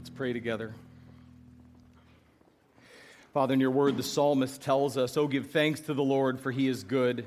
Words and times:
Let's 0.00 0.08
pray 0.08 0.32
together. 0.32 0.72
Father, 3.34 3.52
in 3.52 3.60
your 3.60 3.70
word, 3.70 3.98
the 3.98 4.02
psalmist 4.02 4.62
tells 4.62 4.96
us, 4.96 5.14
Oh, 5.18 5.28
give 5.28 5.50
thanks 5.50 5.80
to 5.80 5.92
the 5.92 6.02
Lord, 6.02 6.40
for 6.40 6.50
he 6.50 6.68
is 6.68 6.84
good, 6.84 7.26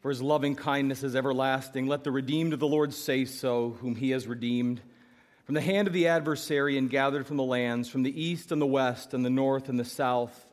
for 0.00 0.08
his 0.08 0.20
loving 0.20 0.56
kindness 0.56 1.04
is 1.04 1.14
everlasting. 1.14 1.86
Let 1.86 2.02
the 2.02 2.10
redeemed 2.10 2.54
of 2.54 2.58
the 2.58 2.66
Lord 2.66 2.92
say 2.92 3.24
so, 3.24 3.76
whom 3.80 3.94
he 3.94 4.10
has 4.10 4.26
redeemed. 4.26 4.80
From 5.44 5.54
the 5.54 5.60
hand 5.60 5.86
of 5.86 5.94
the 5.94 6.08
adversary 6.08 6.76
and 6.76 6.90
gathered 6.90 7.24
from 7.24 7.36
the 7.36 7.44
lands, 7.44 7.88
from 7.88 8.02
the 8.02 8.20
east 8.20 8.50
and 8.50 8.60
the 8.60 8.66
west, 8.66 9.14
and 9.14 9.24
the 9.24 9.30
north 9.30 9.68
and 9.68 9.78
the 9.78 9.84
south. 9.84 10.44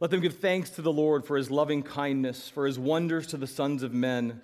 Let 0.00 0.10
them 0.10 0.20
give 0.22 0.38
thanks 0.38 0.70
to 0.70 0.80
the 0.80 0.90
Lord 0.90 1.26
for 1.26 1.36
his 1.36 1.50
loving 1.50 1.82
kindness, 1.82 2.48
for 2.48 2.64
his 2.64 2.78
wonders 2.78 3.26
to 3.26 3.36
the 3.36 3.46
sons 3.46 3.82
of 3.82 3.92
men. 3.92 4.40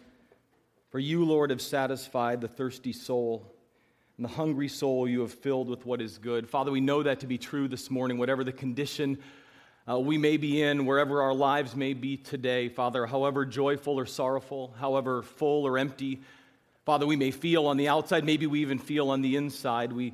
For 0.91 0.99
you, 0.99 1.25
Lord, 1.25 1.49
have 1.49 1.63
satisfied 1.63 2.43
the 2.43 2.49
thirsty 2.49 2.93
soul 2.93 3.51
and 4.21 4.29
the 4.29 4.35
hungry 4.35 4.69
soul 4.69 5.09
you 5.09 5.21
have 5.21 5.33
filled 5.33 5.67
with 5.67 5.87
what 5.87 6.03
is 6.03 6.19
good. 6.19 6.47
Father, 6.47 6.71
we 6.71 6.83
know 6.83 7.03
that 7.03 7.21
to 7.21 7.27
be 7.27 7.39
true 7.39 7.67
this 7.69 7.91
morning, 7.91 8.19
whatever 8.19 8.45
the 8.45 8.53
condition 8.53 9.19
uh, 9.89 9.99
we 9.99 10.19
may 10.19 10.37
be 10.37 10.61
in, 10.61 10.85
wherever 10.85 11.23
our 11.23 11.33
lives 11.33 11.75
may 11.75 11.95
be 11.95 12.19
today, 12.19 12.69
Father, 12.69 13.07
however 13.07 13.47
joyful 13.47 13.99
or 13.99 14.05
sorrowful, 14.05 14.75
however 14.79 15.23
full 15.23 15.67
or 15.67 15.79
empty, 15.79 16.21
Father, 16.85 17.07
we 17.07 17.17
may 17.17 17.31
feel 17.31 17.67
on 17.67 17.79
the 17.79 17.89
outside, 17.89 18.23
maybe 18.27 18.47
we 18.47 18.61
even 18.61 18.79
feel 18.79 19.09
on 19.09 19.23
the 19.23 19.37
inside. 19.37 19.91
We, 19.91 20.13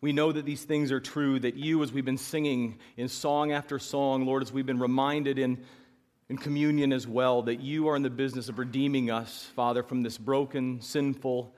we 0.00 0.12
know 0.12 0.32
that 0.32 0.44
these 0.44 0.64
things 0.64 0.90
are 0.90 0.98
true, 0.98 1.38
that 1.38 1.54
you, 1.54 1.80
as 1.84 1.92
we've 1.92 2.04
been 2.04 2.18
singing 2.18 2.80
in 2.96 3.06
song 3.06 3.52
after 3.52 3.78
song, 3.78 4.26
Lord, 4.26 4.42
as 4.42 4.52
we've 4.52 4.66
been 4.66 4.80
reminded 4.80 5.38
in, 5.38 5.62
in 6.28 6.38
communion 6.38 6.92
as 6.92 7.06
well, 7.06 7.42
that 7.42 7.60
you 7.60 7.86
are 7.86 7.94
in 7.94 8.02
the 8.02 8.10
business 8.10 8.48
of 8.48 8.58
redeeming 8.58 9.12
us, 9.12 9.48
Father, 9.54 9.84
from 9.84 10.02
this 10.02 10.18
broken, 10.18 10.80
sinful, 10.80 11.54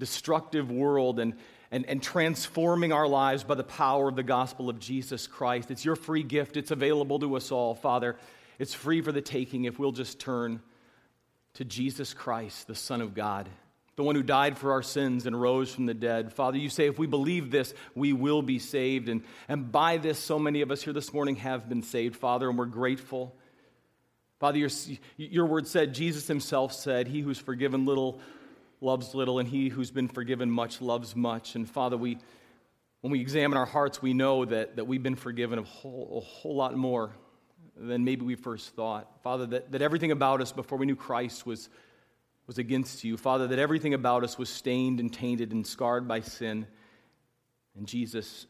destructive 0.00 0.72
world 0.72 1.20
and, 1.20 1.34
and, 1.70 1.86
and 1.86 2.02
transforming 2.02 2.92
our 2.92 3.06
lives 3.06 3.44
by 3.44 3.54
the 3.54 3.62
power 3.62 4.08
of 4.08 4.16
the 4.16 4.24
gospel 4.24 4.68
of 4.68 4.80
Jesus 4.80 5.28
Christ. 5.28 5.70
It's 5.70 5.84
your 5.84 5.94
free 5.94 6.24
gift, 6.24 6.56
it's 6.56 6.72
available 6.72 7.20
to 7.20 7.36
us 7.36 7.52
all, 7.52 7.76
Father. 7.76 8.16
It's 8.58 8.74
free 8.74 9.00
for 9.00 9.12
the 9.12 9.22
taking 9.22 9.64
if 9.64 9.78
we'll 9.78 9.92
just 9.92 10.18
turn 10.18 10.60
to 11.54 11.64
Jesus 11.64 12.12
Christ, 12.12 12.66
the 12.66 12.74
Son 12.74 13.00
of 13.00 13.14
God, 13.14 13.48
the 13.96 14.02
one 14.02 14.14
who 14.14 14.22
died 14.22 14.58
for 14.58 14.72
our 14.72 14.82
sins 14.82 15.26
and 15.26 15.40
rose 15.40 15.72
from 15.72 15.86
the 15.86 15.94
dead. 15.94 16.32
Father, 16.32 16.58
you 16.58 16.68
say 16.68 16.86
if 16.86 16.98
we 16.98 17.06
believe 17.06 17.50
this, 17.50 17.72
we 17.94 18.12
will 18.12 18.42
be 18.42 18.58
saved. 18.58 19.08
And, 19.08 19.22
and 19.48 19.70
by 19.70 19.96
this, 19.96 20.18
so 20.18 20.38
many 20.38 20.60
of 20.60 20.70
us 20.70 20.82
here 20.82 20.92
this 20.92 21.12
morning 21.12 21.36
have 21.36 21.68
been 21.68 21.82
saved, 21.82 22.16
Father, 22.16 22.48
and 22.48 22.58
we're 22.58 22.66
grateful. 22.66 23.34
Father, 24.38 24.58
your, 24.58 24.70
your 25.16 25.46
word 25.46 25.66
said, 25.66 25.94
Jesus 25.94 26.26
himself 26.26 26.72
said, 26.72 27.08
He 27.08 27.20
who's 27.20 27.38
forgiven 27.38 27.84
little 27.84 28.20
loves 28.80 29.14
little, 29.14 29.38
and 29.38 29.48
he 29.48 29.68
who's 29.68 29.90
been 29.90 30.08
forgiven 30.08 30.50
much 30.50 30.80
loves 30.80 31.14
much. 31.14 31.54
And 31.54 31.68
Father, 31.68 31.96
we, 31.96 32.18
when 33.00 33.10
we 33.12 33.20
examine 33.20 33.58
our 33.58 33.66
hearts, 33.66 34.00
we 34.00 34.14
know 34.14 34.44
that, 34.44 34.76
that 34.76 34.86
we've 34.86 35.02
been 35.02 35.16
forgiven 35.16 35.58
a 35.58 35.62
whole, 35.62 36.18
a 36.18 36.20
whole 36.20 36.56
lot 36.56 36.76
more 36.76 37.12
than 37.76 38.04
maybe 38.04 38.24
we 38.24 38.34
first 38.34 38.74
thought. 38.74 39.22
Father, 39.22 39.46
that, 39.46 39.72
that 39.72 39.82
everything 39.82 40.12
about 40.12 40.40
us 40.40 40.52
before 40.52 40.78
we 40.78 40.86
knew 40.86 40.96
Christ 40.96 41.46
was, 41.46 41.68
was 42.46 42.58
against 42.58 43.04
you. 43.04 43.16
Father, 43.16 43.48
that 43.48 43.58
everything 43.58 43.94
about 43.94 44.24
us 44.24 44.38
was 44.38 44.48
stained 44.48 45.00
and 45.00 45.12
tainted 45.12 45.52
and 45.52 45.66
scarred 45.66 46.08
by 46.08 46.20
sin. 46.20 46.66
And 47.76 47.86
Jesus 47.86 48.46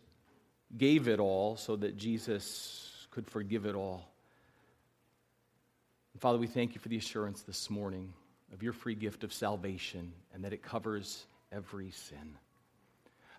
gave 0.76 1.08
it 1.08 1.20
all 1.20 1.56
so 1.56 1.76
that 1.76 1.96
Jesus 1.96 3.06
could 3.10 3.26
forgive 3.26 3.66
it 3.66 3.74
all. 3.74 4.06
Father, 6.18 6.38
we 6.38 6.46
thank 6.46 6.74
you 6.74 6.80
for 6.80 6.88
the 6.88 6.98
assurance 6.98 7.42
this 7.42 7.70
morning 7.70 8.12
of 8.52 8.62
your 8.62 8.72
free 8.72 8.94
gift 8.94 9.24
of 9.24 9.32
salvation 9.32 10.12
and 10.34 10.44
that 10.44 10.52
it 10.52 10.62
covers 10.62 11.24
every 11.52 11.90
sin. 11.90 12.36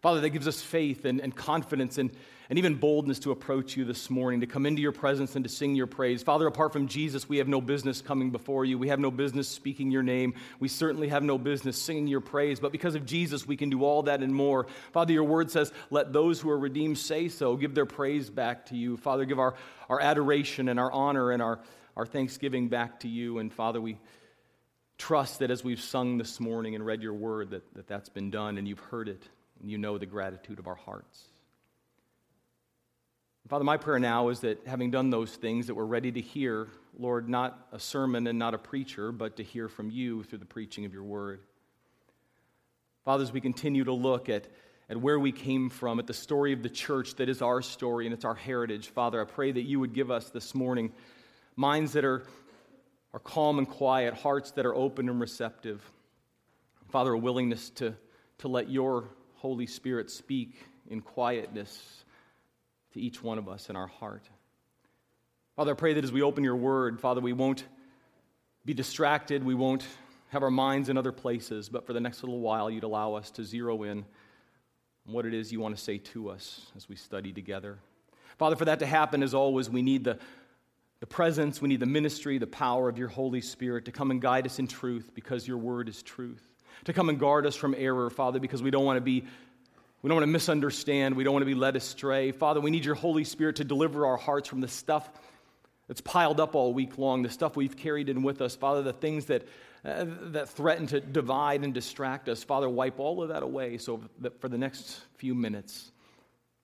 Father, 0.02 0.22
that 0.22 0.30
gives 0.30 0.48
us 0.48 0.60
faith 0.60 1.06
and, 1.06 1.20
and 1.20 1.36
confidence 1.36 2.00
and, 2.00 2.10
and 2.50 2.58
even 2.58 2.74
boldness 2.74 3.20
to 3.20 3.30
approach 3.30 3.78
you 3.78 3.86
this 3.86 4.10
morning, 4.10 4.42
to 4.42 4.48
come 4.48 4.66
into 4.66 4.82
your 4.82 4.92
presence 4.92 5.36
and 5.36 5.46
to 5.46 5.50
sing 5.50 5.76
your 5.76 5.86
praise. 5.86 6.24
Father, 6.24 6.48
apart 6.48 6.74
from 6.74 6.88
Jesus, 6.88 7.30
we 7.30 7.38
have 7.38 7.48
no 7.48 7.62
business 7.62 8.02
coming 8.02 8.32
before 8.32 8.66
you. 8.66 8.80
We 8.80 8.88
have 8.88 9.00
no 9.00 9.12
business 9.12 9.48
speaking 9.48 9.92
your 9.92 10.02
name. 10.02 10.34
We 10.60 10.70
certainly 10.70 11.10
have 11.10 11.22
no 11.22 11.38
business 11.38 11.80
singing 11.80 12.08
your 12.08 12.20
praise. 12.20 12.60
But 12.60 12.72
because 12.72 12.96
of 12.96 13.06
Jesus, 13.06 13.46
we 13.48 13.56
can 13.56 13.70
do 13.70 13.84
all 13.84 14.02
that 14.04 14.24
and 14.24 14.34
more. 14.34 14.66
Father, 14.92 15.14
your 15.14 15.24
word 15.24 15.52
says, 15.52 15.72
let 15.92 16.12
those 16.12 16.42
who 16.42 16.50
are 16.50 16.58
redeemed 16.58 16.98
say 16.98 17.30
so. 17.30 17.56
Give 17.56 17.76
their 17.76 17.86
praise 17.86 18.28
back 18.28 18.66
to 18.68 18.76
you. 18.76 18.98
Father, 18.98 19.26
give 19.26 19.38
our, 19.38 19.54
our 19.88 20.02
adoration 20.02 20.68
and 20.68 20.80
our 20.80 20.92
honor 20.92 21.30
and 21.30 21.44
our, 21.44 21.60
our 21.96 22.08
thanksgiving 22.08 22.70
back 22.70 23.02
to 23.02 23.08
you. 23.08 23.38
And 23.38 23.54
Father, 23.54 23.80
we 23.80 24.00
trust 25.02 25.40
that 25.40 25.50
as 25.50 25.64
we've 25.64 25.82
sung 25.82 26.20
this 26.20 26.40
morning 26.40 26.76
and 26.76 26.86
read 26.86 27.02
your 27.02 27.16
word, 27.16 27.50
that, 27.50 27.74
that 27.74 27.88
that's 27.88 28.08
been 28.08 28.30
done 28.30 28.60
and 28.60 28.68
you've 28.68 28.78
heard 28.78 29.10
it 29.10 29.24
and 29.60 29.72
you 29.72 29.80
know 29.80 29.98
the 29.98 30.06
gratitude 30.06 30.60
of 30.60 30.68
our 30.68 30.76
hearts. 30.76 31.24
Father, 33.50 33.64
my 33.64 33.78
prayer 33.78 33.98
now 33.98 34.30
is 34.30 34.42
that 34.42 34.68
having 34.68 34.92
done 34.92 35.10
those 35.10 35.32
things, 35.32 35.66
that 35.66 35.74
we're 35.74 35.86
ready 35.86 36.12
to 36.12 36.22
hear, 36.22 36.68
Lord, 37.00 37.28
not 37.28 37.68
a 37.72 37.80
sermon 37.80 38.28
and 38.28 38.38
not 38.38 38.54
a 38.54 38.60
preacher, 38.60 39.12
but 39.12 39.38
to 39.38 39.44
hear 39.44 39.68
from 39.68 39.90
you 39.90 40.22
through 40.22 40.38
the 40.38 40.46
preaching 40.46 40.86
of 40.86 40.94
your 40.94 41.04
word. 41.04 41.42
Father, 43.04 43.24
as 43.24 43.34
we 43.34 43.42
continue 43.42 43.84
to 43.84 43.94
look 43.94 44.30
at, 44.30 44.46
at 44.88 44.98
where 44.98 45.20
we 45.20 45.32
came 45.32 45.72
from, 45.72 45.98
at 45.98 46.06
the 46.06 46.14
story 46.14 46.54
of 46.54 46.62
the 46.62 46.70
church 46.70 47.16
that 47.16 47.28
is 47.28 47.42
our 47.42 47.64
story 47.64 48.06
and 48.06 48.14
it's 48.14 48.24
our 48.24 48.36
heritage, 48.36 48.90
Father, 48.90 49.20
I 49.20 49.26
pray 49.26 49.52
that 49.52 49.64
you 49.64 49.80
would 49.80 49.94
give 49.94 50.12
us 50.12 50.30
this 50.30 50.54
morning 50.54 50.94
minds 51.56 51.94
that 51.94 52.06
are 52.06 52.24
are 53.14 53.20
calm 53.20 53.58
and 53.58 53.68
quiet, 53.68 54.14
hearts 54.14 54.52
that 54.52 54.66
are 54.66 54.76
open 54.76 55.10
and 55.10 55.20
receptive. 55.20 55.82
Father, 56.90 57.14
a 57.14 57.18
willingness 57.18 57.70
to, 57.72 57.96
to 58.40 58.48
let 58.48 58.70
your 58.70 59.10
Holy 59.36 59.66
Spirit 59.66 60.10
speak 60.10 60.56
in 60.90 61.02
quietness 61.02 62.04
to 62.94 63.02
each 63.02 63.24
one 63.24 63.38
of 63.38 63.48
us 63.48 63.70
in 63.70 63.76
our 63.76 63.88
heart. 63.88 64.24
Father, 65.56 65.72
I 65.72 65.76
pray 65.76 65.94
that 65.94 66.04
as 66.04 66.12
we 66.12 66.22
open 66.22 66.44
your 66.44 66.56
word, 66.56 67.00
Father, 67.00 67.22
we 67.22 67.34
won't 67.34 67.64
be 68.66 68.74
distracted, 68.74 69.44
we 69.44 69.56
won't 69.56 69.86
have 70.30 70.44
our 70.44 70.52
minds 70.52 70.88
in 70.88 70.98
other 70.98 71.12
places, 71.12 71.68
but 71.68 71.86
for 71.86 71.94
the 71.94 72.00
next 72.00 72.24
little 72.24 72.40
while, 72.40 72.70
you'd 72.70 72.84
allow 72.84 73.16
us 73.16 73.32
to 73.32 73.44
zero 73.44 73.84
in 73.84 74.06
on 75.08 75.14
what 75.14 75.26
it 75.26 75.34
is 75.34 75.52
you 75.52 75.60
want 75.60 75.76
to 75.76 75.82
say 75.82 75.98
to 75.98 76.30
us 76.30 76.72
as 76.78 76.88
we 76.88 76.96
study 76.96 77.34
together. 77.34 77.80
Father, 78.38 78.56
for 78.56 78.66
that 78.66 78.80
to 78.80 78.86
happen, 78.86 79.24
as 79.24 79.34
always, 79.34 79.70
we 79.70 79.82
need 79.82 80.04
the 80.04 80.18
the 81.02 81.08
presence, 81.08 81.62
we 81.62 81.68
need 81.68 81.80
the 81.80 81.88
ministry, 81.88 82.38
the 82.38 82.48
power 82.48 82.88
of 82.88 82.98
your 82.98 83.08
Holy 83.08 83.42
Spirit 83.42 83.86
to 83.86 83.92
come 83.92 84.12
and 84.12 84.22
guide 84.22 84.46
us 84.46 84.60
in 84.60 84.68
truth 84.68 85.10
because 85.16 85.48
your 85.48 85.58
word 85.58 85.90
is 85.90 86.04
truth. 86.04 86.48
To 86.86 86.94
come 86.94 87.10
and 87.10 87.20
guard 87.20 87.48
us 87.48 87.56
from 87.56 87.76
error, 87.76 88.10
Father, 88.12 88.40
because 88.40 88.62
we 88.62 88.72
don't 88.72 88.86
want 88.86 88.98
to 88.98 89.02
be 89.02 89.26
we 90.04 90.08
don't 90.08 90.16
want 90.16 90.24
to 90.24 90.32
misunderstand, 90.32 91.16
we 91.16 91.24
don't 91.24 91.34
want 91.34 91.44
to 91.44 91.48
be 91.48 91.54
led 91.54 91.76
astray. 91.76 92.32
Father, 92.32 92.60
we 92.60 92.72
need 92.72 92.86
your 92.86 92.96
Holy 92.96 93.24
Spirit 93.24 93.58
to 93.58 93.64
deliver 93.64 94.08
our 94.08 94.18
hearts 94.18 94.50
from 94.50 94.62
the 94.62 94.68
stuff 94.68 95.08
that's 95.88 96.02
piled 96.02 96.40
up 96.40 96.56
all 96.56 96.74
week 96.74 96.98
long, 96.98 97.22
the 97.22 97.30
stuff 97.30 97.56
we've 97.56 97.78
carried 97.78 98.10
in 98.10 98.24
with 98.24 98.42
us. 98.42 98.56
Father, 98.56 98.82
the 98.82 98.94
things 98.94 99.26
that 99.26 99.48
uh, 99.84 100.06
that 100.08 100.50
threaten 100.50 100.86
to 100.88 101.00
divide 101.00 101.64
and 101.64 101.74
distract 101.74 102.30
us. 102.30 102.44
Father, 102.44 102.70
wipe 102.70 103.00
all 103.00 103.24
of 103.24 103.30
that 103.30 103.42
away 103.42 103.78
so 103.80 104.02
that 104.20 104.40
for 104.40 104.50
the 104.50 104.58
next 104.58 105.02
few 105.18 105.34
minutes, 105.34 105.92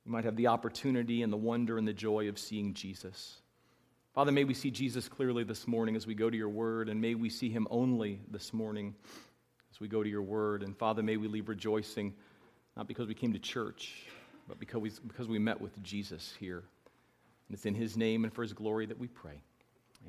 we 0.05 0.11
might 0.11 0.25
have 0.25 0.35
the 0.35 0.47
opportunity 0.47 1.23
and 1.23 1.33
the 1.33 1.37
wonder 1.37 1.79
and 1.79 1.87
the 1.87 1.93
joy 1.93 2.29
of 2.29 2.37
seeing 2.37 2.75
Jesus. 2.75 3.41
Father, 4.17 4.31
may 4.31 4.45
we 4.45 4.55
see 4.55 4.71
Jesus 4.71 5.07
clearly 5.07 5.43
this 5.43 5.67
morning 5.67 5.95
as 5.95 6.07
we 6.07 6.15
go 6.15 6.27
to 6.27 6.35
your 6.35 6.49
word, 6.49 6.89
and 6.89 6.99
may 6.99 7.13
we 7.13 7.29
see 7.29 7.51
him 7.51 7.67
only 7.69 8.19
this 8.31 8.51
morning 8.51 8.95
as 9.71 9.79
we 9.79 9.87
go 9.87 10.01
to 10.01 10.09
your 10.09 10.23
word. 10.23 10.63
And 10.63 10.75
Father, 10.75 11.03
may 11.03 11.17
we 11.17 11.27
leave 11.27 11.47
rejoicing, 11.47 12.15
not 12.75 12.87
because 12.87 13.07
we 13.07 13.13
came 13.13 13.31
to 13.33 13.37
church, 13.37 13.93
but 14.47 14.59
because 14.59 14.81
we, 14.81 14.91
because 15.05 15.27
we 15.27 15.37
met 15.37 15.61
with 15.61 15.83
Jesus 15.83 16.33
here. 16.39 16.63
And 17.47 17.55
it's 17.55 17.67
in 17.67 17.75
his 17.75 17.95
name 17.95 18.23
and 18.23 18.33
for 18.33 18.41
his 18.41 18.53
glory 18.53 18.87
that 18.87 18.97
we 18.97 19.05
pray. 19.05 19.39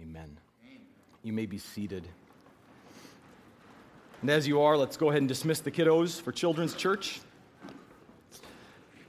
Amen. 0.00 0.40
Amen. 0.64 0.80
You 1.22 1.34
may 1.34 1.44
be 1.44 1.58
seated. 1.58 2.08
And 4.22 4.30
as 4.30 4.48
you 4.48 4.62
are, 4.62 4.78
let's 4.78 4.96
go 4.96 5.10
ahead 5.10 5.20
and 5.20 5.28
dismiss 5.28 5.60
the 5.60 5.70
kiddos 5.70 6.18
for 6.18 6.32
Children's 6.32 6.72
Church. 6.72 7.20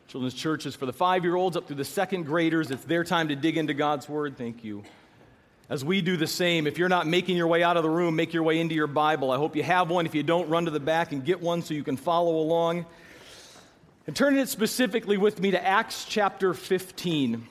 Children's 0.10 0.34
Church 0.34 0.66
is 0.66 0.76
for 0.76 0.88
the 0.88 0.94
five 0.94 1.24
year 1.24 1.36
olds 1.36 1.56
up 1.56 1.68
through 1.68 1.76
the 1.76 1.86
second 1.86 2.24
graders. 2.24 2.72
It's 2.72 2.84
their 2.84 3.04
time 3.04 3.28
to 3.28 3.36
dig 3.36 3.58
into 3.58 3.76
God's 3.76 4.10
Word. 4.10 4.40
Thank 4.40 4.64
you. 4.64 4.82
As 5.70 5.86
we 5.86 6.02
do 6.02 6.18
the 6.18 6.26
same, 6.26 6.66
if 6.66 6.80
you're 6.80 6.90
not 6.90 7.06
making 7.06 7.38
your 7.38 7.46
way 7.46 7.62
out 7.62 7.78
of 7.78 7.84
the 7.84 7.92
room, 7.92 8.16
make 8.16 8.34
your 8.34 8.42
way 8.42 8.60
into 8.60 8.74
your 8.74 8.88
Bible. 8.88 9.30
I 9.30 9.38
hope 9.38 9.56
you 9.56 9.62
have 9.62 9.92
one. 9.92 10.08
If 10.08 10.16
you 10.16 10.24
don't, 10.24 10.50
run 10.50 10.66
to 10.66 10.72
the 10.72 10.80
back 10.80 11.12
and 11.12 11.24
get 11.24 11.40
one 11.40 11.62
so 11.62 11.76
you 11.76 11.84
can 11.84 11.96
follow 11.96 12.38
along. 12.38 12.88
And 14.08 14.16
turn 14.16 14.36
it 14.36 14.50
specifically 14.50 15.18
with 15.18 15.40
me 15.40 15.52
to 15.52 15.64
Acts 15.64 16.06
chapter 16.06 16.56
15. 16.56 17.48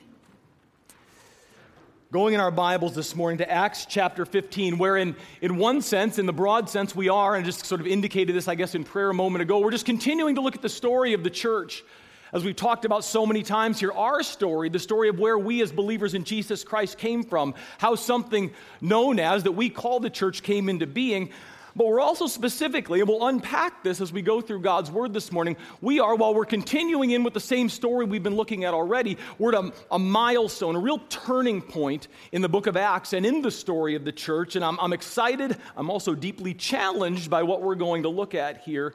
Going 2.11 2.33
in 2.33 2.41
our 2.41 2.51
Bibles 2.51 2.93
this 2.93 3.15
morning 3.15 3.37
to 3.37 3.49
Acts 3.49 3.85
chapter 3.85 4.25
15, 4.25 4.77
where 4.77 4.97
in, 4.97 5.15
in 5.41 5.55
one 5.55 5.81
sense, 5.81 6.19
in 6.19 6.25
the 6.25 6.33
broad 6.33 6.69
sense, 6.69 6.93
we 6.93 7.07
are, 7.07 7.37
and 7.37 7.45
just 7.45 7.65
sort 7.65 7.79
of 7.79 7.87
indicated 7.87 8.35
this, 8.35 8.49
I 8.49 8.55
guess, 8.55 8.75
in 8.75 8.83
prayer 8.83 9.11
a 9.11 9.13
moment 9.13 9.43
ago, 9.43 9.59
we're 9.59 9.71
just 9.71 9.85
continuing 9.85 10.35
to 10.35 10.41
look 10.41 10.55
at 10.55 10.61
the 10.61 10.67
story 10.67 11.13
of 11.13 11.23
the 11.23 11.29
church 11.29 11.85
as 12.33 12.43
we've 12.43 12.55
talked 12.55 12.85
about 12.85 13.03
so 13.03 13.25
many 13.25 13.43
times 13.43 13.79
here, 13.79 13.91
our 13.91 14.21
story, 14.23 14.69
the 14.69 14.79
story 14.79 15.09
of 15.09 15.19
where 15.19 15.37
we 15.37 15.61
as 15.61 15.71
believers 15.71 16.13
in 16.13 16.23
Jesus 16.23 16.63
Christ 16.63 16.97
came 16.97 17.23
from, 17.23 17.55
how 17.77 17.95
something 17.95 18.51
known 18.81 19.19
as 19.19 19.43
that 19.43 19.53
we 19.53 19.69
call 19.69 19.99
the 19.99 20.09
church 20.09 20.43
came 20.43 20.69
into 20.69 20.85
being. 20.85 21.31
But 21.75 21.87
we're 21.87 22.01
also 22.01 22.27
specifically, 22.27 22.99
and 22.99 23.07
we'll 23.07 23.27
unpack 23.27 23.83
this 23.83 24.01
as 24.01 24.11
we 24.11 24.21
go 24.21 24.41
through 24.41 24.61
God's 24.61 24.91
Word 24.91 25.13
this 25.13 25.31
morning, 25.31 25.55
we 25.81 25.99
are, 25.99 26.15
while 26.15 26.33
we're 26.33 26.45
continuing 26.45 27.11
in 27.11 27.23
with 27.23 27.33
the 27.33 27.39
same 27.39 27.69
story 27.69 28.05
we've 28.05 28.23
been 28.23 28.35
looking 28.35 28.63
at 28.63 28.73
already, 28.73 29.17
we're 29.37 29.55
at 29.55 29.63
a, 29.63 29.73
a 29.91 29.99
milestone, 29.99 30.75
a 30.75 30.79
real 30.79 30.99
turning 31.09 31.61
point 31.61 32.07
in 32.31 32.41
the 32.41 32.49
book 32.49 32.67
of 32.67 32.75
Acts 32.75 33.13
and 33.13 33.25
in 33.25 33.41
the 33.41 33.51
story 33.51 33.95
of 33.95 34.03
the 34.03 34.11
church. 34.11 34.55
And 34.55 34.65
I'm, 34.65 34.79
I'm 34.79 34.93
excited. 34.93 35.57
I'm 35.77 35.89
also 35.89 36.15
deeply 36.15 36.53
challenged 36.53 37.29
by 37.29 37.43
what 37.43 37.61
we're 37.61 37.75
going 37.75 38.03
to 38.03 38.09
look 38.09 38.35
at 38.35 38.61
here 38.61 38.93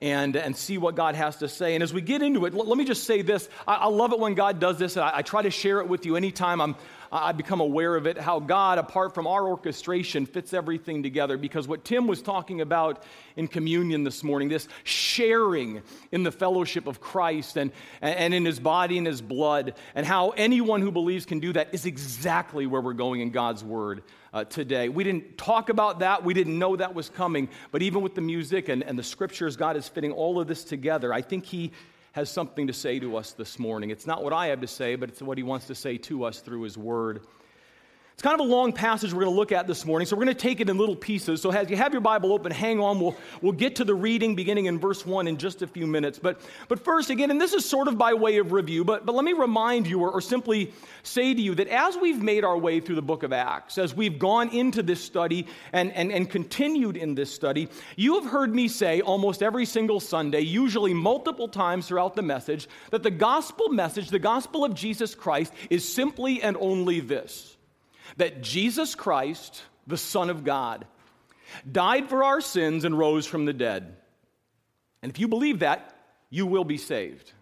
and, 0.00 0.34
and 0.36 0.56
see 0.56 0.78
what 0.78 0.94
God 0.94 1.14
has 1.14 1.36
to 1.36 1.48
say. 1.48 1.74
And 1.74 1.82
as 1.82 1.92
we 1.92 2.00
get 2.00 2.22
into 2.22 2.46
it, 2.46 2.54
let, 2.54 2.66
let 2.66 2.78
me 2.78 2.84
just 2.84 3.04
say 3.04 3.22
this. 3.22 3.48
I, 3.66 3.74
I, 3.74 3.86
love 3.88 4.12
it 4.12 4.18
when 4.18 4.34
God 4.34 4.58
does 4.58 4.78
this. 4.78 4.96
I, 4.96 5.18
I 5.18 5.22
try 5.22 5.42
to 5.42 5.50
share 5.50 5.80
it 5.80 5.88
with 5.88 6.06
you 6.06 6.16
anytime 6.16 6.60
I'm, 6.60 6.76
I 7.12 7.32
become 7.32 7.60
aware 7.60 7.96
of 7.96 8.06
it, 8.06 8.16
how 8.16 8.38
God, 8.38 8.78
apart 8.78 9.14
from 9.14 9.26
our 9.26 9.48
orchestration, 9.48 10.26
fits 10.26 10.54
everything 10.54 11.02
together. 11.02 11.36
Because 11.36 11.66
what 11.66 11.84
Tim 11.84 12.06
was 12.06 12.22
talking 12.22 12.60
about 12.60 13.02
in 13.36 13.48
communion 13.48 14.04
this 14.04 14.22
morning, 14.22 14.48
this 14.48 14.68
sharing 14.84 15.82
in 16.12 16.22
the 16.22 16.30
fellowship 16.30 16.86
of 16.86 17.00
Christ 17.00 17.56
and, 17.56 17.72
and 18.00 18.32
in 18.32 18.44
his 18.44 18.60
body 18.60 18.96
and 18.96 19.06
his 19.06 19.20
blood, 19.20 19.74
and 19.94 20.06
how 20.06 20.30
anyone 20.30 20.80
who 20.80 20.92
believes 20.92 21.26
can 21.26 21.40
do 21.40 21.52
that 21.52 21.74
is 21.74 21.84
exactly 21.84 22.66
where 22.66 22.80
we're 22.80 22.92
going 22.92 23.20
in 23.20 23.30
God's 23.30 23.64
word 23.64 24.02
uh, 24.32 24.44
today. 24.44 24.88
We 24.88 25.02
didn't 25.02 25.36
talk 25.36 25.68
about 25.68 25.98
that, 26.00 26.24
we 26.24 26.34
didn't 26.34 26.58
know 26.58 26.76
that 26.76 26.94
was 26.94 27.08
coming, 27.08 27.48
but 27.72 27.82
even 27.82 28.02
with 28.02 28.14
the 28.14 28.20
music 28.20 28.68
and, 28.68 28.84
and 28.84 28.98
the 28.98 29.02
scriptures, 29.02 29.56
God 29.56 29.76
is 29.76 29.88
fitting 29.88 30.12
all 30.12 30.40
of 30.40 30.46
this 30.46 30.62
together. 30.62 31.12
I 31.12 31.22
think 31.22 31.44
He 31.44 31.72
has 32.12 32.30
something 32.30 32.66
to 32.66 32.72
say 32.72 32.98
to 32.98 33.16
us 33.16 33.32
this 33.32 33.58
morning. 33.58 33.90
It's 33.90 34.06
not 34.06 34.22
what 34.22 34.32
I 34.32 34.48
have 34.48 34.60
to 34.62 34.66
say, 34.66 34.96
but 34.96 35.08
it's 35.08 35.22
what 35.22 35.38
He 35.38 35.44
wants 35.44 35.68
to 35.68 35.74
say 35.74 35.98
to 35.98 36.24
us 36.24 36.40
through 36.40 36.62
His 36.62 36.76
word. 36.76 37.20
It's 38.20 38.26
kind 38.26 38.38
of 38.38 38.46
a 38.46 38.50
long 38.50 38.74
passage 38.74 39.14
we're 39.14 39.22
going 39.22 39.32
to 39.32 39.38
look 39.38 39.50
at 39.50 39.66
this 39.66 39.86
morning, 39.86 40.04
so 40.04 40.14
we're 40.14 40.26
going 40.26 40.36
to 40.36 40.42
take 40.42 40.60
it 40.60 40.68
in 40.68 40.76
little 40.76 40.94
pieces. 40.94 41.40
So, 41.40 41.50
as 41.52 41.70
you 41.70 41.76
have 41.76 41.92
your 41.92 42.02
Bible 42.02 42.34
open, 42.34 42.52
hang 42.52 42.78
on. 42.78 43.00
We'll, 43.00 43.16
we'll 43.40 43.52
get 43.54 43.76
to 43.76 43.84
the 43.84 43.94
reading 43.94 44.34
beginning 44.34 44.66
in 44.66 44.78
verse 44.78 45.06
1 45.06 45.26
in 45.26 45.38
just 45.38 45.62
a 45.62 45.66
few 45.66 45.86
minutes. 45.86 46.18
But, 46.18 46.38
but 46.68 46.84
first, 46.84 47.08
again, 47.08 47.30
and 47.30 47.40
this 47.40 47.54
is 47.54 47.64
sort 47.64 47.88
of 47.88 47.96
by 47.96 48.12
way 48.12 48.36
of 48.36 48.52
review, 48.52 48.84
but, 48.84 49.06
but 49.06 49.14
let 49.14 49.24
me 49.24 49.32
remind 49.32 49.86
you 49.86 50.00
or, 50.00 50.10
or 50.10 50.20
simply 50.20 50.74
say 51.02 51.32
to 51.32 51.40
you 51.40 51.54
that 51.54 51.68
as 51.68 51.96
we've 51.96 52.22
made 52.22 52.44
our 52.44 52.58
way 52.58 52.78
through 52.78 52.96
the 52.96 53.00
book 53.00 53.22
of 53.22 53.32
Acts, 53.32 53.78
as 53.78 53.96
we've 53.96 54.18
gone 54.18 54.50
into 54.50 54.82
this 54.82 55.02
study 55.02 55.46
and, 55.72 55.90
and, 55.94 56.12
and 56.12 56.28
continued 56.28 56.98
in 56.98 57.14
this 57.14 57.34
study, 57.34 57.70
you 57.96 58.20
have 58.20 58.30
heard 58.30 58.54
me 58.54 58.68
say 58.68 59.00
almost 59.00 59.42
every 59.42 59.64
single 59.64 59.98
Sunday, 59.98 60.40
usually 60.40 60.92
multiple 60.92 61.48
times 61.48 61.88
throughout 61.88 62.16
the 62.16 62.22
message, 62.22 62.68
that 62.90 63.02
the 63.02 63.10
gospel 63.10 63.70
message, 63.70 64.10
the 64.10 64.18
gospel 64.18 64.62
of 64.62 64.74
Jesus 64.74 65.14
Christ, 65.14 65.54
is 65.70 65.90
simply 65.90 66.42
and 66.42 66.58
only 66.60 67.00
this 67.00 67.56
that 68.16 68.42
Jesus 68.42 68.94
Christ, 68.94 69.62
the 69.86 69.96
Son 69.96 70.30
of 70.30 70.44
God, 70.44 70.86
died 71.70 72.08
for 72.08 72.24
our 72.24 72.40
sins 72.40 72.84
and 72.84 72.98
rose 72.98 73.26
from 73.26 73.44
the 73.44 73.52
dead. 73.52 73.96
And 75.02 75.10
if 75.10 75.18
you 75.18 75.28
believe 75.28 75.60
that, 75.60 75.96
you 76.30 76.46
will 76.46 76.64
be 76.64 76.78
saved. 76.78 77.32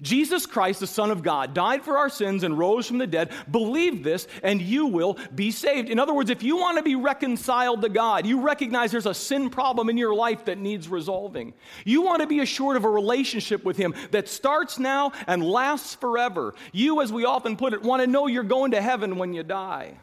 Jesus 0.00 0.46
Christ, 0.46 0.78
the 0.78 0.86
Son 0.86 1.10
of 1.10 1.24
God, 1.24 1.54
died 1.54 1.82
for 1.82 1.98
our 1.98 2.08
sins 2.08 2.44
and 2.44 2.56
rose 2.56 2.86
from 2.86 2.98
the 2.98 3.06
dead. 3.06 3.32
Believe 3.50 4.04
this, 4.04 4.28
and 4.44 4.62
you 4.62 4.86
will 4.86 5.18
be 5.34 5.50
saved. 5.50 5.90
In 5.90 5.98
other 5.98 6.14
words, 6.14 6.30
if 6.30 6.44
you 6.44 6.56
want 6.56 6.76
to 6.76 6.84
be 6.84 6.94
reconciled 6.94 7.82
to 7.82 7.88
God, 7.88 8.24
you 8.24 8.40
recognize 8.40 8.92
there's 8.92 9.06
a 9.06 9.14
sin 9.14 9.50
problem 9.50 9.88
in 9.88 9.96
your 9.96 10.14
life 10.14 10.44
that 10.44 10.58
needs 10.58 10.88
resolving. 10.88 11.52
You 11.84 12.02
want 12.02 12.20
to 12.22 12.28
be 12.28 12.38
assured 12.38 12.76
of 12.76 12.84
a 12.84 12.90
relationship 12.90 13.64
with 13.64 13.76
Him 13.76 13.92
that 14.12 14.28
starts 14.28 14.78
now 14.78 15.10
and 15.26 15.42
lasts 15.42 15.96
forever. 15.96 16.54
You, 16.72 17.02
as 17.02 17.12
we 17.12 17.24
often 17.24 17.56
put 17.56 17.72
it, 17.72 17.82
want 17.82 18.00
to 18.00 18.06
know 18.06 18.28
you're 18.28 18.44
going 18.44 18.70
to 18.72 18.80
heaven 18.80 19.18
when 19.18 19.32
you 19.34 19.42
die. 19.42 19.94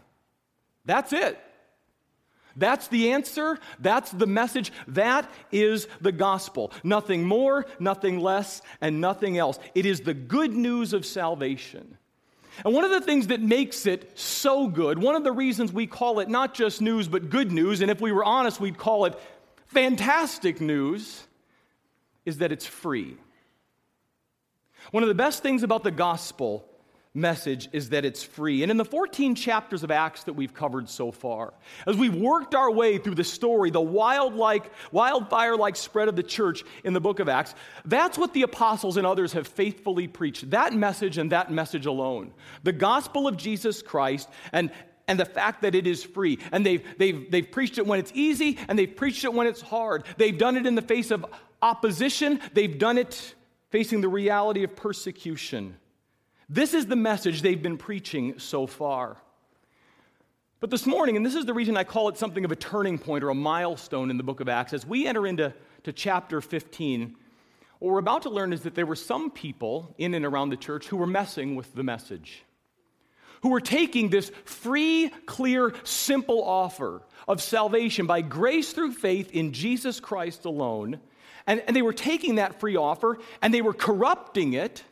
That's 0.83 1.13
it. 1.13 1.39
That's 2.55 2.87
the 2.87 3.11
answer. 3.11 3.57
That's 3.79 4.11
the 4.11 4.27
message. 4.27 4.71
That 4.87 5.29
is 5.51 5.87
the 6.01 6.11
gospel. 6.11 6.71
Nothing 6.83 7.25
more, 7.25 7.65
nothing 7.79 8.19
less, 8.19 8.61
and 8.81 9.01
nothing 9.01 9.37
else. 9.37 9.59
It 9.73 9.85
is 9.85 10.01
the 10.01 10.13
good 10.13 10.53
news 10.53 10.93
of 10.93 11.05
salvation. 11.05 11.97
And 12.63 12.73
one 12.73 12.85
of 12.85 12.91
the 12.91 13.01
things 13.01 13.27
that 13.27 13.41
makes 13.41 13.85
it 13.85 14.17
so 14.17 14.67
good, 14.67 14.97
one 14.99 15.15
of 15.15 15.25
the 15.25 15.31
reasons 15.31 15.73
we 15.73 15.87
call 15.87 16.19
it 16.19 16.29
not 16.29 16.53
just 16.53 16.81
news, 16.81 17.07
but 17.07 17.29
good 17.29 17.51
news, 17.51 17.81
and 17.81 17.91
if 17.91 17.99
we 17.99 18.13
were 18.13 18.23
honest, 18.23 18.61
we'd 18.61 18.77
call 18.77 19.05
it 19.05 19.19
fantastic 19.67 20.61
news, 20.61 21.23
is 22.25 22.37
that 22.37 22.53
it's 22.53 22.65
free. 22.65 23.17
One 24.91 25.03
of 25.03 25.09
the 25.09 25.15
best 25.15 25.43
things 25.43 25.63
about 25.63 25.83
the 25.83 25.91
gospel 25.91 26.65
message 27.15 27.69
is 27.71 27.89
that 27.89 28.05
it's 28.05 28.23
free. 28.23 28.61
And 28.61 28.69
in 28.69 28.77
the 28.77 28.85
14 28.85 29.35
chapters 29.35 29.83
of 29.83 29.91
Acts 29.91 30.23
that 30.23 30.33
we've 30.33 30.53
covered 30.53 30.89
so 30.89 31.11
far, 31.11 31.53
as 31.87 31.95
we've 31.95 32.15
worked 32.15 32.53
our 32.53 32.69
way 32.69 32.97
through 32.97 33.15
the 33.15 33.23
story, 33.23 33.71
the 33.71 33.81
wild 33.81 34.35
like, 34.35 34.71
wildfire 34.91 35.55
like 35.55 35.75
spread 35.75 36.07
of 36.07 36.15
the 36.15 36.23
church 36.23 36.63
in 36.83 36.93
the 36.93 37.01
book 37.01 37.19
of 37.19 37.29
Acts, 37.29 37.55
that's 37.85 38.17
what 38.17 38.33
the 38.33 38.41
apostles 38.41 38.97
and 38.97 39.07
others 39.07 39.33
have 39.33 39.47
faithfully 39.47 40.07
preached. 40.07 40.49
That 40.51 40.73
message 40.73 41.17
and 41.17 41.31
that 41.31 41.51
message 41.51 41.85
alone. 41.85 42.33
The 42.63 42.73
gospel 42.73 43.27
of 43.27 43.37
Jesus 43.37 43.81
Christ 43.81 44.29
and 44.51 44.71
and 45.07 45.19
the 45.19 45.25
fact 45.25 45.61
that 45.61 45.75
it 45.75 45.85
is 45.85 46.03
free. 46.03 46.39
And 46.51 46.65
they've, 46.65 46.83
they've, 46.97 47.29
they've 47.29 47.51
preached 47.51 47.77
it 47.77 47.85
when 47.85 47.99
it's 47.99 48.11
easy, 48.15 48.57
and 48.67 48.77
they've 48.77 48.95
preached 48.95 49.23
it 49.23 49.31
when 49.31 49.45
it's 49.45 49.61
hard. 49.61 50.03
They've 50.17 50.35
done 50.35 50.57
it 50.57 50.65
in 50.65 50.73
the 50.73 50.81
face 50.81 51.11
of 51.11 51.23
opposition, 51.61 52.41
they've 52.53 52.77
done 52.77 52.97
it 52.97 53.35
facing 53.69 54.01
the 54.01 54.07
reality 54.07 54.63
of 54.63 54.75
persecution. 54.75 55.77
This 56.49 56.75
is 56.75 56.85
the 56.85 56.95
message 56.95 57.41
they've 57.41 57.61
been 57.61 57.77
preaching 57.77 58.37
so 58.37 58.67
far. 58.67 59.17
But 60.59 60.69
this 60.69 60.85
morning, 60.85 61.17
and 61.17 61.25
this 61.25 61.35
is 61.35 61.45
the 61.45 61.53
reason 61.53 61.75
I 61.75 61.83
call 61.83 62.07
it 62.09 62.17
something 62.17 62.45
of 62.45 62.51
a 62.51 62.55
turning 62.55 62.99
point 62.99 63.23
or 63.23 63.29
a 63.29 63.35
milestone 63.35 64.11
in 64.11 64.17
the 64.17 64.23
book 64.23 64.39
of 64.39 64.49
Acts, 64.49 64.73
as 64.73 64.85
we 64.85 65.07
enter 65.07 65.25
into 65.25 65.53
to 65.83 65.93
chapter 65.93 66.41
15, 66.41 67.15
what 67.79 67.91
we're 67.91 67.99
about 67.99 68.23
to 68.23 68.29
learn 68.29 68.53
is 68.53 68.61
that 68.61 68.75
there 68.75 68.85
were 68.85 68.95
some 68.95 69.31
people 69.31 69.93
in 69.97 70.13
and 70.13 70.23
around 70.23 70.49
the 70.49 70.57
church 70.57 70.87
who 70.87 70.97
were 70.97 71.07
messing 71.07 71.55
with 71.55 71.73
the 71.73 71.83
message, 71.83 72.43
who 73.41 73.49
were 73.49 73.61
taking 73.61 74.09
this 74.09 74.31
free, 74.45 75.09
clear, 75.25 75.73
simple 75.83 76.43
offer 76.43 77.01
of 77.27 77.41
salvation 77.41 78.05
by 78.05 78.21
grace 78.21 78.71
through 78.71 78.93
faith 78.93 79.31
in 79.31 79.51
Jesus 79.51 79.99
Christ 79.99 80.45
alone, 80.45 80.99
and, 81.47 81.61
and 81.67 81.75
they 81.75 81.81
were 81.81 81.93
taking 81.93 82.35
that 82.35 82.59
free 82.59 82.75
offer 82.75 83.17
and 83.41 83.53
they 83.53 83.61
were 83.61 83.73
corrupting 83.73 84.53
it 84.53 84.83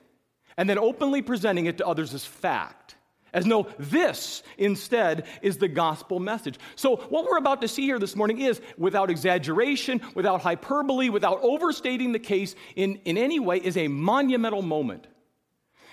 and 0.58 0.70
then 0.70 0.78
openly 0.78 1.22
presenting 1.22 1.66
it 1.66 1.78
to 1.78 1.88
others 1.88 2.14
as 2.14 2.26
fact. 2.26 2.96
As 3.34 3.48
no, 3.48 3.68
this 3.80 4.44
instead 4.60 5.26
is 5.42 5.58
the 5.58 5.68
gospel 5.68 6.20
message. 6.20 6.60
So, 6.76 6.98
what 6.98 7.26
we're 7.26 7.38
about 7.38 7.62
to 7.62 7.68
see 7.68 7.84
here 7.84 7.98
this 7.98 8.16
morning 8.16 8.40
is, 8.40 8.62
without 8.78 9.10
exaggeration, 9.10 10.02
without 10.14 10.42
hyperbole, 10.42 11.10
without 11.10 11.40
overstating 11.42 12.12
the 12.12 12.20
case 12.20 12.54
in, 12.76 12.98
in 13.06 13.18
any 13.18 13.40
way, 13.40 13.58
is 13.58 13.76
a 13.76 13.88
monumental 13.88 14.62
moment. 14.62 15.08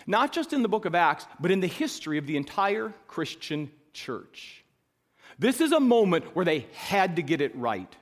Not 0.07 0.33
just 0.33 0.52
in 0.52 0.62
the 0.62 0.69
book 0.69 0.85
of 0.85 0.95
Acts, 0.95 1.26
but 1.40 1.50
in 1.50 1.61
the 1.61 1.67
history 1.67 2.19
of 2.19 2.26
the 2.26 2.37
entire 2.37 2.93
Christian 3.09 3.71
church. 3.95 4.62
This 5.38 5.62
is 5.62 5.73
a 5.73 5.81
moment 5.81 6.37
where 6.37 6.45
they 6.45 6.67
had 6.75 7.17
to 7.17 7.23
get 7.23 7.40
it 7.40 7.57
right, 7.57 7.95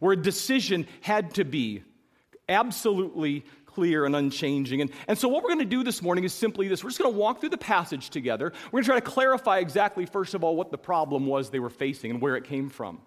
where 0.00 0.14
a 0.14 0.20
decision 0.20 0.88
had 1.02 1.34
to 1.34 1.44
be 1.44 1.84
absolutely 2.48 3.44
clear 3.74 4.04
and 4.04 4.16
unchanging. 4.16 4.80
And, 4.80 4.90
and 5.08 5.18
so, 5.18 5.28
what 5.28 5.42
we're 5.42 5.50
going 5.50 5.60
to 5.60 5.64
do 5.64 5.82
this 5.82 6.02
morning 6.02 6.24
is 6.24 6.32
simply 6.32 6.68
this 6.68 6.82
we're 6.82 6.90
just 6.90 7.00
going 7.00 7.12
to 7.12 7.18
walk 7.18 7.40
through 7.40 7.50
the 7.50 7.58
passage 7.58 8.10
together. 8.10 8.52
We're 8.66 8.78
going 8.78 8.84
to 8.84 8.90
try 8.90 9.00
to 9.00 9.06
clarify 9.06 9.58
exactly, 9.58 10.06
first 10.06 10.34
of 10.34 10.44
all, 10.44 10.56
what 10.56 10.70
the 10.70 10.78
problem 10.78 11.26
was 11.26 11.50
they 11.50 11.58
were 11.58 11.70
facing 11.70 12.10
and 12.10 12.20
where 12.20 12.36
it 12.36 12.44
came 12.44 12.68
from. 12.68 13.00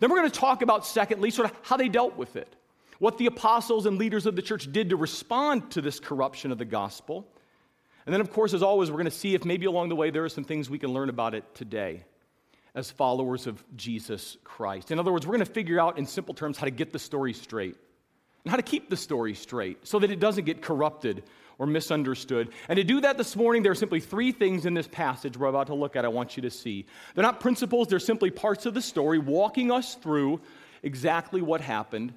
Then, 0.00 0.10
we're 0.10 0.18
going 0.18 0.30
to 0.30 0.38
talk 0.38 0.62
about, 0.62 0.86
secondly, 0.86 1.30
sort 1.30 1.50
of 1.50 1.56
how 1.62 1.76
they 1.76 1.88
dealt 1.88 2.16
with 2.16 2.36
it, 2.36 2.54
what 2.98 3.18
the 3.18 3.26
apostles 3.26 3.86
and 3.86 3.98
leaders 3.98 4.26
of 4.26 4.36
the 4.36 4.42
church 4.42 4.70
did 4.72 4.90
to 4.90 4.96
respond 4.96 5.70
to 5.72 5.80
this 5.80 6.00
corruption 6.00 6.52
of 6.52 6.58
the 6.58 6.64
gospel. 6.64 7.26
And 8.06 8.12
then, 8.12 8.20
of 8.20 8.32
course, 8.32 8.54
as 8.54 8.62
always, 8.62 8.90
we're 8.90 8.96
going 8.96 9.04
to 9.04 9.10
see 9.10 9.34
if 9.34 9.44
maybe 9.44 9.66
along 9.66 9.90
the 9.90 9.96
way 9.96 10.10
there 10.10 10.24
are 10.24 10.30
some 10.30 10.44
things 10.44 10.70
we 10.70 10.78
can 10.78 10.92
learn 10.92 11.10
about 11.10 11.34
it 11.34 11.54
today 11.54 12.04
as 12.74 12.90
followers 12.90 13.46
of 13.46 13.62
Jesus 13.76 14.36
Christ. 14.44 14.90
In 14.90 14.98
other 14.98 15.12
words, 15.12 15.26
we're 15.26 15.34
going 15.34 15.46
to 15.46 15.52
figure 15.52 15.80
out 15.80 15.98
in 15.98 16.06
simple 16.06 16.34
terms 16.34 16.56
how 16.56 16.64
to 16.64 16.70
get 16.70 16.92
the 16.92 16.98
story 16.98 17.32
straight 17.32 17.76
and 18.48 18.50
how 18.50 18.56
to 18.56 18.62
keep 18.62 18.88
the 18.88 18.96
story 18.96 19.34
straight 19.34 19.86
so 19.86 19.98
that 19.98 20.10
it 20.10 20.20
doesn't 20.20 20.46
get 20.46 20.62
corrupted 20.62 21.22
or 21.58 21.66
misunderstood. 21.66 22.48
And 22.70 22.78
to 22.78 22.82
do 22.82 23.02
that 23.02 23.18
this 23.18 23.36
morning, 23.36 23.62
there 23.62 23.72
are 23.72 23.74
simply 23.74 24.00
three 24.00 24.32
things 24.32 24.64
in 24.64 24.72
this 24.72 24.88
passage 24.88 25.36
we're 25.36 25.48
about 25.48 25.66
to 25.66 25.74
look 25.74 25.96
at 25.96 26.06
I 26.06 26.08
want 26.08 26.38
you 26.38 26.40
to 26.44 26.50
see. 26.50 26.86
They're 27.14 27.22
not 27.22 27.40
principles, 27.40 27.88
they're 27.88 27.98
simply 27.98 28.30
parts 28.30 28.64
of 28.64 28.72
the 28.72 28.80
story 28.80 29.18
walking 29.18 29.70
us 29.70 29.96
through 29.96 30.40
exactly 30.82 31.42
what 31.42 31.60
happened. 31.60 32.14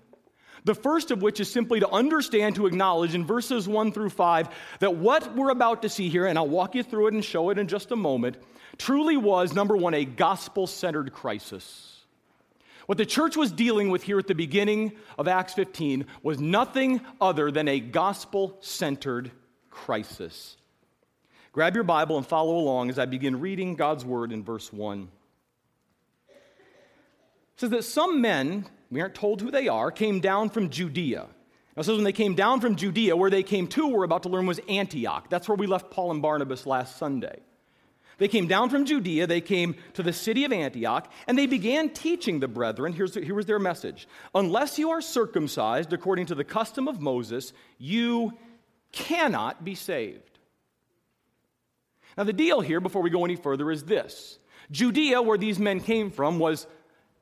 The 0.63 0.73
first 0.73 1.11
of 1.11 1.21
which 1.21 1.41
is 1.41 1.51
simply 1.51 1.81
to 1.81 1.89
understand, 1.89 2.55
to 2.55 2.65
acknowledge 2.65 3.13
in 3.13 3.25
verses 3.25 3.67
1 3.67 3.91
through 3.91 4.11
5 4.11 4.47
that 4.79 4.95
what 4.95 5.35
we're 5.35 5.50
about 5.50 5.81
to 5.81 5.89
see 5.89 6.07
here, 6.07 6.27
and 6.27 6.38
I'll 6.38 6.47
walk 6.47 6.75
you 6.75 6.83
through 6.83 7.07
it 7.07 7.13
and 7.13 7.25
show 7.25 7.50
it 7.50 7.59
in 7.59 7.67
just 7.67 7.91
a 7.91 7.97
moment, 7.97 8.38
truly 8.77 9.17
was, 9.17 9.51
number 9.51 9.75
one, 9.75 9.95
a 9.95 10.05
gospel 10.05 10.65
centered 10.65 11.11
crisis. 11.11 12.00
What 12.91 12.98
the 12.98 13.05
church 13.05 13.38
was 13.38 13.53
dealing 13.53 13.89
with 13.89 14.03
here 14.03 14.19
at 14.19 14.27
the 14.27 14.36
beginning 14.36 14.91
of 15.17 15.25
Acts 15.25 15.53
15 15.53 16.07
was 16.24 16.41
nothing 16.41 17.00
other 17.21 17.50
than 17.50 17.69
a 17.69 17.79
gospel 17.79 18.57
centered 18.60 19.31
crisis. 19.69 20.57
Grab 21.53 21.74
your 21.74 21.86
Bible 21.86 22.17
and 22.17 22.27
follow 22.27 22.57
along 22.57 22.89
as 22.89 23.00
I 23.00 23.05
begin 23.05 23.39
reading 23.39 23.77
God's 23.77 24.03
word 24.03 24.33
in 24.33 24.43
verse 24.43 24.74
1. 24.74 25.07
says 27.55 27.69
that 27.69 27.86
some 27.86 28.19
men, 28.19 28.65
we 28.89 29.00
aren't 29.00 29.15
told 29.15 29.39
who 29.39 29.51
they 29.51 29.69
are, 29.69 29.89
came 29.89 30.19
down 30.19 30.50
from 30.50 30.69
Judea. 30.69 31.27
Now, 31.77 31.79
it 31.79 31.83
says 31.86 31.95
when 31.95 32.03
they 32.03 32.12
came 32.12 32.36
down 32.36 32.60
from 32.60 32.75
Judea, 32.75 33.15
where 33.15 33.29
they 33.29 33.41
came 33.41 33.67
to, 33.67 33.88
we're 33.88 34.03
about 34.03 34.24
to 34.24 34.29
learn, 34.29 34.48
was 34.48 34.60
Antioch. 34.67 35.29
That's 35.29 35.48
where 35.48 35.55
we 35.55 35.65
left 35.65 35.91
Paul 35.91 36.12
and 36.12 36.21
Barnabas 36.21 36.65
last 36.65 36.98
Sunday. 36.98 37.39
They 38.22 38.28
came 38.28 38.46
down 38.46 38.70
from 38.70 38.86
Judea, 38.86 39.25
they 39.25 39.42
came 39.42 39.75
to 39.96 40.04
the 40.04 40.13
city 40.13 40.46
of 40.46 40.54
Antioch, 40.54 41.12
and 41.25 41.36
they 41.36 41.48
began 41.48 41.90
teaching 41.90 42.40
the 42.40 42.48
brethren. 42.48 42.94
Here's, 42.94 43.16
here 43.16 43.34
was 43.34 43.48
their 43.48 43.58
message 43.58 44.08
Unless 44.36 44.78
you 44.78 44.92
are 44.92 45.01
circumcised 45.01 45.92
according 45.92 46.28
to 46.28 46.36
the 46.36 46.44
custom 46.44 46.88
of 46.88 47.01
Moses, 47.01 47.51
you 47.80 48.38
cannot 48.92 49.66
be 49.66 49.74
saved. 49.74 50.38
Now, 52.16 52.25
the 52.25 52.32
deal 52.32 52.62
here, 52.62 52.80
before 52.80 53.01
we 53.01 53.10
go 53.10 53.25
any 53.25 53.38
further, 53.38 53.72
is 53.72 53.86
this 53.86 54.38
Judea, 54.70 55.20
where 55.24 55.40
these 55.40 55.58
men 55.58 55.80
came 55.80 56.12
from, 56.12 56.38
was 56.38 56.68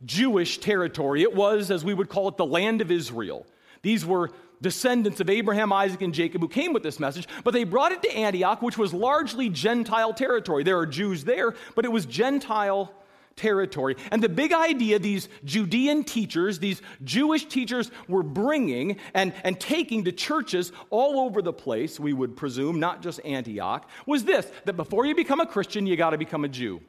Jewish 0.04 0.58
territory. 0.58 1.22
It 1.22 1.34
was, 1.34 1.72
as 1.72 1.86
we 1.86 1.94
would 1.94 2.10
call 2.10 2.28
it, 2.28 2.36
the 2.36 2.46
land 2.46 2.82
of 2.82 2.92
Israel. 2.92 3.48
These 3.84 4.06
were 4.06 4.32
descendants 4.62 5.20
of 5.20 5.30
Abraham, 5.30 5.72
Isaac, 5.72 6.02
and 6.02 6.14
Jacob 6.14 6.42
who 6.42 6.48
came 6.48 6.74
with 6.74 6.84
this 6.84 7.00
message, 7.00 7.28
but 7.44 7.54
they 7.54 7.64
brought 7.64 7.92
it 7.92 8.02
to 8.04 8.16
Antioch, 8.16 8.62
which 8.62 8.78
was 8.78 8.94
largely 8.94 9.50
Gentile 9.50 10.14
territory. 10.14 10.64
There 10.64 10.78
are 10.78 10.86
Jews 10.86 11.24
there, 11.24 11.56
but 11.76 11.86
it 11.86 11.92
was 11.92 12.06
Gentile 12.06 12.94
territory. 13.40 13.96
And 14.12 14.22
the 14.22 14.30
big 14.30 14.52
idea 14.52 15.00
these 15.00 15.30
Judean 15.46 16.04
teachers, 16.04 16.60
these 16.60 16.82
Jewish 17.04 17.46
teachers, 17.46 17.90
were 18.08 18.24
bringing 18.24 18.98
and, 19.14 19.34
and 19.44 19.60
taking 19.60 20.04
to 20.04 20.12
churches 20.12 20.72
all 20.90 21.22
over 21.22 21.42
the 21.42 21.54
place, 21.54 22.00
we 22.00 22.14
would 22.14 22.36
presume, 22.36 22.80
not 22.80 23.02
just 23.02 23.22
Antioch, 23.24 23.90
was 24.06 24.26
this 24.26 24.46
that 24.66 24.74
before 24.74 25.06
you 25.06 25.16
become 25.16 25.40
a 25.40 25.46
Christian, 25.46 25.88
you 25.88 25.96
got 25.96 26.10
to 26.12 26.18
become 26.18 26.44
a 26.44 26.50
Jew. 26.50 26.82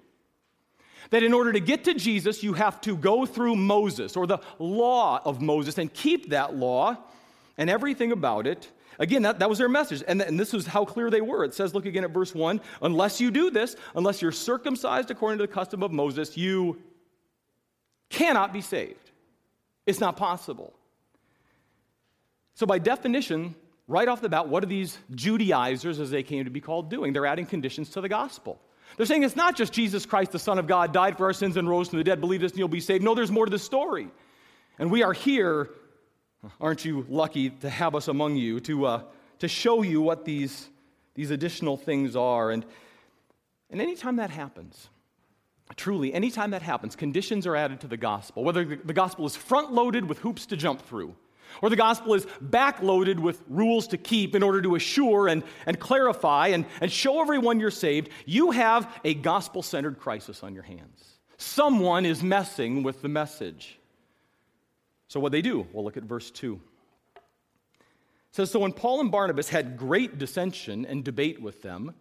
That 1.11 1.23
in 1.23 1.33
order 1.33 1.53
to 1.53 1.61
get 1.61 1.85
to 1.85 1.95
Jesus, 1.95 2.43
you 2.43 2.53
have 2.55 2.81
to 2.83 2.97
go 2.97 3.27
through 3.27 3.57
Moses 3.57 4.17
or 4.17 4.27
the 4.27 4.39
law 4.59 5.21
of 5.25 5.41
Moses 5.41 5.79
and 5.79 5.93
keep 5.93 6.31
that 6.31 6.55
law 6.55 6.97
and 7.61 7.69
everything 7.69 8.11
about 8.11 8.47
it. 8.47 8.69
Again, 8.99 9.23
that, 9.23 9.39
that 9.39 9.49
was 9.49 9.59
their 9.59 9.69
message. 9.69 10.03
And, 10.09 10.21
and 10.23 10.41
this 10.41 10.53
was 10.53 10.67
how 10.67 10.87
clear 10.87 11.11
they 11.11 11.21
were. 11.21 11.45
It 11.45 11.55
says, 11.55 11.75
look 11.75 11.85
again 11.85 12.05
at 12.05 12.11
verse 12.11 12.35
1 12.35 12.61
unless 12.83 13.21
you 13.21 13.31
do 13.31 13.51
this, 13.51 13.77
unless 13.95 14.21
you're 14.21 14.33
circumcised 14.33 15.11
according 15.11 15.39
to 15.39 15.47
the 15.47 15.53
custom 15.53 15.83
of 15.83 15.93
Moses, 15.93 16.37
you 16.37 16.79
cannot 18.09 18.53
be 18.55 18.63
saved. 18.63 19.11
It's 19.87 20.01
not 20.01 20.17
possible. 20.17 20.73
So, 22.55 22.67
by 22.67 22.79
definition, 22.79 23.55
right 23.87 24.09
off 24.09 24.21
the 24.21 24.29
bat, 24.29 24.49
what 24.49 24.63
are 24.63 24.67
these 24.67 24.99
Judaizers, 25.15 26.01
as 26.01 26.11
they 26.11 26.23
came 26.23 26.45
to 26.45 26.51
be 26.51 26.61
called, 26.61 26.91
doing? 26.91 27.13
They're 27.13 27.27
adding 27.27 27.47
conditions 27.47 27.91
to 27.91 28.01
the 28.01 28.09
gospel. 28.09 28.59
They're 28.97 29.07
saying 29.07 29.23
it's 29.23 29.37
not 29.37 29.55
just 29.55 29.73
Jesus 29.73 30.05
Christ, 30.07 30.33
the 30.33 30.39
Son 30.39 30.59
of 30.59 30.67
God, 30.67 30.93
died 30.93 31.17
for 31.17 31.27
our 31.27 31.33
sins 31.33 31.57
and 31.57 31.69
rose 31.69 31.89
from 31.89 31.99
the 31.99 32.05
dead. 32.05 32.21
Believe 32.21 32.41
this 32.41 32.53
and 32.53 32.59
you'll 32.59 32.69
be 32.69 32.81
saved. 32.81 33.05
No, 33.05 33.15
there's 33.15 33.31
more 33.31 33.45
to 33.45 33.51
the 33.51 33.59
story. 33.59 34.09
And 34.79 34.91
we 34.91 35.03
are 35.03 35.13
here 35.13 35.71
Aren't 36.61 36.85
you 36.85 37.05
lucky 37.09 37.51
to 37.51 37.69
have 37.69 37.95
us 37.95 38.09
among 38.09 38.37
you 38.37 38.61
to, 38.61 38.87
uh, 38.87 39.03
to 39.41 39.49
show 39.49 39.83
you 39.83 40.01
what 40.01 40.25
these, 40.25 40.69
these 41.15 41.31
additional 41.31 41.77
things 41.77 42.17
are? 42.17 42.51
And, 42.51 42.65
and 43.69 43.81
anytime 43.81 44.17
that 44.17 44.31
happens, 44.31 44.89
truly, 45.77 46.15
anytime 46.15 46.53
that 46.53 46.63
happens, 46.63 46.97
conditions 46.97 47.47
are 47.47 47.57
added 47.57 47.81
to 47.81 47.87
the 47.87 47.97
gospel. 47.97 48.43
Whether 48.43 48.65
the 48.65 48.93
gospel 48.93 49.27
is 49.27 49.37
front 49.37 49.73
loaded 49.73 50.09
with 50.09 50.19
hoops 50.19 50.47
to 50.47 50.57
jump 50.57 50.81
through, 50.83 51.15
or 51.63 51.69
the 51.69 51.77
gospel 51.77 52.15
is 52.15 52.27
backloaded 52.43 53.19
with 53.19 53.43
rules 53.49 53.89
to 53.89 53.99
keep 53.99 54.35
in 54.35 54.43
order 54.43 54.63
to 54.63 54.77
assure 54.77 55.29
and, 55.29 55.43
and 55.67 55.79
clarify 55.79 56.49
and, 56.49 56.65
and 56.81 56.91
show 56.91 57.21
everyone 57.21 57.61
you're 57.61 57.71
saved, 57.71 58.09
you 58.25 58.53
have 58.53 59.01
a 59.05 59.15
gospel 59.15 59.63
centered 59.63 59.99
crisis 59.99 60.43
on 60.43 60.55
your 60.55 60.63
hands. 60.63 61.19
Someone 61.39 62.07
is 62.07 62.23
messing 62.23 62.83
with 62.83 63.03
the 63.03 63.09
message. 63.09 63.80
So, 65.11 65.19
what 65.19 65.33
they 65.33 65.43
do? 65.43 65.67
We'll 65.73 65.83
look 65.83 65.97
at 65.97 66.05
verse 66.05 66.31
2. 66.31 66.61
It 67.17 67.21
says, 68.31 68.49
So 68.53 68.61
when 68.61 68.73
Paul 68.73 69.01
and 69.01 69.11
Barnabas 69.11 69.49
had 69.49 69.77
great 69.77 70.19
dissension 70.19 70.87
and 70.87 71.03
debate 71.03 71.43
with 71.43 71.63
them, 71.63 71.97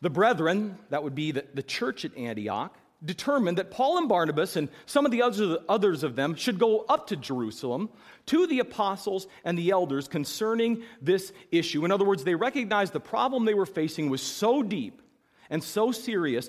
the 0.00 0.08
brethren, 0.08 0.78
that 0.88 1.04
would 1.04 1.14
be 1.14 1.32
the, 1.32 1.44
the 1.52 1.62
church 1.62 2.06
at 2.06 2.16
Antioch, 2.16 2.74
determined 3.04 3.58
that 3.58 3.70
Paul 3.70 3.98
and 3.98 4.08
Barnabas 4.08 4.56
and 4.56 4.70
some 4.86 5.04
of 5.04 5.12
the 5.12 5.20
others, 5.20 5.58
others 5.68 6.02
of 6.02 6.16
them 6.16 6.34
should 6.34 6.58
go 6.58 6.86
up 6.88 7.08
to 7.08 7.16
Jerusalem 7.16 7.90
to 8.24 8.46
the 8.46 8.60
apostles 8.60 9.26
and 9.44 9.58
the 9.58 9.68
elders 9.68 10.08
concerning 10.08 10.82
this 11.02 11.34
issue. 11.52 11.84
In 11.84 11.92
other 11.92 12.06
words, 12.06 12.24
they 12.24 12.36
recognized 12.36 12.94
the 12.94 13.00
problem 13.00 13.44
they 13.44 13.52
were 13.52 13.66
facing 13.66 14.08
was 14.08 14.22
so 14.22 14.62
deep 14.62 15.02
and 15.50 15.62
so 15.62 15.92
serious 15.92 16.48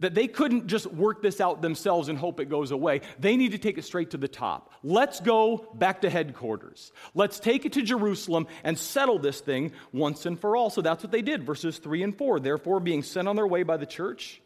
that 0.00 0.14
they 0.14 0.26
couldn't 0.26 0.66
just 0.66 0.86
work 0.86 1.22
this 1.22 1.40
out 1.40 1.62
themselves 1.62 2.08
and 2.08 2.18
hope 2.18 2.40
it 2.40 2.50
goes 2.50 2.72
away. 2.72 3.00
They 3.18 3.36
need 3.36 3.52
to 3.52 3.58
take 3.58 3.78
it 3.78 3.84
straight 3.84 4.10
to 4.10 4.16
the 4.16 4.28
top. 4.28 4.72
Let's 4.82 5.20
go 5.20 5.68
back 5.74 6.00
to 6.00 6.10
headquarters. 6.10 6.92
Let's 7.14 7.38
take 7.38 7.64
it 7.64 7.74
to 7.74 7.82
Jerusalem 7.82 8.48
and 8.64 8.76
settle 8.76 9.18
this 9.18 9.40
thing 9.40 9.72
once 9.92 10.26
and 10.26 10.38
for 10.38 10.56
all. 10.56 10.68
So 10.70 10.82
that's 10.82 11.04
what 11.04 11.12
they 11.12 11.22
did, 11.22 11.44
verses 11.44 11.78
3 11.78 12.02
and 12.02 12.18
4. 12.18 12.40
Therefore, 12.40 12.80
being 12.80 13.02
sent 13.02 13.28
on 13.28 13.36
their 13.36 13.46
way 13.46 13.62
by 13.62 13.76
the 13.76 13.86
church, 13.86 14.40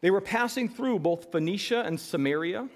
they 0.00 0.10
were 0.10 0.20
passing 0.20 0.68
through 0.68 0.98
both 0.98 1.30
Phoenicia 1.30 1.80
and 1.80 1.98
Samaria, 1.98 2.68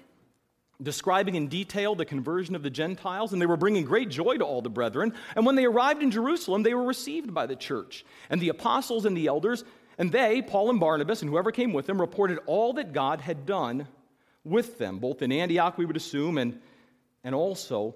describing 0.81 1.35
in 1.35 1.47
detail 1.47 1.95
the 1.95 2.05
conversion 2.05 2.55
of 2.55 2.63
the 2.63 2.69
Gentiles, 2.69 3.33
and 3.33 3.41
they 3.41 3.45
were 3.45 3.57
bringing 3.57 3.85
great 3.85 4.09
joy 4.09 4.37
to 4.37 4.45
all 4.45 4.61
the 4.61 4.69
brethren. 4.69 5.13
And 5.35 5.45
when 5.45 5.55
they 5.55 5.65
arrived 5.65 6.01
in 6.01 6.11
Jerusalem, 6.11 6.63
they 6.63 6.73
were 6.73 6.85
received 6.85 7.33
by 7.33 7.45
the 7.45 7.55
church. 7.55 8.03
And 8.29 8.41
the 8.41 8.49
apostles 8.49 9.05
and 9.05 9.15
the 9.15 9.27
elders 9.27 9.63
and 10.01 10.11
they, 10.11 10.41
Paul 10.41 10.71
and 10.71 10.79
Barnabas, 10.79 11.21
and 11.21 11.29
whoever 11.29 11.51
came 11.51 11.73
with 11.73 11.85
them, 11.85 12.01
reported 12.01 12.39
all 12.47 12.73
that 12.73 12.91
God 12.91 13.21
had 13.21 13.45
done 13.45 13.87
with 14.43 14.79
them, 14.79 14.97
both 14.97 15.21
in 15.21 15.31
Antioch, 15.31 15.77
we 15.77 15.85
would 15.85 15.95
assume, 15.95 16.39
and, 16.39 16.59
and 17.23 17.35
also 17.35 17.93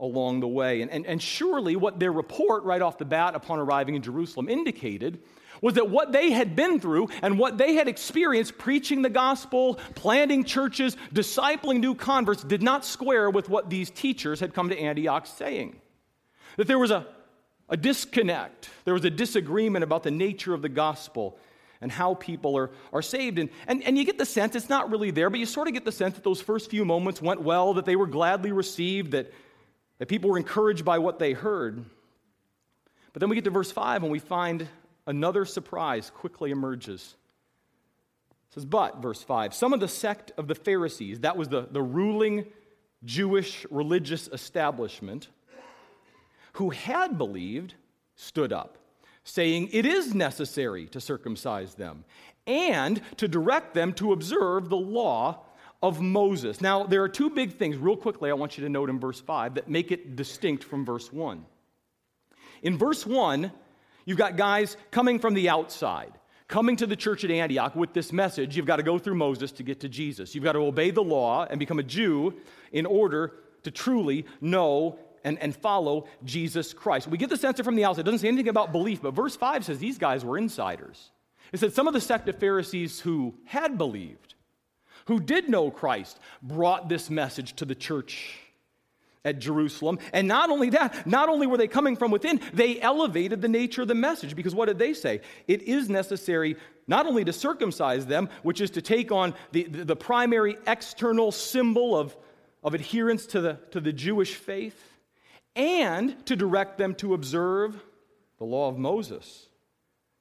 along 0.00 0.40
the 0.40 0.48
way. 0.48 0.80
And, 0.80 0.90
and, 0.90 1.04
and 1.04 1.22
surely 1.22 1.76
what 1.76 2.00
their 2.00 2.12
report 2.12 2.64
right 2.64 2.80
off 2.80 2.96
the 2.96 3.04
bat 3.04 3.34
upon 3.34 3.58
arriving 3.58 3.94
in 3.94 4.00
Jerusalem 4.00 4.48
indicated 4.48 5.20
was 5.60 5.74
that 5.74 5.90
what 5.90 6.12
they 6.12 6.30
had 6.30 6.56
been 6.56 6.80
through 6.80 7.10
and 7.20 7.38
what 7.38 7.58
they 7.58 7.74
had 7.74 7.88
experienced 7.88 8.56
preaching 8.56 9.02
the 9.02 9.10
gospel, 9.10 9.74
planting 9.96 10.44
churches, 10.44 10.96
discipling 11.12 11.80
new 11.80 11.94
converts 11.94 12.42
did 12.42 12.62
not 12.62 12.86
square 12.86 13.28
with 13.28 13.50
what 13.50 13.68
these 13.68 13.90
teachers 13.90 14.40
had 14.40 14.54
come 14.54 14.70
to 14.70 14.78
Antioch 14.78 15.26
saying. 15.26 15.76
That 16.56 16.68
there 16.68 16.78
was 16.78 16.90
a 16.90 17.06
a 17.68 17.76
disconnect. 17.76 18.70
There 18.84 18.94
was 18.94 19.04
a 19.04 19.10
disagreement 19.10 19.84
about 19.84 20.02
the 20.02 20.10
nature 20.10 20.54
of 20.54 20.62
the 20.62 20.68
gospel 20.68 21.38
and 21.80 21.92
how 21.92 22.14
people 22.14 22.56
are, 22.56 22.70
are 22.92 23.02
saved. 23.02 23.38
And, 23.38 23.50
and, 23.66 23.82
and 23.84 23.96
you 23.96 24.04
get 24.04 24.18
the 24.18 24.26
sense, 24.26 24.56
it's 24.56 24.68
not 24.68 24.90
really 24.90 25.10
there, 25.10 25.30
but 25.30 25.38
you 25.38 25.46
sort 25.46 25.68
of 25.68 25.74
get 25.74 25.84
the 25.84 25.92
sense 25.92 26.14
that 26.14 26.24
those 26.24 26.40
first 26.40 26.70
few 26.70 26.84
moments 26.84 27.22
went 27.22 27.42
well, 27.42 27.74
that 27.74 27.84
they 27.84 27.96
were 27.96 28.06
gladly 28.06 28.52
received, 28.52 29.12
that, 29.12 29.32
that 29.98 30.06
people 30.06 30.30
were 30.30 30.38
encouraged 30.38 30.84
by 30.84 30.98
what 30.98 31.18
they 31.18 31.32
heard. 31.32 31.84
But 33.12 33.20
then 33.20 33.28
we 33.28 33.36
get 33.36 33.44
to 33.44 33.50
verse 33.50 33.70
5 33.70 34.02
and 34.02 34.10
we 34.10 34.18
find 34.18 34.66
another 35.06 35.44
surprise 35.44 36.10
quickly 36.10 36.50
emerges. 36.50 37.16
It 38.50 38.54
says, 38.54 38.64
But, 38.64 39.00
verse 39.02 39.22
5, 39.22 39.54
some 39.54 39.72
of 39.72 39.80
the 39.80 39.88
sect 39.88 40.32
of 40.36 40.48
the 40.48 40.54
Pharisees, 40.54 41.20
that 41.20 41.36
was 41.36 41.48
the, 41.48 41.68
the 41.70 41.82
ruling 41.82 42.46
Jewish 43.04 43.66
religious 43.70 44.28
establishment, 44.28 45.28
who 46.58 46.70
had 46.70 47.16
believed 47.16 47.74
stood 48.16 48.52
up, 48.52 48.78
saying, 49.22 49.68
It 49.72 49.86
is 49.86 50.12
necessary 50.12 50.86
to 50.88 51.00
circumcise 51.00 51.74
them 51.74 52.04
and 52.48 53.00
to 53.16 53.28
direct 53.28 53.74
them 53.74 53.92
to 53.94 54.12
observe 54.12 54.68
the 54.68 54.76
law 54.76 55.44
of 55.80 56.00
Moses. 56.00 56.60
Now, 56.60 56.82
there 56.82 57.02
are 57.04 57.08
two 57.08 57.30
big 57.30 57.52
things, 57.52 57.76
real 57.76 57.96
quickly, 57.96 58.28
I 58.28 58.34
want 58.34 58.58
you 58.58 58.64
to 58.64 58.70
note 58.70 58.90
in 58.90 58.98
verse 58.98 59.20
5 59.20 59.54
that 59.54 59.68
make 59.68 59.92
it 59.92 60.16
distinct 60.16 60.64
from 60.64 60.84
verse 60.84 61.12
1. 61.12 61.44
In 62.62 62.76
verse 62.76 63.06
1, 63.06 63.52
you've 64.04 64.18
got 64.18 64.36
guys 64.36 64.76
coming 64.90 65.20
from 65.20 65.34
the 65.34 65.48
outside 65.48 66.12
coming 66.48 66.76
to 66.76 66.86
the 66.86 66.96
church 66.96 67.24
at 67.24 67.30
Antioch 67.30 67.76
with 67.76 67.92
this 67.92 68.10
message 68.10 68.56
you've 68.56 68.64
got 68.64 68.76
to 68.76 68.82
go 68.82 68.98
through 68.98 69.14
Moses 69.14 69.52
to 69.52 69.62
get 69.62 69.80
to 69.80 69.88
Jesus. 69.88 70.34
You've 70.34 70.44
got 70.44 70.52
to 70.52 70.60
obey 70.60 70.90
the 70.90 71.02
law 71.02 71.46
and 71.48 71.60
become 71.60 71.78
a 71.78 71.82
Jew 71.82 72.34
in 72.72 72.86
order 72.86 73.34
to 73.64 73.70
truly 73.70 74.24
know 74.40 74.98
and, 75.28 75.38
and 75.40 75.54
follow 75.54 76.06
Jesus 76.24 76.72
Christ. 76.72 77.06
We 77.06 77.18
get 77.18 77.28
the 77.28 77.36
sense 77.36 77.60
from 77.60 77.76
the 77.76 77.84
outside. 77.84 78.00
It 78.00 78.04
doesn't 78.04 78.20
say 78.20 78.28
anything 78.28 78.48
about 78.48 78.72
belief, 78.72 79.02
but 79.02 79.12
verse 79.12 79.36
5 79.36 79.66
says 79.66 79.78
these 79.78 79.98
guys 79.98 80.24
were 80.24 80.38
insiders. 80.38 81.10
It 81.52 81.60
said 81.60 81.74
some 81.74 81.86
of 81.86 81.92
the 81.92 82.00
sect 82.00 82.28
of 82.28 82.38
Pharisees 82.38 83.00
who 83.00 83.34
had 83.44 83.76
believed, 83.76 84.34
who 85.06 85.20
did 85.20 85.48
know 85.48 85.70
Christ, 85.70 86.18
brought 86.42 86.88
this 86.88 87.10
message 87.10 87.54
to 87.56 87.66
the 87.66 87.74
church 87.74 88.38
at 89.22 89.38
Jerusalem. 89.38 89.98
And 90.14 90.26
not 90.26 90.48
only 90.48 90.70
that, 90.70 91.06
not 91.06 91.28
only 91.28 91.46
were 91.46 91.58
they 91.58 91.68
coming 91.68 91.94
from 91.94 92.10
within, 92.10 92.40
they 92.54 92.80
elevated 92.80 93.42
the 93.42 93.48
nature 93.48 93.82
of 93.82 93.88
the 93.88 93.94
message 93.94 94.34
because 94.34 94.54
what 94.54 94.66
did 94.66 94.78
they 94.78 94.94
say? 94.94 95.20
It 95.46 95.62
is 95.62 95.90
necessary 95.90 96.56
not 96.86 97.06
only 97.06 97.24
to 97.24 97.34
circumcise 97.34 98.06
them, 98.06 98.30
which 98.42 98.62
is 98.62 98.70
to 98.70 98.82
take 98.82 99.12
on 99.12 99.34
the, 99.52 99.64
the, 99.64 99.84
the 99.84 99.96
primary 99.96 100.56
external 100.66 101.32
symbol 101.32 101.94
of, 101.94 102.16
of 102.64 102.72
adherence 102.72 103.26
to 103.26 103.42
the, 103.42 103.58
to 103.72 103.80
the 103.80 103.92
Jewish 103.92 104.34
faith, 104.34 104.97
and 105.58 106.24
to 106.26 106.36
direct 106.36 106.78
them 106.78 106.94
to 106.94 107.12
observe 107.12 107.78
the 108.38 108.44
law 108.44 108.68
of 108.68 108.78
Moses. 108.78 109.48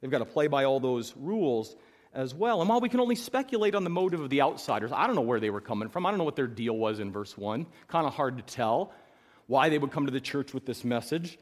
They've 0.02 0.12
got 0.12 0.20
to 0.20 0.26
play 0.26 0.48
by 0.48 0.66
all 0.66 0.80
those 0.80 1.14
rules 1.16 1.76
as 2.14 2.34
well. 2.34 2.60
And 2.60 2.70
while 2.70 2.82
we 2.82 2.90
can 2.90 3.00
only 3.00 3.16
speculate 3.16 3.76
on 3.76 3.84
the 3.84 3.90
motive 3.90 4.20
of 4.20 4.32
the 4.32 4.42
outsiders, 4.42 4.92
I 4.92 5.06
don't 5.06 5.16
know 5.16 5.22
where 5.22 5.40
they 5.40 5.52
were 5.52 5.62
coming 5.62 5.90
from. 5.90 6.06
I 6.06 6.10
don't 6.10 6.18
know 6.18 6.24
what 6.24 6.36
their 6.36 6.48
deal 6.48 6.76
was 6.76 7.00
in 7.00 7.12
verse 7.12 7.38
1. 7.38 7.68
Kind 7.88 8.08
of 8.08 8.14
hard 8.14 8.38
to 8.38 8.44
tell 8.44 8.92
why 9.46 9.70
they 9.70 9.78
would 9.78 9.92
come 9.92 10.08
to 10.08 10.12
the 10.12 10.20
church 10.20 10.54
with 10.54 10.66
this 10.66 10.84
message. 10.84 11.38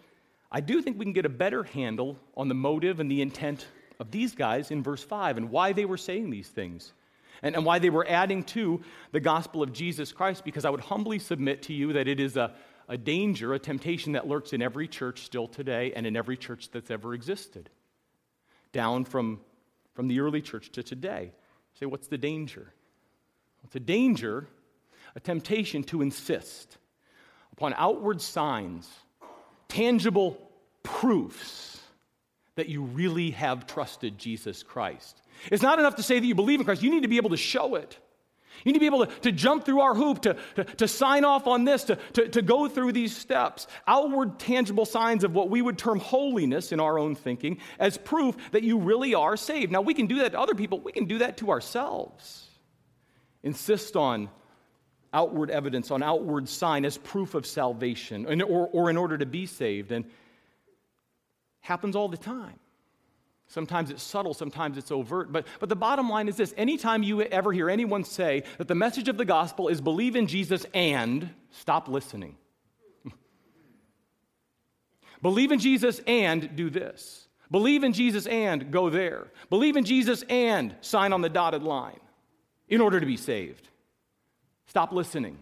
I 0.52 0.60
do 0.60 0.82
think 0.82 1.00
we 1.00 1.06
can 1.06 1.14
get 1.14 1.25
a 1.25 1.30
better 1.30 1.64
handle 1.64 2.18
on 2.36 2.50
the 2.50 2.54
motive 2.54 3.00
and 3.00 3.10
the 3.10 3.22
intent 3.22 3.66
of 4.00 4.12
these 4.12 4.36
guys 4.36 4.72
in 4.72 4.84
verse 4.84 5.04
5 5.04 5.38
and 5.38 5.50
why 5.50 5.72
they 5.72 5.86
were 5.86 5.98
saying 5.98 6.30
these 6.30 6.50
things 6.50 6.92
and, 7.42 7.56
and 7.56 7.66
why 7.66 7.80
they 7.80 7.90
were 7.90 8.06
adding 8.08 8.44
to 8.44 8.82
the 9.12 9.20
gospel 9.20 9.64
of 9.64 9.72
Jesus 9.72 10.12
Christ, 10.12 10.44
because 10.44 10.66
I 10.66 10.70
would 10.70 10.82
humbly 10.82 11.20
submit 11.20 11.64
to 11.64 11.74
you 11.74 11.94
that 11.94 12.08
it 12.08 12.20
is 12.20 12.38
a, 12.38 12.54
a 12.88 12.98
danger, 12.98 13.54
a 13.54 13.60
temptation 13.60 14.13
that 14.13 14.27
lurks 14.27 14.54
in 14.54 14.62
every 14.62 14.88
church 14.88 15.24
still 15.24 15.48
today 15.48 15.94
and 15.96 16.06
in 16.06 16.15
every 16.15 16.38
church 16.38 16.70
that's 16.72 16.92
ever 16.92 17.13
existed, 17.13 17.70
down 18.72 19.06
from, 19.06 19.39
from 19.94 20.08
the 20.08 20.20
early 20.20 20.42
church 20.42 20.72
to 20.74 20.84
today. 20.84 21.32
Say, 21.80 21.86
what's 21.86 22.08
the 22.08 22.18
danger? 22.18 22.72
It's 23.63 23.75
a 23.75 23.80
danger, 23.80 24.48
a 25.15 25.20
temptation 25.20 25.84
to 25.86 26.01
insist 26.01 26.77
upon 27.51 27.74
outward 27.77 28.22
signs, 28.22 28.89
tangible 29.68 30.38
proofs 30.84 31.82
that 32.56 32.70
you 32.70 32.84
really 32.84 33.32
have 33.32 33.68
trusted 33.68 34.18
Jesus 34.18 34.63
Christ. 34.63 35.22
It's 35.51 35.63
not 35.63 35.80
enough 35.80 35.96
to 35.96 36.04
say 36.04 36.20
that 36.20 36.25
you 36.25 36.36
believe 36.36 36.60
in 36.60 36.65
Christ, 36.65 36.84
you 36.84 36.92
need 36.92 37.01
to 37.04 37.10
be 37.10 37.18
able 37.18 37.32
to 37.32 37.38
show 37.38 37.75
it. 37.75 37.98
You 38.64 38.72
need 38.72 38.74
to 38.74 38.80
be 38.80 38.86
able 38.86 39.06
to, 39.06 39.12
to 39.22 39.32
jump 39.32 39.66
through 39.66 39.82
our 39.82 39.94
hoop, 39.94 40.22
to, 40.22 40.36
to, 40.56 40.64
to 40.64 40.88
sign 40.88 41.26
off 41.26 41.48
on 41.48 41.66
this, 41.66 41.84
to, 41.86 41.98
to, 42.14 42.30
to 42.30 42.42
go 42.42 42.68
through 42.68 42.94
these 42.94 43.16
steps. 43.16 43.68
Outward, 43.88 44.40
tangible 44.40 44.86
signs 44.86 45.24
of 45.24 45.34
what 45.34 45.50
we 45.50 45.62
would 45.62 45.78
term 45.78 46.00
holiness 46.00 46.72
in 46.72 46.80
our 46.80 46.98
own 46.98 47.16
thinking 47.16 47.60
as 47.80 47.98
proof 47.98 48.36
that 48.52 48.64
you 48.64 48.78
really 48.78 49.14
are 49.16 49.38
saved. 49.38 49.72
Now, 49.72 49.82
we 49.82 49.94
can 49.94 50.08
do 50.08 50.20
that 50.20 50.32
to 50.32 50.40
other 50.40 50.56
people, 50.56 50.80
we 50.80 50.92
can 50.92 51.06
do 51.06 51.20
that 51.20 51.38
to 51.38 51.50
ourselves. 51.50 52.48
Insist 53.44 53.96
on 53.96 54.30
outward 55.14 55.50
evidence, 55.50 55.92
on 55.92 56.04
outward 56.04 56.50
sign 56.50 56.84
as 56.84 56.98
proof 56.98 57.36
of 57.36 57.46
salvation 57.46 58.26
or, 58.42 58.68
or 58.68 58.90
in 58.90 58.98
order 58.98 59.18
to 59.18 59.26
be 59.26 59.46
saved. 59.46 59.92
And 59.92 60.06
happens 61.62 61.96
all 61.96 62.08
the 62.08 62.18
time. 62.18 62.60
Sometimes 63.48 63.92
it's 63.92 64.02
subtle, 64.02 64.34
sometimes 64.34 64.78
it's 64.78 64.92
overt. 64.92 65.32
But, 65.32 65.46
but 65.60 65.70
the 65.70 65.75
bottom 65.75 66.10
line 66.10 66.28
is 66.28 66.36
this 66.36 66.54
anytime 66.58 67.04
you 67.04 67.22
ever 67.22 67.54
hear 67.54 67.70
anyone 67.70 68.04
say 68.04 68.44
that 68.58 68.68
the 68.68 68.75
message 68.75 69.08
of 69.08 69.18
the 69.18 69.25
gospel 69.25 69.68
is 69.68 69.82
believe 69.82 70.16
in 70.16 70.28
Jesus 70.28 70.66
and 70.74 71.30
stop 71.52 71.88
listening. 71.88 72.38
believe 75.22 75.52
in 75.52 75.60
Jesus 75.60 76.02
and 76.08 76.56
do 76.56 76.70
this. 76.70 77.28
Believe 77.52 77.84
in 77.84 77.94
Jesus 77.94 78.25
and 78.25 78.72
go 78.72 78.90
there. 78.90 79.28
Believe 79.50 79.78
in 79.78 79.86
Jesus 79.86 80.24
and 80.30 80.75
sign 80.82 81.14
on 81.14 81.22
the 81.22 81.30
dotted 81.30 81.62
line 81.62 82.00
in 82.68 82.82
order 82.82 83.00
to 83.00 83.06
be 83.06 83.18
saved. 83.18 83.70
Stop 84.66 84.92
listening 84.92 85.38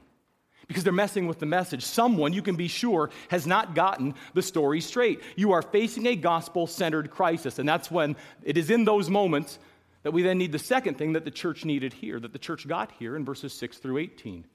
because 0.68 0.84
they're 0.84 0.94
messing 0.94 1.28
with 1.28 1.40
the 1.40 1.46
message. 1.46 1.84
Someone, 1.84 2.34
you 2.34 2.42
can 2.42 2.56
be 2.56 2.68
sure, 2.68 3.10
has 3.30 3.46
not 3.46 3.76
gotten 3.76 4.16
the 4.34 4.42
story 4.42 4.82
straight. 4.82 5.22
You 5.36 5.52
are 5.52 5.62
facing 5.62 6.06
a 6.06 6.16
gospel 6.16 6.68
centered 6.68 7.12
crisis, 7.12 7.60
and 7.60 7.68
that's 7.68 7.92
when 7.92 8.16
it 8.44 8.58
is 8.58 8.70
in 8.70 8.86
those 8.86 9.10
moments 9.10 9.60
that 10.04 10.12
we 10.12 10.22
then 10.22 10.38
need 10.38 10.52
the 10.52 10.60
second 10.60 10.98
thing 10.98 11.14
that 11.14 11.26
the 11.26 11.32
church 11.32 11.66
needed 11.66 11.94
here, 11.94 12.20
that 12.20 12.34
the 12.34 12.40
church 12.40 12.68
got 12.68 12.92
here 13.00 13.16
in 13.16 13.26
verses 13.26 13.54
6 13.54 13.78
through 13.78 13.98
18. 13.98 14.46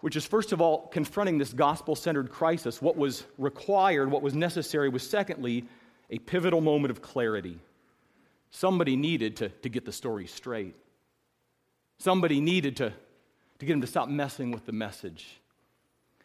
Which 0.00 0.16
is, 0.16 0.24
first 0.24 0.52
of 0.52 0.60
all, 0.60 0.86
confronting 0.88 1.38
this 1.38 1.52
gospel 1.52 1.96
centered 1.96 2.30
crisis. 2.30 2.80
What 2.80 2.96
was 2.96 3.24
required, 3.36 4.10
what 4.10 4.22
was 4.22 4.34
necessary, 4.34 4.88
was 4.88 5.08
secondly, 5.08 5.64
a 6.08 6.18
pivotal 6.18 6.60
moment 6.60 6.92
of 6.92 7.02
clarity. 7.02 7.58
Somebody 8.50 8.96
needed 8.96 9.36
to, 9.38 9.48
to 9.48 9.68
get 9.68 9.84
the 9.84 9.92
story 9.92 10.26
straight. 10.26 10.76
Somebody 11.98 12.40
needed 12.40 12.76
to 12.76 12.92
to 13.58 13.66
get 13.66 13.72
them 13.72 13.80
to 13.80 13.86
stop 13.86 14.08
messing 14.08 14.50
with 14.50 14.66
the 14.66 14.72
message. 14.72 15.40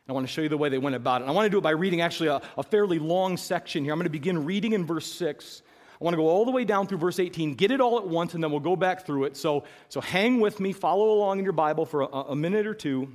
I 0.07 0.11
want 0.11 0.27
to 0.27 0.31
show 0.31 0.41
you 0.41 0.49
the 0.49 0.57
way 0.57 0.69
they 0.69 0.77
went 0.77 0.95
about 0.95 1.21
it. 1.21 1.23
And 1.23 1.31
I 1.31 1.33
want 1.33 1.45
to 1.45 1.49
do 1.49 1.57
it 1.57 1.61
by 1.61 1.71
reading 1.71 2.01
actually 2.01 2.27
a, 2.27 2.41
a 2.57 2.63
fairly 2.63 2.99
long 2.99 3.37
section 3.37 3.83
here. 3.83 3.93
I'm 3.93 3.99
going 3.99 4.05
to 4.05 4.09
begin 4.09 4.43
reading 4.43 4.73
in 4.73 4.85
verse 4.85 5.09
6. 5.13 5.61
I 5.99 6.03
want 6.03 6.13
to 6.13 6.17
go 6.17 6.27
all 6.27 6.43
the 6.43 6.51
way 6.51 6.65
down 6.65 6.87
through 6.87 6.97
verse 6.97 7.19
18, 7.19 7.55
get 7.55 7.71
it 7.71 7.79
all 7.79 7.97
at 7.97 8.05
once, 8.05 8.33
and 8.33 8.43
then 8.43 8.51
we'll 8.51 8.59
go 8.59 8.75
back 8.75 9.05
through 9.05 9.23
it. 9.23 9.37
So, 9.37 9.63
so 9.87 10.01
hang 10.01 10.41
with 10.41 10.59
me, 10.59 10.73
follow 10.73 11.11
along 11.11 11.39
in 11.39 11.45
your 11.45 11.53
Bible 11.53 11.85
for 11.85 12.01
a, 12.01 12.07
a 12.07 12.35
minute 12.35 12.67
or 12.67 12.73
two. 12.73 13.07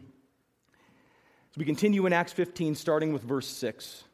So 1.50 1.58
we 1.58 1.66
continue 1.66 2.06
in 2.06 2.14
Acts 2.14 2.32
15, 2.32 2.74
starting 2.74 3.12
with 3.12 3.22
verse 3.22 3.46
6, 3.48 4.04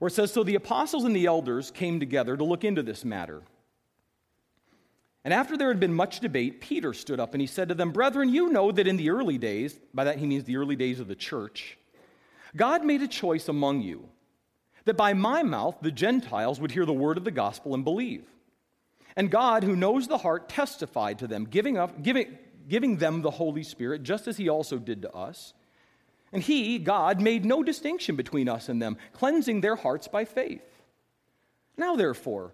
where 0.00 0.08
it 0.08 0.12
says 0.12 0.32
So 0.32 0.42
the 0.42 0.56
apostles 0.56 1.04
and 1.04 1.14
the 1.14 1.26
elders 1.26 1.70
came 1.70 2.00
together 2.00 2.36
to 2.36 2.42
look 2.42 2.64
into 2.64 2.82
this 2.82 3.04
matter. 3.04 3.42
And 5.24 5.32
after 5.32 5.56
there 5.56 5.68
had 5.68 5.80
been 5.80 5.94
much 5.94 6.20
debate, 6.20 6.60
Peter 6.60 6.92
stood 6.92 7.18
up 7.18 7.32
and 7.32 7.40
he 7.40 7.46
said 7.46 7.68
to 7.68 7.74
them, 7.74 7.92
Brethren, 7.92 8.28
you 8.28 8.50
know 8.50 8.70
that 8.70 8.86
in 8.86 8.98
the 8.98 9.10
early 9.10 9.38
days, 9.38 9.78
by 9.94 10.04
that 10.04 10.18
he 10.18 10.26
means 10.26 10.44
the 10.44 10.58
early 10.58 10.76
days 10.76 11.00
of 11.00 11.08
the 11.08 11.14
church, 11.14 11.78
God 12.54 12.84
made 12.84 13.02
a 13.02 13.08
choice 13.08 13.48
among 13.48 13.80
you 13.80 14.08
that 14.84 14.96
by 14.96 15.14
my 15.14 15.42
mouth 15.42 15.76
the 15.80 15.90
Gentiles 15.90 16.60
would 16.60 16.72
hear 16.72 16.84
the 16.84 16.92
word 16.92 17.16
of 17.16 17.24
the 17.24 17.30
gospel 17.30 17.74
and 17.74 17.84
believe. 17.84 18.24
And 19.16 19.30
God, 19.30 19.64
who 19.64 19.76
knows 19.76 20.08
the 20.08 20.18
heart, 20.18 20.48
testified 20.48 21.20
to 21.20 21.26
them, 21.26 21.44
giving, 21.44 21.78
up, 21.78 22.02
giving, 22.02 22.36
giving 22.68 22.96
them 22.96 23.22
the 23.22 23.30
Holy 23.30 23.62
Spirit, 23.62 24.02
just 24.02 24.28
as 24.28 24.36
he 24.36 24.48
also 24.48 24.78
did 24.78 25.02
to 25.02 25.12
us. 25.14 25.54
And 26.32 26.42
he, 26.42 26.78
God, 26.78 27.20
made 27.20 27.44
no 27.44 27.62
distinction 27.62 28.16
between 28.16 28.48
us 28.48 28.68
and 28.68 28.82
them, 28.82 28.96
cleansing 29.12 29.60
their 29.60 29.76
hearts 29.76 30.08
by 30.08 30.24
faith. 30.24 30.64
Now, 31.76 31.94
therefore, 31.94 32.52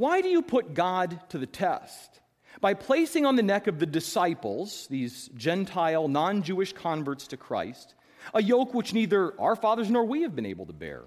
why 0.00 0.22
do 0.22 0.28
you 0.28 0.40
put 0.40 0.72
God 0.72 1.20
to 1.28 1.36
the 1.36 1.46
test? 1.46 2.20
By 2.62 2.72
placing 2.72 3.26
on 3.26 3.36
the 3.36 3.42
neck 3.42 3.66
of 3.66 3.78
the 3.78 3.84
disciples, 3.84 4.86
these 4.88 5.28
Gentile, 5.34 6.08
non 6.08 6.42
Jewish 6.42 6.72
converts 6.72 7.26
to 7.28 7.36
Christ, 7.36 7.94
a 8.32 8.42
yoke 8.42 8.72
which 8.72 8.94
neither 8.94 9.38
our 9.38 9.54
fathers 9.56 9.90
nor 9.90 10.06
we 10.06 10.22
have 10.22 10.34
been 10.34 10.46
able 10.46 10.64
to 10.64 10.72
bear. 10.72 11.02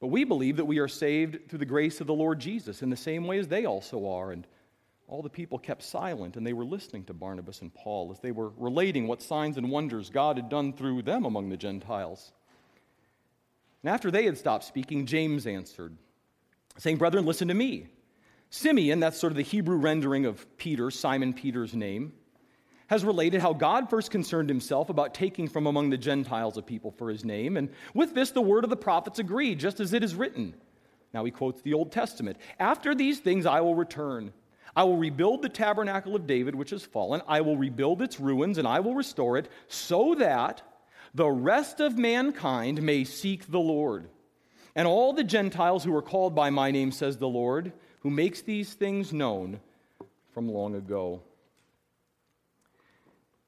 But 0.00 0.08
we 0.08 0.24
believe 0.24 0.56
that 0.56 0.64
we 0.64 0.80
are 0.80 0.88
saved 0.88 1.48
through 1.48 1.60
the 1.60 1.66
grace 1.66 2.00
of 2.00 2.08
the 2.08 2.14
Lord 2.14 2.40
Jesus 2.40 2.82
in 2.82 2.90
the 2.90 2.96
same 2.96 3.28
way 3.28 3.38
as 3.38 3.46
they 3.46 3.64
also 3.64 4.08
are. 4.08 4.32
And 4.32 4.44
all 5.06 5.22
the 5.22 5.30
people 5.30 5.58
kept 5.58 5.84
silent 5.84 6.36
and 6.36 6.44
they 6.44 6.52
were 6.52 6.64
listening 6.64 7.04
to 7.04 7.14
Barnabas 7.14 7.62
and 7.62 7.72
Paul 7.72 8.10
as 8.10 8.18
they 8.18 8.32
were 8.32 8.50
relating 8.56 9.06
what 9.06 9.22
signs 9.22 9.56
and 9.56 9.70
wonders 9.70 10.10
God 10.10 10.36
had 10.36 10.48
done 10.48 10.72
through 10.72 11.02
them 11.02 11.24
among 11.24 11.48
the 11.48 11.56
Gentiles. 11.56 12.32
And 13.84 13.90
after 13.90 14.10
they 14.10 14.24
had 14.24 14.36
stopped 14.36 14.64
speaking, 14.64 15.06
James 15.06 15.46
answered 15.46 15.96
saying, 16.80 16.96
Brethren, 16.96 17.26
listen 17.26 17.48
to 17.48 17.54
me. 17.54 17.88
Simeon, 18.48 19.00
that's 19.00 19.18
sort 19.18 19.32
of 19.32 19.36
the 19.36 19.42
Hebrew 19.42 19.76
rendering 19.76 20.26
of 20.26 20.44
Peter, 20.56 20.90
Simon 20.90 21.34
Peter's 21.34 21.74
name, 21.74 22.12
has 22.88 23.04
related 23.04 23.40
how 23.40 23.52
God 23.52 23.88
first 23.88 24.10
concerned 24.10 24.48
himself 24.48 24.88
about 24.88 25.14
taking 25.14 25.46
from 25.46 25.66
among 25.66 25.90
the 25.90 25.98
Gentiles 25.98 26.56
a 26.56 26.62
people 26.62 26.90
for 26.90 27.10
his 27.10 27.24
name. 27.24 27.56
And 27.56 27.68
with 27.94 28.14
this, 28.14 28.30
the 28.30 28.40
word 28.40 28.64
of 28.64 28.70
the 28.70 28.76
prophets 28.76 29.18
agreed, 29.18 29.60
just 29.60 29.78
as 29.78 29.92
it 29.92 30.02
is 30.02 30.14
written. 30.14 30.54
Now 31.12 31.24
he 31.24 31.30
quotes 31.30 31.60
the 31.60 31.74
Old 31.74 31.92
Testament 31.92 32.38
After 32.58 32.94
these 32.94 33.20
things 33.20 33.46
I 33.46 33.60
will 33.60 33.74
return. 33.74 34.32
I 34.74 34.84
will 34.84 34.96
rebuild 34.96 35.42
the 35.42 35.48
tabernacle 35.48 36.14
of 36.14 36.28
David, 36.28 36.54
which 36.54 36.70
has 36.70 36.84
fallen. 36.84 37.22
I 37.28 37.40
will 37.40 37.56
rebuild 37.56 38.02
its 38.02 38.20
ruins, 38.20 38.56
and 38.56 38.66
I 38.66 38.80
will 38.80 38.94
restore 38.94 39.36
it, 39.36 39.48
so 39.66 40.14
that 40.14 40.62
the 41.12 41.28
rest 41.28 41.80
of 41.80 41.98
mankind 41.98 42.80
may 42.80 43.02
seek 43.02 43.50
the 43.50 43.60
Lord 43.60 44.08
and 44.74 44.86
all 44.86 45.12
the 45.12 45.24
Gentiles 45.24 45.84
who 45.84 45.94
are 45.96 46.02
called 46.02 46.34
by 46.34 46.50
my 46.50 46.70
name, 46.70 46.92
says 46.92 47.18
the 47.18 47.28
Lord, 47.28 47.72
who 48.00 48.10
makes 48.10 48.42
these 48.42 48.72
things 48.72 49.12
known 49.12 49.60
from 50.32 50.48
long 50.48 50.74
ago. 50.74 51.22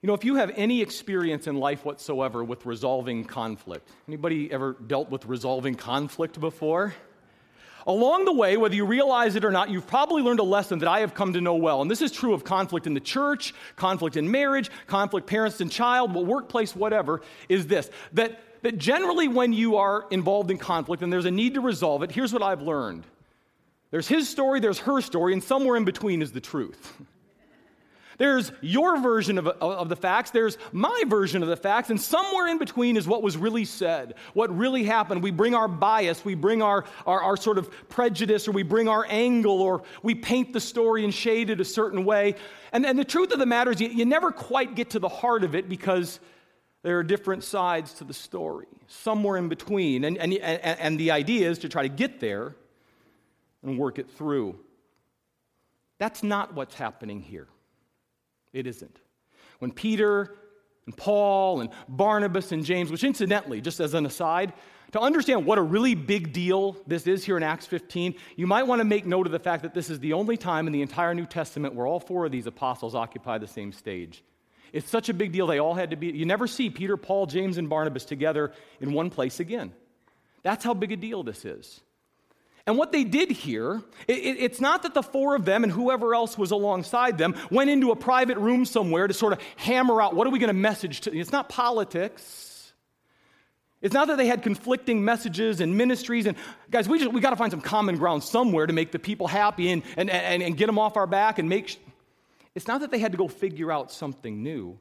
You 0.03 0.09
know, 0.09 0.15
if 0.15 0.25
you 0.25 0.35
have 0.35 0.51
any 0.57 0.83
experience 0.83 1.47
in 1.47 1.57
life 1.59 1.85
whatsoever 1.85 2.43
with 2.43 2.67
resolving 2.67 3.25
conflict, 3.25 3.89
anybody 4.09 4.53
ever 4.53 4.73
dealt 4.73 5.11
with 5.11 5.27
resolving 5.27 5.77
conflict 5.77 6.41
before? 6.41 6.93
Along 7.87 8.25
the 8.25 8.33
way, 8.33 8.57
whether 8.57 8.75
you 8.75 8.85
realize 8.85 9.37
it 9.37 9.45
or 9.45 9.51
not, 9.51 9.71
you've 9.71 9.87
probably 9.87 10.23
learned 10.23 10.41
a 10.41 10.45
lesson 10.45 10.81
that 10.81 10.89
I 10.89 11.01
have 11.01 11.15
come 11.15 11.33
to 11.33 11.41
know 11.41 11.55
well. 11.55 11.83
And 11.83 11.91
this 11.91 12.03
is 12.03 12.13
true 12.13 12.33
of 12.33 12.45
conflict 12.45 12.87
in 12.87 12.95
the 12.95 13.01
church, 13.01 13.55
conflict 13.77 14.17
in 14.17 14.31
marriage, 14.31 14.71
conflict 14.87 15.27
parents 15.27 15.61
and 15.61 15.71
child, 15.71 16.15
workplace, 16.15 16.77
whatever, 16.77 17.23
is 17.49 17.67
this 17.67 17.91
that 18.13 18.41
that 18.63 18.79
generally, 18.79 19.29
when 19.29 19.53
you 19.53 19.77
are 19.77 20.07
involved 20.11 20.51
in 20.51 20.59
conflict 20.59 21.03
and 21.03 21.13
there's 21.13 21.25
a 21.25 21.31
need 21.31 21.55
to 21.55 21.61
resolve 21.61 22.03
it, 22.03 22.11
here's 22.13 22.33
what 22.33 22.43
I've 22.43 22.63
learned 22.63 23.05
there's 23.91 24.09
his 24.09 24.29
story, 24.29 24.59
there's 24.59 24.79
her 24.81 25.03
story, 25.03 25.35
and 25.35 25.45
somewhere 25.45 25.77
in 25.77 25.85
between 25.85 26.23
is 26.23 26.33
the 26.33 26.41
truth. 26.41 26.95
There's 28.19 28.53
your 28.61 29.01
version 29.01 29.39
of, 29.39 29.49
of 29.49 29.89
the 29.89 29.97
facts, 29.97 30.31
there's 30.31 30.57
my 30.71 31.03
version 31.09 31.43
of 31.43 31.49
the 31.49 31.57
facts, 31.57 31.91
and 31.91 32.01
somewhere 32.01 32.47
in 32.47 32.59
between 32.59 32.97
is 32.97 33.09
what 33.09 33.23
was 33.23 33.37
really 33.37 33.65
said, 33.65 34.15
what 34.35 34.57
really 34.57 34.85
happened. 34.85 35.23
We 35.23 35.33
bring 35.33 35.55
our 35.55 35.67
bias, 35.67 36.25
we 36.25 36.35
bring 36.35 36.63
our, 36.63 36.85
our, 37.05 37.21
our, 37.21 37.37
sort 37.37 37.59
of 37.59 37.69
prejudice, 37.89 38.47
or 38.47 38.53
we 38.53 38.63
bring 38.63 38.87
our 38.87 39.05
angle, 39.09 39.61
or 39.61 39.83
we 40.03 40.15
paint 40.15 40.53
the 40.53 40.61
story 40.61 41.05
and 41.05 41.13
shade 41.13 41.51
it 41.51 41.61
a 41.61 41.65
certain 41.65 42.05
way. 42.05 42.37
And, 42.73 42.87
and 42.87 42.99
the 42.99 43.05
truth 43.05 43.33
of 43.33 43.39
the 43.41 43.47
matter 43.47 43.73
is, 43.73 43.81
you, 43.81 43.89
you 43.89 44.05
never 44.05 44.31
quite 44.31 44.77
get 44.77 44.91
to 44.91 44.99
the 44.99 45.09
heart 45.09 45.43
of 45.43 45.57
it 45.57 45.69
because 45.69 46.21
there 46.83 46.99
are 46.99 47.05
different 47.05 47.45
sides 47.45 47.95
to 47.95 48.05
the 48.05 48.15
story, 48.15 48.67
somewhere 48.89 49.37
in 49.37 49.49
between. 49.49 50.05
And, 50.05 50.19
and, 50.19 50.35
and 50.35 50.99
the 50.99 51.13
idea 51.13 51.49
is 51.49 51.61
to 51.61 51.69
try 51.69 51.83
to 51.83 51.89
get 51.89 52.21
there 52.21 52.57
and 53.63 53.79
work 53.79 53.99
it 53.99 54.11
through. 54.11 54.59
That's 55.99 56.23
not 56.23 56.55
what's 56.55 56.75
happening 56.75 57.21
here. 57.21 57.47
It 58.53 58.67
isn't. 58.67 58.99
When 59.61 59.71
Peter 59.71 60.35
and 60.87 60.97
Paul 60.97 61.61
and 61.61 61.71
Barnabas 61.89 62.51
and 62.51 62.65
James, 62.65 62.91
which 62.91 63.05
incidentally, 63.05 63.61
just 63.61 63.79
as 63.79 63.95
an 63.95 64.05
aside, 64.05 64.53
to 64.91 65.01
understand 65.01 65.47
what 65.47 65.59
a 65.59 65.63
really 65.63 65.95
big 65.95 66.33
deal 66.33 66.77
this 66.89 67.07
is 67.07 67.25
here 67.25 67.37
in 67.37 67.45
Acts 67.45 67.67
15, 67.67 68.17
you 68.37 68.49
might 68.49 68.65
want 68.65 68.81
to 68.81 68.85
make 68.85 69.07
note 69.07 69.27
of 69.27 69.33
the 69.33 69.39
fact 69.39 69.63
that 69.63 69.73
this 69.73 69.89
is 69.89 70.01
the 70.01 70.13
only 70.13 70.37
time 70.37 70.67
in 70.67 70.73
the 70.73 70.83
entire 70.83 71.15
New 71.15 71.25
Testament 71.25 71.75
where 71.75 71.87
all 71.87 72.01
four 72.01 72.27
of 72.27 72.33
these 72.33 72.49
apostles 72.49 72.97
occupy 72.97 73.39
the 73.39 73.47
same 73.47 73.73
stage. 73.73 74.25
It's 74.73 74.89
such 74.89 75.09
a 75.09 75.15
big 75.15 75.33
deal, 75.33 75.47
they 75.47 75.59
all 75.59 75.75
had 75.75 75.91
to 75.91 75.97
be. 75.97 76.09
You 76.09 76.25
never 76.25 76.47
see 76.47 76.71
Peter, 76.71 76.97
Paul, 76.97 77.27
James, 77.27 77.59
and 77.59 77.69
Barnabas 77.69 78.05
together 78.05 78.53
in 78.81 78.93
one 78.93 79.11
place 79.11 79.39
again. 79.39 79.73
That's 80.43 80.65
how 80.65 80.75
big 80.75 80.93
a 80.93 80.97
deal 80.97 81.23
this 81.23 81.45
is. 81.45 81.81
And 82.67 82.79
what 82.79 82.93
they 82.93 83.03
did 83.05 83.31
here, 83.31 83.83
it, 84.07 84.13
it's 84.15 84.61
not 84.61 84.85
that 84.85 84.95
the 84.95 85.03
four 85.03 85.35
of 85.35 85.45
them 85.45 85.65
and 85.65 85.73
whoever 85.73 86.15
else 86.15 86.39
was 86.39 86.53
alongside 86.53 87.19
them 87.19 87.35
went 87.51 87.71
into 87.71 87.91
a 87.91 87.97
private 87.97 88.39
room 88.39 88.65
somewhere 88.65 89.09
to 89.09 89.15
sort 89.15 89.33
of 89.33 89.41
hammer 89.57 90.01
out 90.01 90.15
what 90.15 90.27
are 90.27 90.31
we 90.31 90.39
going 90.39 90.49
to 90.49 90.55
message 90.55 91.01
to. 91.03 91.17
It's 91.17 91.33
not 91.33 91.49
politics. 91.49 92.73
It's 93.81 93.93
not 93.93 94.07
that 94.09 94.17
they 94.17 94.29
had 94.29 94.45
conflicting 94.45 95.05
messages 95.05 95.61
and 95.61 95.77
ministries. 95.77 96.27
And 96.27 96.37
guys, 96.71 96.89
we, 96.89 97.01
just, 97.01 97.13
we 97.13 97.21
got 97.21 97.31
to 97.31 97.37
find 97.37 97.51
some 97.51 97.61
common 97.61 97.97
ground 97.97 98.23
somewhere 98.23 98.65
to 98.65 98.73
make 98.73 98.93
the 98.93 99.01
people 99.01 99.27
happy 99.27 99.71
and, 99.71 99.83
and, 99.97 100.09
and, 100.09 100.41
and 100.41 100.57
get 100.57 100.67
them 100.67 100.79
off 100.79 100.97
our 100.97 101.09
back 101.09 101.41
and 101.41 101.49
make. 101.49 101.85
It's 102.55 102.67
not 102.67 102.81
that 102.81 102.91
they 102.91 102.99
had 102.99 103.13
to 103.13 103.19
go 103.19 103.29
figure 103.29 103.73
out 103.73 103.91
something 103.91 104.43
new. 104.43 104.79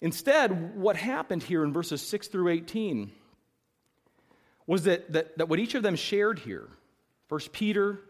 Instead, 0.00 0.76
what 0.76 0.96
happened 0.96 1.42
here 1.42 1.62
in 1.62 1.72
verses 1.72 2.00
6 2.02 2.28
through 2.28 2.48
18 2.48 3.12
was 4.66 4.84
that, 4.84 5.12
that, 5.12 5.36
that 5.38 5.48
what 5.48 5.58
each 5.58 5.74
of 5.74 5.82
them 5.82 5.96
shared 5.96 6.38
here, 6.38 6.68
first 7.28 7.52
Peter, 7.52 8.00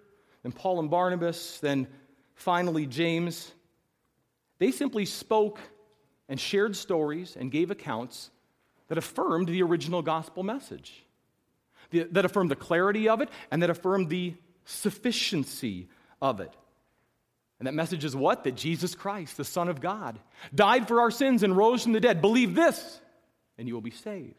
then 0.43 0.53
Paul 0.53 0.79
and 0.79 0.91
Barnabas, 0.91 1.59
then 1.61 1.89
finally 2.35 2.87
James, 2.87 3.53
they 4.59 4.71
simply 4.71 5.05
spoke 5.05 5.59
and 6.29 6.39
shared 6.39 6.77
stories 6.77 7.37
and 7.37 7.51
gave 7.51 7.71
accounts 7.71 8.31
that 8.89 8.99
affirmed 8.99 9.49
the 9.49 9.63
original 9.63 10.03
gospel 10.03 10.43
message, 10.43 11.05
that 11.91 12.25
affirmed 12.25 12.51
the 12.51 12.57
clarity 12.57 13.09
of 13.09 13.21
it, 13.21 13.29
and 13.51 13.63
that 13.63 13.71
affirmed 13.71 14.09
the 14.09 14.35
sufficiency 14.65 15.89
of 16.23 16.41
it. 16.41 16.55
And 17.61 17.67
that 17.67 17.75
message 17.75 18.05
is 18.05 18.17
what? 18.17 18.45
That 18.45 18.57
Jesus 18.57 18.95
Christ, 18.95 19.37
the 19.37 19.45
Son 19.45 19.69
of 19.69 19.81
God, 19.81 20.19
died 20.55 20.89
for 20.89 21.01
our 21.01 21.11
sins 21.11 21.43
and 21.43 21.57
rose 21.57 21.83
from 21.83 21.93
the 21.93 22.01
dead. 22.01 22.23
Believe 22.23 22.55
this, 22.55 23.01
and 23.59 23.69
you 23.69 23.75
will 23.75 23.83
be 23.83 23.91
saved. 23.91 24.35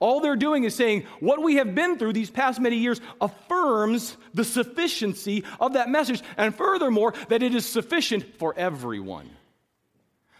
All 0.00 0.20
they're 0.20 0.36
doing 0.36 0.64
is 0.64 0.74
saying 0.74 1.04
what 1.20 1.42
we 1.42 1.56
have 1.56 1.74
been 1.74 1.96
through 1.96 2.12
these 2.12 2.30
past 2.30 2.60
many 2.60 2.76
years 2.76 3.00
affirms 3.20 4.16
the 4.34 4.44
sufficiency 4.44 5.44
of 5.60 5.74
that 5.74 5.88
message, 5.88 6.22
and 6.36 6.54
furthermore, 6.54 7.14
that 7.28 7.42
it 7.42 7.54
is 7.54 7.66
sufficient 7.66 8.36
for 8.38 8.52
everyone. 8.56 9.30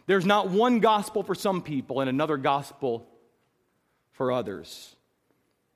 There's 0.06 0.26
not 0.26 0.50
one 0.50 0.80
gospel 0.80 1.22
for 1.22 1.36
some 1.36 1.62
people 1.62 2.00
and 2.00 2.10
another 2.10 2.36
gospel 2.36 3.06
for 4.12 4.32
others. 4.32 4.96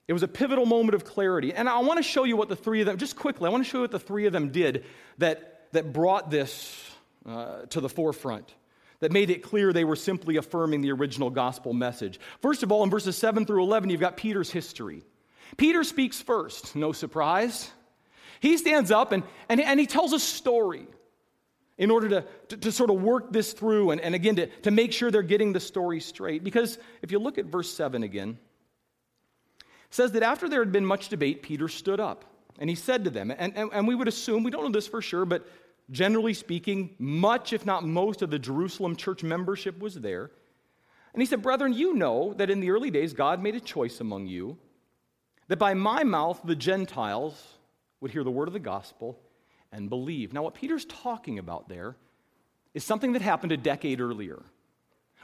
It 0.08 0.12
was 0.12 0.24
a 0.24 0.28
pivotal 0.28 0.66
moment 0.66 0.94
of 0.94 1.04
clarity. 1.04 1.54
And 1.54 1.68
I 1.68 1.78
want 1.78 1.98
to 1.98 2.02
show 2.02 2.24
you 2.24 2.36
what 2.36 2.48
the 2.48 2.56
three 2.56 2.80
of 2.80 2.86
them, 2.86 2.96
just 2.96 3.16
quickly, 3.16 3.46
I 3.46 3.50
want 3.50 3.64
to 3.64 3.70
show 3.70 3.78
you 3.78 3.82
what 3.82 3.92
the 3.92 4.00
three 4.00 4.26
of 4.26 4.32
them 4.32 4.50
did 4.50 4.84
that, 5.18 5.53
that 5.74 5.92
brought 5.92 6.30
this 6.30 6.90
uh, 7.26 7.62
to 7.66 7.80
the 7.80 7.88
forefront, 7.88 8.52
that 9.00 9.12
made 9.12 9.30
it 9.30 9.42
clear 9.42 9.72
they 9.72 9.84
were 9.84 9.96
simply 9.96 10.36
affirming 10.36 10.80
the 10.80 10.92
original 10.92 11.30
gospel 11.30 11.72
message. 11.72 12.18
First 12.40 12.62
of 12.62 12.72
all, 12.72 12.82
in 12.82 12.90
verses 12.90 13.16
7 13.16 13.44
through 13.44 13.62
11, 13.62 13.90
you've 13.90 14.00
got 14.00 14.16
Peter's 14.16 14.50
history. 14.50 15.02
Peter 15.56 15.84
speaks 15.84 16.20
first, 16.20 16.74
no 16.74 16.92
surprise. 16.92 17.70
He 18.40 18.56
stands 18.56 18.90
up 18.90 19.12
and, 19.12 19.22
and, 19.48 19.60
and 19.60 19.78
he 19.78 19.86
tells 19.86 20.12
a 20.12 20.18
story 20.18 20.86
in 21.76 21.90
order 21.90 22.08
to, 22.08 22.24
to, 22.48 22.56
to, 22.56 22.72
sort 22.72 22.90
of 22.90 23.02
work 23.02 23.32
this 23.32 23.52
through 23.52 23.90
and, 23.90 24.00
and 24.00 24.14
again 24.14 24.36
to, 24.36 24.46
to 24.46 24.70
make 24.70 24.92
sure 24.92 25.10
they're 25.10 25.22
getting 25.22 25.52
the 25.52 25.60
story 25.60 25.98
straight. 25.98 26.44
Because 26.44 26.78
if 27.02 27.10
you 27.10 27.18
look 27.18 27.36
at 27.36 27.46
verse 27.46 27.72
7 27.72 28.02
again, 28.02 28.38
says 29.90 30.12
that 30.12 30.22
after 30.22 30.48
there 30.48 30.60
had 30.60 30.72
been 30.72 30.86
much 30.86 31.08
debate, 31.08 31.42
Peter 31.42 31.68
stood 31.68 32.00
up 32.00 32.24
and 32.58 32.70
he 32.70 32.76
said 32.76 33.04
to 33.04 33.10
them, 33.10 33.32
and, 33.36 33.56
and, 33.56 33.70
and 33.72 33.88
we 33.88 33.94
would 33.94 34.08
assume, 34.08 34.44
we 34.44 34.50
don't 34.50 34.62
know 34.62 34.70
this 34.70 34.86
for 34.86 35.02
sure, 35.02 35.24
but 35.24 35.46
generally 35.90 36.34
speaking, 36.34 36.94
much, 36.98 37.52
if 37.52 37.66
not 37.66 37.84
most, 37.84 38.22
of 38.22 38.30
the 38.30 38.38
Jerusalem 38.38 38.96
church 38.96 39.22
membership 39.22 39.78
was 39.78 39.94
there. 39.94 40.30
And 41.12 41.22
he 41.22 41.26
said, 41.26 41.42
Brethren, 41.42 41.72
you 41.72 41.94
know 41.94 42.34
that 42.34 42.50
in 42.50 42.60
the 42.60 42.70
early 42.70 42.90
days 42.90 43.12
God 43.12 43.42
made 43.42 43.54
a 43.54 43.60
choice 43.60 44.00
among 44.00 44.26
you 44.26 44.58
that 45.48 45.58
by 45.58 45.74
my 45.74 46.04
mouth 46.04 46.40
the 46.44 46.56
Gentiles 46.56 47.40
would 48.00 48.10
hear 48.10 48.24
the 48.24 48.30
word 48.30 48.48
of 48.48 48.54
the 48.54 48.60
gospel 48.60 49.18
and 49.72 49.88
believe. 49.88 50.32
Now, 50.32 50.42
what 50.42 50.54
Peter's 50.54 50.84
talking 50.84 51.38
about 51.38 51.68
there 51.68 51.96
is 52.72 52.84
something 52.84 53.12
that 53.12 53.22
happened 53.22 53.52
a 53.52 53.56
decade 53.56 54.00
earlier. 54.00 54.42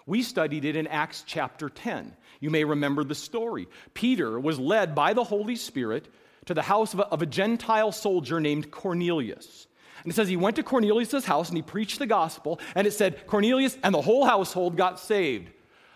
We 0.06 0.22
studied 0.22 0.64
it 0.64 0.76
in 0.76 0.86
Acts 0.86 1.24
chapter 1.26 1.68
10. 1.68 2.16
You 2.40 2.50
may 2.50 2.64
remember 2.64 3.04
the 3.04 3.14
story. 3.14 3.68
Peter 3.94 4.38
was 4.40 4.58
led 4.58 4.94
by 4.94 5.12
the 5.12 5.24
Holy 5.24 5.56
Spirit 5.56 6.08
to 6.46 6.54
the 6.54 6.62
house 6.62 6.94
of 6.94 7.00
a, 7.00 7.06
of 7.06 7.22
a 7.22 7.26
Gentile 7.26 7.92
soldier 7.92 8.40
named 8.40 8.70
Cornelius. 8.70 9.66
And 10.02 10.12
it 10.12 10.16
says 10.16 10.28
he 10.28 10.36
went 10.36 10.56
to 10.56 10.62
Cornelius' 10.62 11.24
house 11.24 11.48
and 11.48 11.56
he 11.56 11.62
preached 11.62 11.98
the 11.98 12.06
gospel, 12.06 12.60
and 12.74 12.86
it 12.86 12.92
said 12.92 13.26
Cornelius 13.26 13.78
and 13.82 13.94
the 13.94 14.00
whole 14.00 14.24
household 14.24 14.76
got 14.76 14.98
saved. 14.98 15.50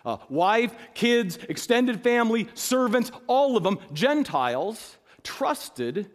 Uh, 0.05 0.17
wife, 0.29 0.75
kids, 0.93 1.37
extended 1.49 2.01
family, 2.01 2.47
servants, 2.53 3.11
all 3.25 3.57
of 3.57 3.63
them, 3.63 3.79
Gentiles, 3.91 4.97
trusted 5.23 6.11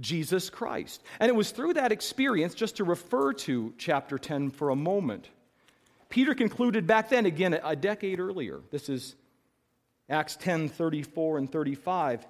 Jesus 0.00 0.50
Christ. 0.50 1.02
And 1.20 1.28
it 1.28 1.34
was 1.34 1.52
through 1.52 1.74
that 1.74 1.92
experience, 1.92 2.54
just 2.54 2.76
to 2.76 2.84
refer 2.84 3.32
to 3.34 3.74
chapter 3.78 4.18
10 4.18 4.50
for 4.50 4.70
a 4.70 4.76
moment, 4.76 5.28
Peter 6.08 6.34
concluded 6.34 6.86
back 6.86 7.10
then, 7.10 7.26
again, 7.26 7.58
a 7.62 7.76
decade 7.76 8.18
earlier. 8.18 8.60
This 8.70 8.88
is 8.88 9.14
Acts 10.08 10.36
10 10.36 10.68
34 10.68 11.38
and 11.38 11.52
35. 11.52 12.26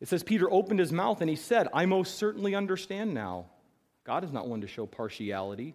It 0.00 0.08
says, 0.08 0.22
Peter 0.22 0.50
opened 0.50 0.80
his 0.80 0.92
mouth 0.92 1.20
and 1.20 1.30
he 1.30 1.36
said, 1.36 1.68
I 1.72 1.86
most 1.86 2.16
certainly 2.16 2.54
understand 2.54 3.14
now. 3.14 3.46
God 4.04 4.22
is 4.24 4.32
not 4.32 4.48
one 4.48 4.60
to 4.60 4.66
show 4.66 4.86
partiality, 4.86 5.74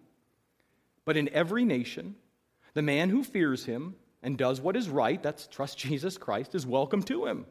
but 1.04 1.16
in 1.16 1.28
every 1.30 1.64
nation, 1.64 2.14
the 2.74 2.82
man 2.82 3.10
who 3.10 3.24
fears 3.24 3.64
him 3.64 3.96
and 4.22 4.38
does 4.38 4.60
what 4.60 4.76
is 4.76 4.88
right, 4.88 5.20
that's 5.22 5.46
trust 5.48 5.78
Jesus 5.78 6.16
Christ, 6.16 6.54
is 6.54 6.66
welcome 6.66 7.02
to 7.04 7.26
him. 7.26 7.46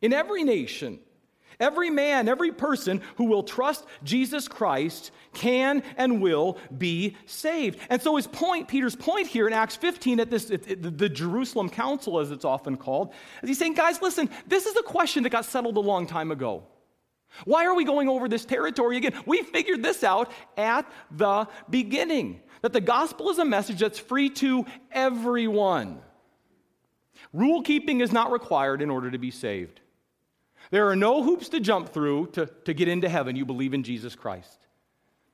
In 0.00 0.12
every 0.12 0.44
nation. 0.44 1.00
Every 1.60 1.90
man, 1.90 2.28
every 2.28 2.50
person 2.50 3.02
who 3.16 3.24
will 3.24 3.42
trust 3.42 3.84
Jesus 4.02 4.48
Christ 4.48 5.10
can 5.34 5.82
and 5.96 6.20
will 6.20 6.58
be 6.76 7.16
saved. 7.26 7.78
And 7.90 8.00
so 8.00 8.16
his 8.16 8.26
point, 8.26 8.68
Peter's 8.68 8.96
point 8.96 9.26
here 9.26 9.46
in 9.46 9.52
Acts 9.52 9.76
15 9.76 10.20
at 10.20 10.30
this 10.30 10.46
the 10.46 11.08
Jerusalem 11.08 11.68
Council 11.68 12.18
as 12.18 12.30
it's 12.30 12.44
often 12.44 12.76
called, 12.76 13.12
is 13.42 13.48
he's 13.50 13.58
saying, 13.58 13.74
guys, 13.74 14.00
listen, 14.02 14.28
this 14.46 14.66
is 14.66 14.76
a 14.76 14.82
question 14.82 15.22
that 15.22 15.30
got 15.30 15.44
settled 15.44 15.76
a 15.76 15.80
long 15.80 16.06
time 16.06 16.30
ago. 16.30 16.64
Why 17.44 17.64
are 17.66 17.74
we 17.74 17.84
going 17.84 18.08
over 18.08 18.28
this 18.28 18.44
territory 18.44 18.96
again? 18.96 19.14
We 19.26 19.42
figured 19.42 19.82
this 19.82 20.04
out 20.04 20.30
at 20.56 20.90
the 21.10 21.48
beginning. 21.68 22.40
That 22.62 22.72
the 22.72 22.80
gospel 22.80 23.30
is 23.30 23.38
a 23.38 23.44
message 23.44 23.80
that's 23.80 23.98
free 23.98 24.30
to 24.30 24.64
everyone. 24.92 26.00
Rule 27.32 27.62
keeping 27.62 28.00
is 28.00 28.12
not 28.12 28.30
required 28.30 28.82
in 28.82 28.90
order 28.90 29.10
to 29.10 29.18
be 29.18 29.30
saved. 29.30 29.80
There 30.70 30.88
are 30.88 30.96
no 30.96 31.22
hoops 31.22 31.48
to 31.50 31.60
jump 31.60 31.92
through 31.92 32.28
to, 32.32 32.46
to 32.64 32.74
get 32.74 32.88
into 32.88 33.08
heaven. 33.08 33.36
You 33.36 33.44
believe 33.44 33.74
in 33.74 33.82
Jesus 33.82 34.14
Christ, 34.14 34.66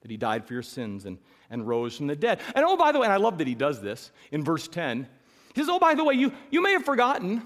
that 0.01 0.11
he 0.11 0.17
died 0.17 0.47
for 0.47 0.55
your 0.55 0.63
sins 0.63 1.05
and, 1.05 1.19
and 1.51 1.67
rose 1.67 1.97
from 1.97 2.07
the 2.07 2.17
dead. 2.17 2.41
And 2.55 2.65
oh, 2.65 2.77
by 2.77 2.93
the 2.93 3.01
way, 3.01 3.05
and 3.05 3.13
I 3.13 3.19
love 3.19 3.39
that 3.39 3.47
he 3.47 3.55
does 3.55 3.81
this 3.81 4.11
in 4.33 4.43
verse 4.43 4.67
10. 4.69 5.07
He 5.55 5.61
says, 5.61 5.69
Oh, 5.69 5.79
by 5.79 5.95
the 5.95 6.05
way, 6.05 6.15
you, 6.15 6.33
you 6.51 6.63
may 6.63 6.73
have 6.73 6.85
forgotten 6.85 7.43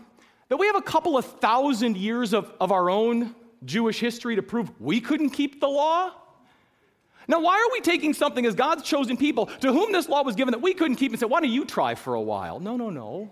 that 0.48 0.58
we 0.58 0.66
have 0.66 0.76
a 0.76 0.82
couple 0.82 1.16
of 1.16 1.24
thousand 1.24 1.96
years 1.96 2.32
of, 2.32 2.52
of 2.60 2.72
our 2.72 2.88
own 2.88 3.34
Jewish 3.64 4.00
history 4.00 4.36
to 4.36 4.42
prove 4.42 4.70
we 4.80 5.00
couldn't 5.00 5.30
keep 5.30 5.60
the 5.60 5.68
law. 5.68 6.12
Now, 7.28 7.40
why 7.40 7.54
are 7.54 7.72
we 7.72 7.80
taking 7.80 8.14
something 8.14 8.44
as 8.44 8.54
God's 8.54 8.82
chosen 8.82 9.16
people 9.16 9.46
to 9.46 9.72
whom 9.72 9.92
this 9.92 10.08
law 10.08 10.22
was 10.22 10.34
given 10.34 10.52
that 10.52 10.60
we 10.60 10.74
couldn't 10.74 10.96
keep 10.96 11.12
and 11.12 11.20
say, 11.20 11.26
why 11.26 11.40
don't 11.40 11.50
you 11.50 11.64
try 11.64 11.94
for 11.94 12.14
a 12.14 12.20
while? 12.20 12.58
No, 12.58 12.76
no, 12.76 12.90
no. 12.90 13.30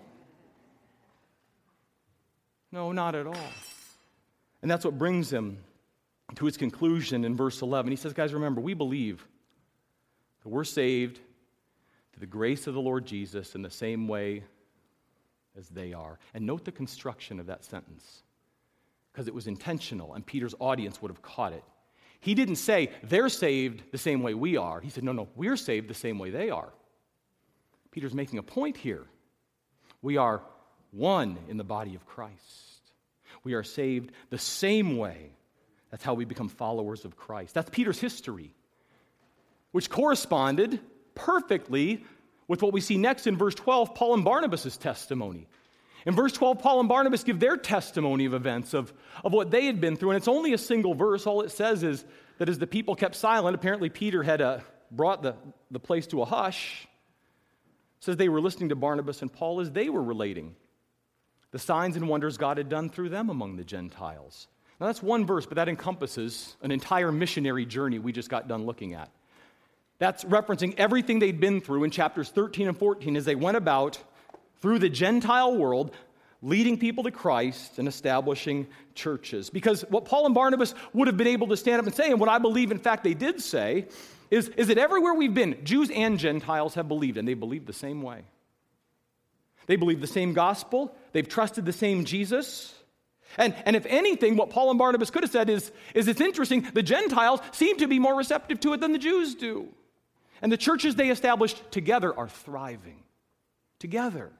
No, 2.73 2.93
not 2.93 3.15
at 3.15 3.27
all. 3.27 3.35
And 4.63 4.71
that's 4.71 4.85
what 4.85 4.97
brings 4.97 5.33
him 5.33 5.59
to 6.37 6.45
his 6.45 6.57
conclusion 6.57 7.25
in 7.25 7.37
verse 7.37 7.63
11. 7.63 7.91
He 7.91 7.97
says, 7.97 8.13
Guys, 8.13 8.33
remember, 8.33 8.61
we 8.61 8.75
believe 8.75 9.27
that 10.43 10.49
we're 10.49 10.65
saved 10.65 11.17
through 12.13 12.21
the 12.21 12.27
grace 12.27 12.67
of 12.67 12.75
the 12.75 12.81
Lord 12.81 13.07
Jesus 13.07 13.55
in 13.55 13.63
the 13.63 13.71
same 13.71 14.07
way 14.07 14.45
as 15.59 15.69
they 15.69 15.93
are. 15.93 16.19
And 16.33 16.47
note 16.47 16.65
the 16.65 16.73
construction 16.73 17.41
of 17.41 17.47
that 17.47 17.65
sentence, 17.65 18.23
because 19.21 19.29
it 19.29 19.35
was 19.35 19.47
intentional, 19.47 20.15
and 20.15 20.25
Peter's 20.25 20.55
audience 20.61 21.03
would 21.03 21.11
have 21.11 21.21
caught 21.21 21.53
it. 21.53 21.63
He 22.21 22.35
didn't 22.35 22.57
say, 22.57 22.89
They're 23.03 23.29
saved 23.29 23.83
the 23.93 23.99
same 23.99 24.23
way 24.23 24.33
we 24.33 24.57
are. 24.57 24.81
He 24.81 24.89
said, 24.89 25.05
No, 25.05 25.13
no, 25.13 25.29
we're 25.37 25.59
saved 25.59 25.89
the 25.89 25.95
same 25.95 26.19
way 26.19 26.31
they 26.31 26.49
are. 26.49 26.73
Peter's 27.91 28.15
making 28.15 28.39
a 28.39 28.43
point 28.43 28.79
here. 28.79 29.05
We 30.01 30.17
are 30.17 30.41
one 30.91 31.37
in 31.51 31.59
the 31.59 31.65
body 31.65 31.95
of 31.95 32.07
Christ. 32.07 32.81
We 33.45 33.53
are 33.53 33.63
saved 33.63 34.13
the 34.31 34.39
same 34.39 34.97
way. 34.97 35.33
That's 35.91 36.03
how 36.03 36.15
we 36.15 36.25
become 36.25 36.49
followers 36.49 37.05
of 37.05 37.15
Christ. 37.15 37.53
That's 37.53 37.69
Peter's 37.69 38.01
history. 38.01 38.55
which 39.73 39.91
corresponded 39.91 40.81
perfectly 41.15 42.07
with 42.49 42.63
what 42.63 42.73
we 42.73 42.81
see 42.81 42.97
next 42.97 43.27
in 43.27 43.37
verse 43.37 43.55
12, 43.55 43.95
Paul 43.95 44.15
and 44.15 44.25
Barnabas' 44.25 44.79
testimony. 44.79 45.47
In 46.07 46.15
verse 46.15 46.33
12, 46.33 46.59
Paul 46.59 46.81
and 46.81 46.89
Barnabas 46.89 47.25
give 47.25 47.41
their 47.41 47.57
testimony 47.57 48.25
of 48.25 48.35
events, 48.35 48.75
of, 48.75 48.93
of 49.23 49.33
what 49.33 49.51
they 49.51 49.67
had 49.67 49.81
been 49.81 49.97
through. 49.97 50.11
And 50.11 50.17
it's 50.17 50.29
only 50.29 50.53
a 50.53 50.59
single 50.59 50.95
verse. 50.95 51.27
All 51.27 51.43
it 51.43 51.51
says 51.51 51.83
is 51.83 52.05
that 52.39 52.49
as 52.49 52.59
the 52.59 52.67
people 52.67 52.95
kept 52.95 53.15
silent, 53.15 53.55
apparently 53.55 53.91
Peter 53.91 54.23
had 54.23 54.41
uh, 54.41 54.61
brought 54.91 55.23
the, 55.23 55.35
the 55.71 55.81
place 55.81 56.07
to 56.09 56.23
a 56.23 56.25
hush. 56.25 56.89
It 57.99 58.05
says 58.05 58.17
they 58.17 58.31
were 58.31 58.41
listening 58.41 58.71
to 58.71 58.77
Barnabas 58.77 59.21
and 59.21 59.33
Paul 59.33 59.61
as 59.61 59.71
they 59.71 59.91
were 59.91 60.03
relating 60.03 60.57
the 61.51 61.59
signs 61.59 61.97
and 61.97 62.09
wonders 62.09 62.39
God 62.39 62.59
had 62.59 62.69
done 62.69 62.89
through 62.91 63.09
them 63.09 63.29
among 63.29 63.57
the 63.57 63.65
Gentiles. 63.65 64.47
Now, 64.81 64.87
that's 64.87 65.03
one 65.03 65.27
verse, 65.27 65.47
but 65.47 65.57
that 65.57 65.69
encompasses 65.69 66.57
an 66.63 66.71
entire 66.71 67.13
missionary 67.13 67.67
journey 67.67 67.99
we 67.99 68.13
just 68.13 68.31
got 68.31 68.49
done 68.49 68.65
looking 68.65 68.95
at. 68.95 69.11
That's 69.99 70.25
referencing 70.25 70.75
everything 70.79 71.19
they'd 71.19 71.41
been 71.41 71.61
through 71.61 71.85
in 71.85 71.91
chapters 71.91 72.31
13 72.31 72.69
and 72.69 72.79
14 72.79 73.17
as 73.17 73.25
they 73.25 73.35
went 73.35 73.57
about 73.57 73.99
through 74.61 74.79
the 74.79 74.89
Gentile 74.89 75.57
world, 75.57 75.93
leading 76.43 76.79
people 76.79 77.05
to 77.05 77.11
Christ 77.11 77.79
and 77.79 77.87
establishing 77.87 78.67
churches. 78.95 79.51
Because 79.51 79.83
what 79.89 80.05
Paul 80.05 80.27
and 80.27 80.35
Barnabas 80.35 80.75
would 80.93 81.09
have 81.09 81.17
been 81.17 81.27
able 81.27 81.49
to 81.49 81.57
stand 81.57 81.81
up 81.81 81.87
and 81.87 81.95
say, 81.95 82.11
and 82.11 82.21
what 82.21 82.29
I 82.29 82.39
believe, 82.39 82.71
in 82.71 82.79
fact, 82.79 83.05
they 83.05 83.15
did 83.15 83.41
say, 83.41 83.87
is, 84.31 84.49
is 84.51 84.69
that 84.69 84.79
everywhere 84.79 85.15
we've 85.15 85.35
been, 85.35 85.65
Jews 85.65 85.91
and 85.91 86.19
Gentiles 86.19 86.75
have 86.75 86.89
believed, 86.89 87.17
and 87.17 87.27
they 87.27 87.35
believed 87.35 87.67
the 87.67 87.73
same 87.73 88.03
way. 88.03 88.23
They 89.67 89.77
believe 89.77 90.01
the 90.01 90.07
same 90.07 90.33
gospel, 90.33 90.95
they've 91.13 91.29
trusted 91.29 91.65
the 91.65 91.73
same 91.73 92.05
Jesus. 92.05 92.75
And, 93.39 93.55
and 93.65 93.77
if 93.77 93.87
anything, 93.87 94.37
what 94.37 94.51
Paul 94.51 94.71
and 94.71 94.79
Barnabas 94.79 95.11
could 95.11 95.23
have 95.23 95.31
said 95.31 95.49
is, 95.49 95.71
is 95.95 96.09
it's 96.09 96.21
interesting, 96.21 96.67
the 96.75 96.83
Gentiles 96.83 97.41
seem 97.53 97.79
to 97.79 97.87
be 97.87 97.99
more 98.01 98.17
receptive 98.17 98.59
to 98.61 98.73
it 98.73 98.81
than 98.81 98.93
the 98.93 98.99
Jews 98.99 99.37
do. 99.37 99.69
And 100.43 100.51
the 100.51 100.57
churches 100.57 100.97
they 100.97 101.11
established 101.11 101.71
together 101.71 102.17
are 102.17 102.29
thriving. 102.29 103.03
Together. 103.79 104.33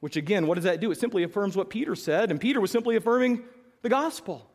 Which 0.00 0.16
again, 0.16 0.46
what 0.46 0.54
does 0.54 0.64
that 0.64 0.80
do? 0.80 0.90
It 0.90 0.98
simply 0.98 1.22
affirms 1.22 1.56
what 1.56 1.70
Peter 1.70 1.94
said, 1.94 2.30
and 2.30 2.40
Peter 2.40 2.60
was 2.60 2.70
simply 2.70 2.96
affirming 2.96 3.44
the 3.82 3.88
gospel. 3.88 4.50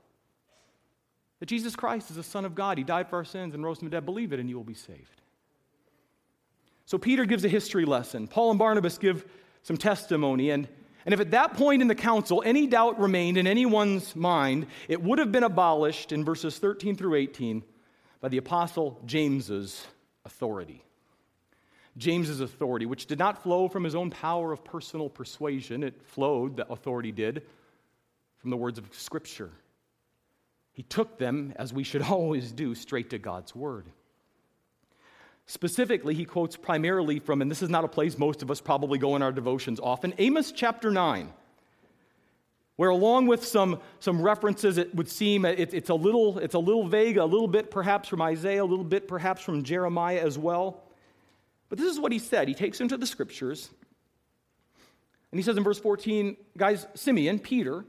That 1.39 1.47
Jesus 1.47 1.75
Christ 1.75 2.09
is 2.09 2.15
the 2.15 2.23
Son 2.23 2.45
of 2.45 2.55
God. 2.55 2.77
He 2.77 2.83
died 2.83 3.09
for 3.09 3.17
our 3.17 3.25
sins 3.25 3.53
and 3.53 3.63
rose 3.63 3.79
from 3.79 3.89
the 3.89 3.91
dead. 3.91 4.05
Believe 4.05 4.33
it, 4.33 4.39
and 4.39 4.49
you 4.49 4.55
will 4.55 4.63
be 4.63 4.73
saved. 4.73 5.21
So 6.85 6.97
Peter 6.97 7.25
gives 7.25 7.43
a 7.43 7.49
history 7.49 7.85
lesson. 7.85 8.27
Paul 8.27 8.51
and 8.51 8.59
Barnabas 8.59 8.97
give 8.97 9.25
some 9.63 9.77
testimony. 9.77 10.51
And, 10.51 10.67
and 11.05 11.13
if 11.13 11.19
at 11.19 11.31
that 11.31 11.55
point 11.55 11.81
in 11.81 11.87
the 11.87 11.95
council 11.95 12.41
any 12.45 12.67
doubt 12.67 12.99
remained 12.99 13.37
in 13.37 13.47
anyone's 13.47 14.15
mind, 14.15 14.67
it 14.87 15.01
would 15.01 15.19
have 15.19 15.31
been 15.31 15.43
abolished 15.43 16.11
in 16.11 16.23
verses 16.23 16.57
13 16.57 16.95
through 16.95 17.15
18 17.15 17.63
by 18.21 18.29
the 18.29 18.37
apostle 18.37 18.99
James's 19.05 19.85
authority. 20.25 20.84
James's 21.97 22.41
authority, 22.41 22.85
which 22.85 23.05
did 23.05 23.19
not 23.19 23.41
flow 23.41 23.67
from 23.67 23.83
his 23.83 23.95
own 23.95 24.09
power 24.09 24.51
of 24.51 24.63
personal 24.63 25.09
persuasion, 25.09 25.83
it 25.83 26.01
flowed, 26.05 26.57
the 26.57 26.69
authority 26.69 27.11
did, 27.11 27.43
from 28.37 28.49
the 28.49 28.57
words 28.57 28.77
of 28.77 28.87
Scripture. 28.93 29.51
He 30.73 30.83
took 30.83 31.17
them, 31.17 31.53
as 31.55 31.73
we 31.73 31.83
should 31.83 32.01
always 32.09 32.51
do, 32.51 32.75
straight 32.75 33.09
to 33.11 33.17
God's 33.17 33.55
Word. 33.55 33.85
Specifically, 35.47 36.15
he 36.15 36.25
quotes 36.25 36.57
primarily 36.57 37.19
from, 37.19 37.41
and 37.41 37.49
this 37.49 37.61
is 37.61 37.69
not 37.69 37.85
a 37.85 37.87
place 37.87 38.17
most 38.17 38.41
of 38.41 38.49
us 38.49 38.59
probably 38.59 38.97
go 38.97 39.15
in 39.15 39.21
our 39.21 39.31
devotions 39.31 39.79
often, 39.79 40.13
Amos 40.17 40.51
chapter 40.51 40.91
9, 40.91 41.31
where 42.77 42.89
along 42.89 43.27
with 43.27 43.45
some, 43.45 43.79
some 43.99 44.21
references, 44.21 44.77
it 44.77 44.93
would 44.95 45.07
seem 45.07 45.45
it, 45.45 45.73
it's, 45.73 45.89
a 45.89 45.95
little, 45.95 46.39
it's 46.39 46.55
a 46.55 46.59
little 46.59 46.87
vague, 46.87 47.17
a 47.17 47.25
little 47.25 47.47
bit 47.47 47.71
perhaps 47.71 48.09
from 48.09 48.21
Isaiah, 48.21 48.63
a 48.63 48.65
little 48.65 48.83
bit 48.83 49.07
perhaps 49.07 49.43
from 49.43 49.63
Jeremiah 49.63 50.19
as 50.19 50.37
well. 50.37 50.84
But 51.69 51.79
this 51.79 51.91
is 51.91 51.99
what 51.99 52.11
he 52.11 52.19
said. 52.19 52.47
He 52.47 52.53
takes 52.53 52.81
into 52.81 52.97
the 52.97 53.07
scriptures, 53.07 53.69
and 55.31 55.39
he 55.39 55.43
says 55.43 55.57
in 55.57 55.63
verse 55.63 55.79
14, 55.79 56.37
guys, 56.57 56.87
Simeon, 56.93 57.39
Peter, 57.39 57.83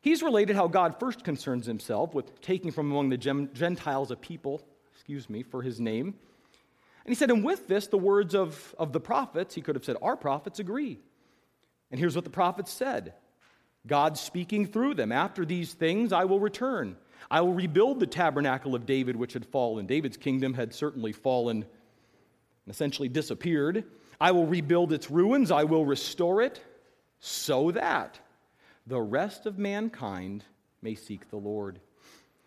he's 0.00 0.22
related 0.22 0.56
how 0.56 0.66
God 0.66 0.98
first 0.98 1.22
concerns 1.22 1.66
himself 1.66 2.14
with 2.14 2.40
taking 2.40 2.72
from 2.72 2.90
among 2.90 3.10
the 3.10 3.16
Gentiles 3.16 4.10
a 4.10 4.16
people, 4.16 4.62
excuse 4.94 5.30
me, 5.30 5.42
for 5.42 5.62
his 5.62 5.80
name. 5.80 6.06
And 6.06 7.08
he 7.08 7.14
said, 7.14 7.30
and 7.30 7.44
with 7.44 7.68
this, 7.68 7.86
the 7.86 7.98
words 7.98 8.34
of, 8.34 8.74
of 8.78 8.92
the 8.92 9.00
prophets, 9.00 9.54
he 9.54 9.60
could 9.60 9.74
have 9.74 9.84
said, 9.84 9.96
our 10.02 10.16
prophets 10.16 10.58
agree. 10.58 10.98
And 11.90 11.98
here's 11.98 12.14
what 12.14 12.24
the 12.24 12.30
prophets 12.30 12.72
said 12.72 13.14
God 13.86 14.18
speaking 14.18 14.66
through 14.66 14.94
them, 14.94 15.12
after 15.12 15.44
these 15.44 15.74
things 15.74 16.12
I 16.12 16.24
will 16.24 16.40
return. 16.40 16.96
I 17.30 17.42
will 17.42 17.52
rebuild 17.52 18.00
the 18.00 18.06
tabernacle 18.06 18.74
of 18.74 18.86
David, 18.86 19.14
which 19.14 19.34
had 19.34 19.46
fallen. 19.46 19.86
David's 19.86 20.16
kingdom 20.16 20.54
had 20.54 20.74
certainly 20.74 21.12
fallen 21.12 21.66
and 22.64 22.74
essentially 22.74 23.08
disappeared. 23.08 23.84
I 24.20 24.32
will 24.32 24.46
rebuild 24.46 24.92
its 24.92 25.10
ruins, 25.10 25.50
I 25.50 25.64
will 25.64 25.84
restore 25.84 26.42
it, 26.42 26.60
so 27.20 27.70
that 27.70 28.18
the 28.86 29.00
rest 29.00 29.46
of 29.46 29.58
mankind 29.58 30.44
may 30.82 30.94
seek 30.94 31.30
the 31.30 31.36
Lord 31.36 31.80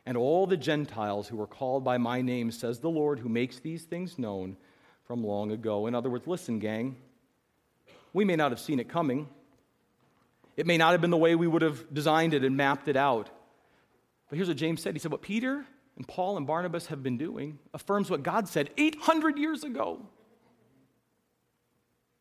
and 0.06 0.18
all 0.18 0.46
the 0.46 0.58
Gentiles 0.58 1.28
who 1.28 1.40
are 1.42 1.48
called 1.48 1.84
by 1.84 1.98
my 1.98 2.22
name, 2.22 2.52
says 2.52 2.80
the 2.80 2.90
Lord, 2.90 3.20
who 3.20 3.30
makes 3.30 3.60
these 3.60 3.84
things 3.84 4.20
known 4.20 4.58
from 5.06 5.24
long 5.24 5.52
ago. 5.52 5.88
In 5.88 5.96
other 5.96 6.10
words, 6.10 6.28
listen, 6.28 6.60
gang, 6.60 6.98
we 8.12 8.26
may 8.26 8.36
not 8.36 8.52
have 8.52 8.60
seen 8.60 8.80
it 8.80 8.90
coming. 8.90 9.28
It 10.58 10.68
may 10.68 10.78
not 10.78 10.92
have 10.92 11.02
been 11.02 11.10
the 11.10 11.18
way 11.18 11.36
we 11.36 11.48
would 11.48 11.62
have 11.62 11.94
designed 11.94 12.34
it 12.34 12.44
and 12.44 12.58
mapped 12.58 12.88
it 12.88 12.98
out. 12.98 13.30
But 14.30 14.36
here's 14.36 14.48
what 14.48 14.58
James 14.58 14.82
said 14.82 14.94
He 14.94 15.00
said, 15.00 15.12
What 15.12 15.22
Peter 15.22 15.66
and 15.96 16.08
Paul 16.08 16.38
and 16.38 16.48
Barnabas 16.48 16.88
have 16.88 17.04
been 17.04 17.18
doing 17.18 17.60
affirms 17.74 18.10
what 18.10 18.24
God 18.24 18.48
said 18.48 18.70
800 18.78 19.38
years 19.38 19.64
ago 19.64 20.00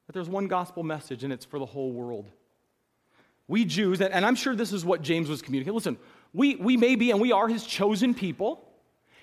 that 0.07 0.13
there's 0.13 0.29
one 0.29 0.47
gospel 0.47 0.83
message 0.83 1.25
and 1.25 1.33
it's 1.33 1.45
for 1.45 1.59
the 1.59 1.67
whole 1.67 1.93
world. 1.93 2.31
We 3.49 3.65
Jews, 3.65 4.01
and 4.01 4.25
I'm 4.25 4.35
sure 4.35 4.55
this 4.55 4.73
is 4.73 4.85
what 4.85 5.03
James 5.03 5.29
was 5.29 5.43
communicating. 5.43 5.75
Listen, 5.75 5.99
we, 6.33 6.57
we 6.57 6.77
may 6.77 6.97
be 6.97 7.11
and 7.11 7.21
we 7.21 7.33
are 7.33 7.49
his 7.49 7.65
chosen 7.65 8.15
people. 8.15 8.69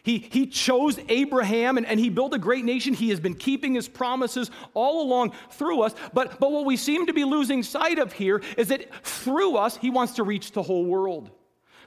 He, 0.04 0.18
he 0.18 0.48
chose 0.48 0.98
Abraham 1.10 1.78
and, 1.78 1.86
and 1.86 2.00
he 2.00 2.10
built 2.10 2.34
a 2.34 2.40
great 2.40 2.66
nation. 2.66 2.94
He 2.94 3.10
has 3.10 3.20
been 3.20 3.36
keeping 3.36 3.74
his 3.74 3.88
promises 3.88 4.50
all 4.74 5.04
along 5.04 5.34
through 5.52 5.82
us. 5.82 5.94
But, 6.14 6.40
but 6.40 6.52
what 6.52 6.66
we 6.66 6.78
seem 6.78 7.08
to 7.08 7.14
be 7.14 7.24
losing 7.24 7.64
sight 7.64 8.00
of 8.00 8.14
here 8.14 8.42
is 8.58 8.70
that 8.70 9.06
through 9.06 9.58
us, 9.58 9.78
he 9.78 9.90
wants 9.90 10.14
to 10.14 10.24
reach 10.24 10.54
the 10.54 10.64
whole 10.64 10.86
world. 10.86 11.30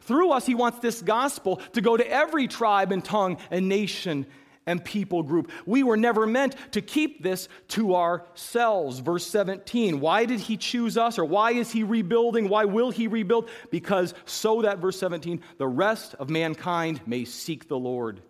Through 0.02 0.30
us, 0.30 0.46
he 0.46 0.54
wants 0.54 0.78
this 0.78 1.02
gospel 1.02 1.56
to 1.72 1.80
go 1.80 1.96
to 1.96 2.08
every 2.08 2.48
tribe 2.48 2.92
and 2.92 3.04
tongue 3.04 3.38
and 3.50 3.68
nation 3.68 4.26
and 4.66 4.84
people 4.84 5.22
group. 5.22 5.50
We 5.66 5.82
were 5.82 5.96
never 5.96 6.26
meant 6.26 6.54
to 6.72 6.80
keep 6.80 7.22
this 7.22 7.48
to 7.68 7.96
ourselves. 7.96 9.00
Verse 9.00 9.26
17. 9.26 10.00
Why 10.00 10.24
did 10.24 10.40
he 10.40 10.56
choose 10.56 10.96
us, 10.96 11.18
or 11.18 11.24
why 11.24 11.52
is 11.52 11.70
he 11.70 11.82
rebuilding? 11.82 12.48
Why 12.48 12.64
will 12.64 12.90
he 12.90 13.08
rebuild? 13.08 13.48
Because 13.70 14.14
so 14.24 14.62
that, 14.62 14.78
verse 14.78 14.98
17, 14.98 15.40
the 15.58 15.66
rest 15.66 16.14
of 16.14 16.30
mankind 16.30 17.00
may 17.06 17.24
seek 17.24 17.68
the 17.68 17.78
Lord 17.78 18.20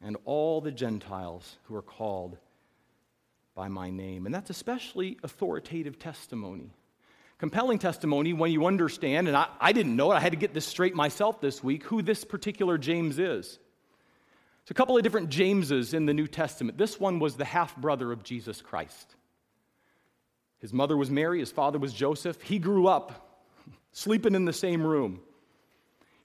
and 0.00 0.16
all 0.24 0.60
the 0.60 0.72
Gentiles 0.72 1.58
who 1.64 1.74
are 1.74 1.82
called 1.82 2.38
by 3.54 3.68
my 3.68 3.90
name. 3.90 4.26
And 4.26 4.34
that's 4.34 4.50
especially 4.50 5.18
authoritative 5.22 5.98
testimony. 5.98 6.70
Compelling 7.44 7.78
testimony 7.78 8.32
when 8.32 8.50
you 8.50 8.64
understand, 8.64 9.28
and 9.28 9.36
I, 9.36 9.48
I 9.60 9.72
didn't 9.72 9.96
know 9.96 10.10
it, 10.10 10.14
I 10.14 10.20
had 10.20 10.32
to 10.32 10.38
get 10.38 10.54
this 10.54 10.64
straight 10.64 10.94
myself 10.94 11.42
this 11.42 11.62
week, 11.62 11.82
who 11.84 12.00
this 12.00 12.24
particular 12.24 12.78
James 12.78 13.18
is. 13.18 13.58
There's 13.58 14.70
a 14.70 14.72
couple 14.72 14.96
of 14.96 15.02
different 15.02 15.28
Jameses 15.28 15.92
in 15.92 16.06
the 16.06 16.14
New 16.14 16.26
Testament. 16.26 16.78
This 16.78 16.98
one 16.98 17.18
was 17.18 17.36
the 17.36 17.44
half 17.44 17.76
brother 17.76 18.12
of 18.12 18.22
Jesus 18.22 18.62
Christ. 18.62 19.14
His 20.60 20.72
mother 20.72 20.96
was 20.96 21.10
Mary, 21.10 21.40
his 21.40 21.52
father 21.52 21.78
was 21.78 21.92
Joseph. 21.92 22.40
He 22.40 22.58
grew 22.58 22.86
up 22.86 23.44
sleeping 23.92 24.34
in 24.34 24.46
the 24.46 24.54
same 24.54 24.82
room. 24.82 25.20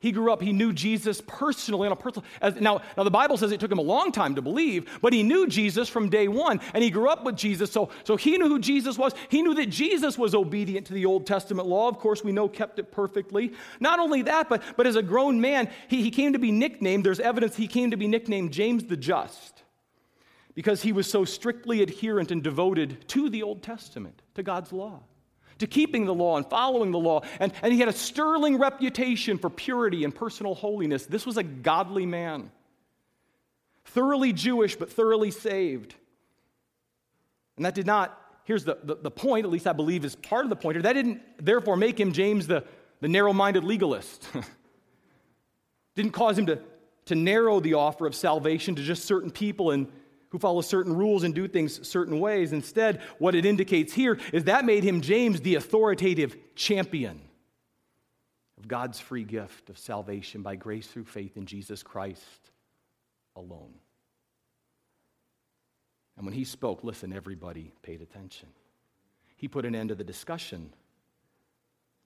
He 0.01 0.13
grew 0.13 0.31
up, 0.31 0.41
he 0.41 0.53
knew 0.53 0.71
Jesus 0.71 1.21
personally 1.27 1.85
on 1.85 1.91
a 1.91 1.95
personal. 1.95 2.25
As, 2.41 2.55
now, 2.55 2.81
now, 2.95 3.03
the 3.03 3.11
Bible 3.11 3.35
says 3.35 3.51
it 3.51 3.59
took 3.59 3.71
him 3.71 3.79
a 3.79 3.81
long 3.81 4.13
time 4.13 4.35
to 4.35 4.41
believe, 4.41 4.89
but 5.01 5.11
he 5.11 5.23
knew 5.23 5.45
Jesus 5.45 5.89
from 5.89 6.07
day 6.07 6.29
one, 6.29 6.61
and 6.73 6.81
he 6.81 6.89
grew 6.89 7.09
up 7.09 7.25
with 7.25 7.35
Jesus. 7.35 7.69
So, 7.69 7.89
so 8.05 8.15
he 8.15 8.37
knew 8.37 8.47
who 8.47 8.59
Jesus 8.59 8.97
was. 8.97 9.13
He 9.27 9.41
knew 9.41 9.53
that 9.55 9.69
Jesus 9.69 10.17
was 10.17 10.33
obedient 10.33 10.87
to 10.87 10.93
the 10.93 11.05
Old 11.05 11.27
Testament 11.27 11.67
law. 11.67 11.89
Of 11.89 11.99
course, 11.99 12.23
we 12.23 12.31
know 12.31 12.47
kept 12.47 12.79
it 12.79 12.93
perfectly. 12.93 13.51
Not 13.81 13.99
only 13.99 14.21
that, 14.21 14.47
but, 14.47 14.63
but 14.77 14.87
as 14.87 14.95
a 14.95 15.03
grown 15.03 15.41
man, 15.41 15.69
he, 15.89 16.01
he 16.01 16.11
came 16.11 16.31
to 16.31 16.39
be 16.39 16.53
nicknamed, 16.53 17.05
there's 17.05 17.19
evidence 17.19 17.57
he 17.57 17.67
came 17.67 17.91
to 17.91 17.97
be 17.97 18.07
nicknamed 18.07 18.53
James 18.53 18.85
the 18.85 18.95
Just 18.95 19.63
because 20.55 20.81
he 20.81 20.93
was 20.93 21.09
so 21.09 21.25
strictly 21.25 21.81
adherent 21.81 22.31
and 22.31 22.41
devoted 22.41 23.05
to 23.09 23.29
the 23.29 23.43
Old 23.43 23.63
Testament, 23.63 24.21
to 24.35 24.43
God's 24.43 24.71
law 24.71 25.01
to 25.59 25.67
keeping 25.67 26.05
the 26.05 26.13
law 26.13 26.37
and 26.37 26.45
following 26.45 26.91
the 26.91 26.99
law. 26.99 27.21
And, 27.39 27.53
and 27.61 27.71
he 27.71 27.79
had 27.79 27.87
a 27.87 27.93
sterling 27.93 28.57
reputation 28.57 29.37
for 29.37 29.49
purity 29.49 30.03
and 30.03 30.13
personal 30.13 30.55
holiness. 30.55 31.05
This 31.05 31.25
was 31.25 31.37
a 31.37 31.43
godly 31.43 32.05
man, 32.05 32.51
thoroughly 33.85 34.33
Jewish, 34.33 34.75
but 34.75 34.91
thoroughly 34.91 35.31
saved. 35.31 35.95
And 37.55 37.65
that 37.65 37.75
did 37.75 37.85
not, 37.85 38.19
here's 38.45 38.63
the, 38.63 38.77
the, 38.83 38.95
the 38.95 39.11
point, 39.11 39.45
at 39.45 39.51
least 39.51 39.67
I 39.67 39.73
believe 39.73 40.03
is 40.03 40.15
part 40.15 40.45
of 40.45 40.49
the 40.49 40.55
point 40.55 40.75
here, 40.75 40.83
that 40.83 40.93
didn't 40.93 41.21
therefore 41.43 41.77
make 41.77 41.99
him 41.99 42.11
James 42.11 42.47
the, 42.47 42.63
the 43.01 43.07
narrow 43.07 43.33
minded 43.33 43.63
legalist. 43.63 44.27
didn't 45.95 46.11
cause 46.11 46.37
him 46.37 46.45
to 46.47 46.59
to 47.09 47.15
narrow 47.15 47.59
the 47.59 47.73
offer 47.73 48.05
of 48.05 48.13
salvation 48.13 48.75
to 48.75 48.83
just 48.83 49.03
certain 49.03 49.31
people 49.31 49.71
and 49.71 49.91
who 50.29 50.39
follow 50.39 50.61
certain 50.61 50.95
rules 50.95 51.23
and 51.23 51.33
do 51.33 51.47
things 51.47 51.87
certain 51.87 52.19
ways. 52.19 52.53
Instead, 52.53 53.01
what 53.17 53.35
it 53.35 53.45
indicates 53.45 53.93
here 53.93 54.17
is 54.31 54.45
that 54.45 54.65
made 54.65 54.83
him 54.83 55.01
James 55.01 55.41
the 55.41 55.55
authoritative 55.55 56.37
champion 56.55 57.19
of 58.57 58.67
God's 58.67 58.99
free 58.99 59.23
gift 59.23 59.69
of 59.69 59.77
salvation 59.77 60.41
by 60.41 60.55
grace 60.55 60.87
through 60.87 61.05
faith 61.05 61.37
in 61.37 61.45
Jesus 61.45 61.81
Christ 61.81 62.51
alone. 63.35 63.73
And 66.17 66.25
when 66.25 66.35
he 66.35 66.43
spoke, 66.43 66.83
listen, 66.83 67.13
everybody 67.13 67.71
paid 67.81 68.01
attention. 68.01 68.49
He 69.37 69.47
put 69.47 69.65
an 69.65 69.73
end 69.73 69.89
to 69.89 69.95
the 69.95 70.03
discussion 70.03 70.73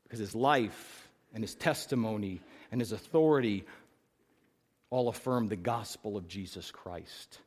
because 0.04 0.20
his 0.20 0.36
life 0.36 1.10
and 1.34 1.44
his 1.44 1.56
testimony 1.56 2.40
and 2.72 2.80
his 2.80 2.92
authority 2.92 3.66
all 4.92 5.10
affirmed 5.10 5.50
the 5.50 5.56
gospel 5.56 6.16
of 6.16 6.28
Jesus 6.28 6.70
Christ. 6.70 7.40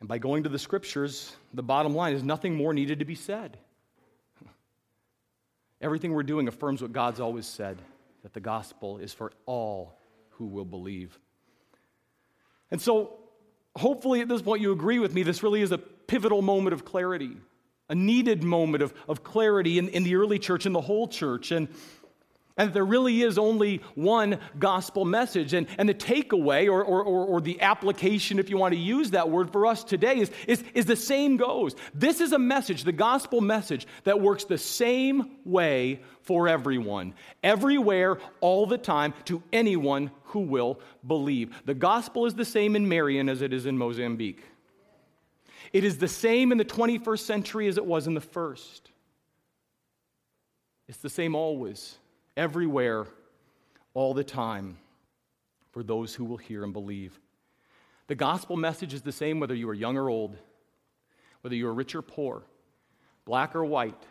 And 0.00 0.08
by 0.08 0.18
going 0.18 0.44
to 0.44 0.48
the 0.48 0.58
scriptures, 0.58 1.34
the 1.52 1.62
bottom 1.62 1.94
line 1.94 2.14
is 2.14 2.22
nothing 2.22 2.54
more 2.54 2.72
needed 2.72 3.00
to 3.00 3.04
be 3.04 3.14
said. 3.14 3.58
Everything 5.80 6.12
we're 6.12 6.22
doing 6.22 6.48
affirms 6.48 6.82
what 6.82 6.92
God's 6.92 7.20
always 7.20 7.46
said 7.46 7.78
that 8.22 8.32
the 8.32 8.40
gospel 8.40 8.98
is 8.98 9.12
for 9.12 9.32
all 9.46 9.98
who 10.30 10.46
will 10.46 10.64
believe. 10.64 11.18
And 12.70 12.80
so, 12.80 13.18
hopefully, 13.76 14.20
at 14.20 14.28
this 14.28 14.42
point, 14.42 14.60
you 14.60 14.72
agree 14.72 14.98
with 14.98 15.14
me. 15.14 15.22
This 15.22 15.42
really 15.42 15.62
is 15.62 15.72
a 15.72 15.78
pivotal 15.78 16.42
moment 16.42 16.74
of 16.74 16.84
clarity, 16.84 17.36
a 17.88 17.94
needed 17.94 18.42
moment 18.42 18.82
of, 18.82 18.92
of 19.08 19.22
clarity 19.22 19.78
in, 19.78 19.88
in 19.88 20.02
the 20.02 20.16
early 20.16 20.38
church 20.38 20.66
in 20.66 20.72
the 20.72 20.80
whole 20.80 21.08
church. 21.08 21.52
And 21.52 21.68
and 22.58 22.74
there 22.74 22.84
really 22.84 23.22
is 23.22 23.38
only 23.38 23.80
one 23.94 24.38
gospel 24.58 25.04
message. 25.04 25.54
And, 25.54 25.68
and 25.78 25.88
the 25.88 25.94
takeaway, 25.94 26.66
or, 26.66 26.84
or, 26.84 27.02
or, 27.04 27.40
the 27.40 27.60
application, 27.60 28.40
if 28.40 28.50
you 28.50 28.58
want 28.58 28.74
to 28.74 28.80
use 28.80 29.12
that 29.12 29.30
word 29.30 29.50
for 29.52 29.64
us 29.64 29.84
today, 29.84 30.18
is, 30.18 30.30
is, 30.48 30.64
is 30.74 30.84
the 30.84 30.96
same 30.96 31.36
goes. 31.36 31.76
This 31.94 32.20
is 32.20 32.32
a 32.32 32.38
message, 32.38 32.82
the 32.82 32.92
gospel 32.92 33.40
message, 33.40 33.86
that 34.02 34.20
works 34.20 34.44
the 34.44 34.58
same 34.58 35.36
way 35.44 36.00
for 36.22 36.48
everyone, 36.48 37.14
everywhere, 37.44 38.18
all 38.40 38.66
the 38.66 38.76
time, 38.76 39.14
to 39.26 39.40
anyone 39.52 40.10
who 40.24 40.40
will 40.40 40.80
believe. 41.06 41.54
The 41.64 41.74
gospel 41.74 42.26
is 42.26 42.34
the 42.34 42.44
same 42.44 42.74
in 42.74 42.88
Marion 42.88 43.28
as 43.28 43.40
it 43.40 43.52
is 43.52 43.66
in 43.66 43.78
Mozambique. 43.78 44.42
It 45.72 45.84
is 45.84 45.98
the 45.98 46.08
same 46.08 46.50
in 46.50 46.58
the 46.58 46.64
21st 46.64 47.20
century 47.20 47.68
as 47.68 47.76
it 47.76 47.86
was 47.86 48.08
in 48.08 48.14
the 48.14 48.20
first. 48.20 48.90
It's 50.88 50.98
the 50.98 51.10
same 51.10 51.36
always 51.36 51.97
everywhere, 52.38 53.06
all 53.92 54.14
the 54.14 54.24
time, 54.24 54.78
for 55.72 55.82
those 55.82 56.14
who 56.14 56.24
will 56.24 56.36
hear 56.36 56.64
and 56.64 56.72
believe. 56.72 57.20
The 58.06 58.14
gospel 58.14 58.56
message 58.56 58.94
is 58.94 59.02
the 59.02 59.12
same 59.12 59.40
whether 59.40 59.54
you 59.54 59.68
are 59.68 59.74
young 59.74 59.98
or 59.98 60.08
old, 60.08 60.38
whether 61.42 61.56
you 61.56 61.68
are 61.68 61.74
rich 61.74 61.94
or 61.94 62.00
poor, 62.00 62.44
black 63.26 63.54
or 63.54 63.64
white, 63.64 64.02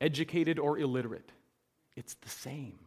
educated 0.00 0.58
or 0.58 0.78
illiterate. 0.78 1.30
It's 1.96 2.14
the 2.14 2.28
same. 2.28 2.78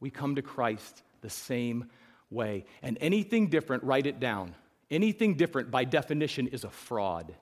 We 0.00 0.10
come 0.10 0.34
to 0.34 0.42
Christ 0.42 1.02
the 1.20 1.30
same 1.30 1.88
way. 2.30 2.66
And 2.82 2.98
anything 3.00 3.48
different, 3.48 3.84
write 3.84 4.06
it 4.06 4.20
down. 4.20 4.54
Anything 4.90 5.34
different, 5.34 5.70
by 5.70 5.84
definition, 5.84 6.48
is 6.48 6.64
a 6.64 6.70
fraud. 6.70 7.34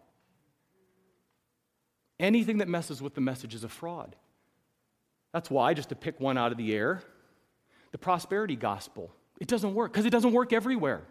Anything 2.18 2.58
that 2.58 2.68
messes 2.68 3.02
with 3.02 3.14
the 3.14 3.20
message 3.20 3.54
is 3.54 3.64
a 3.64 3.68
fraud. 3.68 4.16
That's 5.36 5.50
why, 5.50 5.74
just 5.74 5.90
to 5.90 5.94
pick 5.94 6.18
one 6.18 6.38
out 6.38 6.50
of 6.50 6.56
the 6.56 6.74
air, 6.74 7.02
the 7.92 7.98
prosperity 7.98 8.56
gospel, 8.56 9.12
it 9.38 9.46
doesn't 9.46 9.74
work 9.74 9.92
because 9.92 10.06
it 10.06 10.10
doesn't 10.10 10.32
work 10.32 10.54
everywhere. 10.54 11.02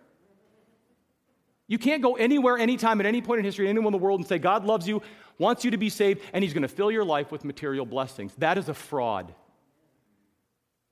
You 1.67 1.77
can't 1.77 2.01
go 2.01 2.15
anywhere, 2.15 2.57
anytime, 2.57 2.99
at 2.99 3.05
any 3.05 3.21
point 3.21 3.37
in 3.37 3.45
history, 3.45 3.69
anywhere 3.69 3.85
in 3.85 3.91
the 3.91 3.99
world, 3.99 4.19
and 4.19 4.27
say, 4.27 4.39
God 4.39 4.65
loves 4.65 4.87
you, 4.87 5.03
wants 5.37 5.63
you 5.63 5.69
to 5.69 5.77
be 5.77 5.89
saved, 5.89 6.23
and 6.33 6.43
He's 6.43 6.53
going 6.53 6.63
to 6.63 6.67
fill 6.67 6.89
your 6.89 7.05
life 7.05 7.31
with 7.31 7.45
material 7.45 7.85
blessings. 7.85 8.33
That 8.39 8.57
is 8.57 8.67
a 8.67 8.73
fraud 8.73 9.31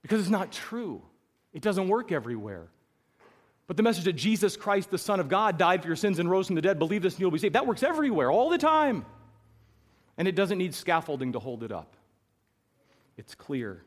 because 0.04 0.22
it's 0.22 0.30
not 0.30 0.52
true. 0.52 1.02
It 1.54 1.64
doesn't 1.64 1.88
work 1.88 2.12
everywhere. 2.12 2.68
But 3.66 3.78
the 3.78 3.84
message 3.84 4.04
that 4.04 4.14
Jesus 4.14 4.56
Christ, 4.56 4.92
the 4.92 5.00
Son 5.00 5.20
of 5.20 5.28
God, 5.28 5.58
died 5.58 5.82
for 5.82 5.88
your 5.88 5.96
sins 5.96 6.20
and 6.20 6.30
rose 6.30 6.46
from 6.46 6.56
the 6.56 6.62
dead, 6.62 6.78
believe 6.78 7.02
this 7.02 7.16
and 7.16 7.22
you'll 7.22 7.32
be 7.32 7.40
saved, 7.40 7.56
that 7.56 7.66
works 7.66 7.82
everywhere, 7.82 8.30
all 8.30 8.52
the 8.52 8.60
time. 8.60 9.08
And 10.20 10.28
it 10.28 10.36
doesn't 10.36 10.60
need 10.60 10.76
scaffolding 10.76 11.32
to 11.32 11.40
hold 11.40 11.64
it 11.64 11.72
up. 11.72 11.98
It's 13.18 13.36
clear. 13.36 13.84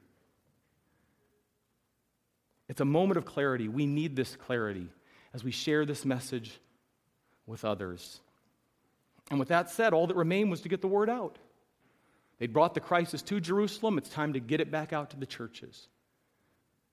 It's 2.69 2.81
a 2.81 2.85
moment 2.85 3.19
of 3.19 3.25
clarity. 3.25 3.69
We 3.69 3.87
need 3.87 4.17
this 4.17 4.37
clarity 4.37 4.89
as 5.33 5.45
we 5.45 5.51
share 5.51 5.85
this 5.85 6.05
message 6.05 6.59
with 7.47 7.65
others. 7.65 8.21
And 9.31 9.39
with 9.39 9.49
that 9.49 9.71
said, 9.71 9.93
all 9.93 10.07
that 10.07 10.17
remained 10.17 10.51
was 10.51 10.61
to 10.63 10.69
get 10.69 10.81
the 10.81 10.89
word 10.89 11.11
out. 11.11 11.39
They'd 12.39 12.53
brought 12.53 12.75
the 12.75 12.81
crisis 12.81 13.23
to 13.23 13.41
Jerusalem. 13.41 13.99
It's 13.99 14.09
time 14.09 14.33
to 14.35 14.41
get 14.41 14.61
it 14.61 14.71
back 14.71 14.93
out 14.93 15.11
to 15.11 15.17
the 15.17 15.27
churches. 15.27 15.89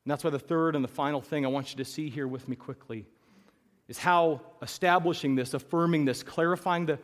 And 0.05 0.11
that's 0.11 0.23
why 0.23 0.29
the 0.29 0.39
third 0.39 0.75
and 0.75 0.83
the 0.83 0.89
final 0.89 1.21
thing 1.21 1.45
I 1.45 1.49
want 1.49 1.71
you 1.71 1.77
to 1.77 1.85
see 1.85 2.09
here 2.09 2.27
with 2.27 2.47
me 2.47 2.55
quickly 2.55 3.05
is 3.87 3.97
how 3.97 4.41
establishing 4.61 5.35
this, 5.35 5.53
affirming 5.53 6.05
this, 6.05 6.23
clarifying 6.23 6.85
the, 6.85 6.99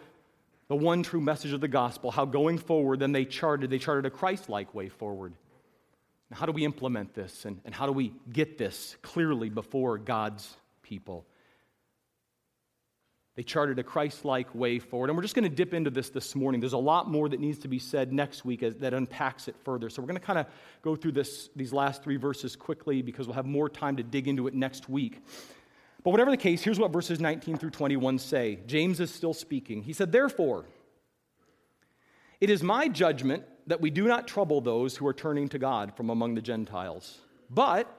the 0.69 0.75
one 0.75 1.03
true 1.03 1.19
message 1.19 1.51
of 1.51 1.61
the 1.61 1.67
gospel, 1.67 2.11
how 2.11 2.25
going 2.25 2.57
forward, 2.57 2.99
then 2.99 3.11
they 3.11 3.25
charted, 3.25 3.69
they 3.69 3.79
charted 3.79 4.05
a 4.05 4.09
Christ 4.09 4.49
like 4.49 4.73
way 4.73 4.87
forward. 4.87 5.33
Now, 6.29 6.37
how 6.37 6.45
do 6.45 6.51
we 6.51 6.63
implement 6.63 7.15
this 7.15 7.45
and, 7.45 7.59
and 7.65 7.73
how 7.73 7.87
do 7.87 7.91
we 7.91 8.13
get 8.31 8.57
this 8.57 8.95
clearly 9.01 9.49
before 9.49 9.97
God's 9.97 10.55
people? 10.83 11.25
They 13.35 13.43
charted 13.43 13.79
a 13.79 13.83
Christ 13.83 14.25
like 14.25 14.53
way 14.53 14.79
forward. 14.79 15.09
And 15.09 15.17
we're 15.17 15.23
just 15.23 15.33
going 15.33 15.49
to 15.49 15.55
dip 15.55 15.73
into 15.73 15.89
this 15.89 16.09
this 16.09 16.35
morning. 16.35 16.59
There's 16.59 16.73
a 16.73 16.77
lot 16.77 17.09
more 17.09 17.29
that 17.29 17.39
needs 17.39 17.59
to 17.59 17.67
be 17.67 17.79
said 17.79 18.11
next 18.11 18.43
week 18.45 18.61
as, 18.61 18.75
that 18.75 18.93
unpacks 18.93 19.47
it 19.47 19.55
further. 19.63 19.89
So 19.89 20.01
we're 20.01 20.07
going 20.07 20.19
to 20.19 20.25
kind 20.25 20.39
of 20.39 20.45
go 20.83 20.95
through 20.95 21.13
this, 21.13 21.49
these 21.55 21.71
last 21.73 22.03
three 22.03 22.17
verses 22.17 22.55
quickly 22.55 23.01
because 23.01 23.27
we'll 23.27 23.35
have 23.35 23.45
more 23.45 23.69
time 23.69 23.95
to 23.95 24.03
dig 24.03 24.27
into 24.27 24.47
it 24.47 24.53
next 24.53 24.89
week. 24.89 25.23
But 26.03 26.11
whatever 26.11 26.31
the 26.31 26.37
case, 26.37 26.63
here's 26.63 26.79
what 26.79 26.91
verses 26.91 27.19
19 27.19 27.57
through 27.57 27.71
21 27.71 28.19
say. 28.19 28.59
James 28.67 28.99
is 28.99 29.13
still 29.13 29.33
speaking. 29.33 29.83
He 29.83 29.93
said, 29.93 30.11
Therefore, 30.11 30.65
it 32.39 32.49
is 32.49 32.63
my 32.63 32.87
judgment 32.87 33.43
that 33.67 33.81
we 33.81 33.89
do 33.89 34.07
not 34.07 34.27
trouble 34.27 34.61
those 34.61 34.95
who 34.95 35.05
are 35.07 35.13
turning 35.13 35.49
to 35.49 35.59
God 35.59 35.95
from 35.95 36.09
among 36.09 36.35
the 36.35 36.41
Gentiles, 36.41 37.19
but 37.49 37.93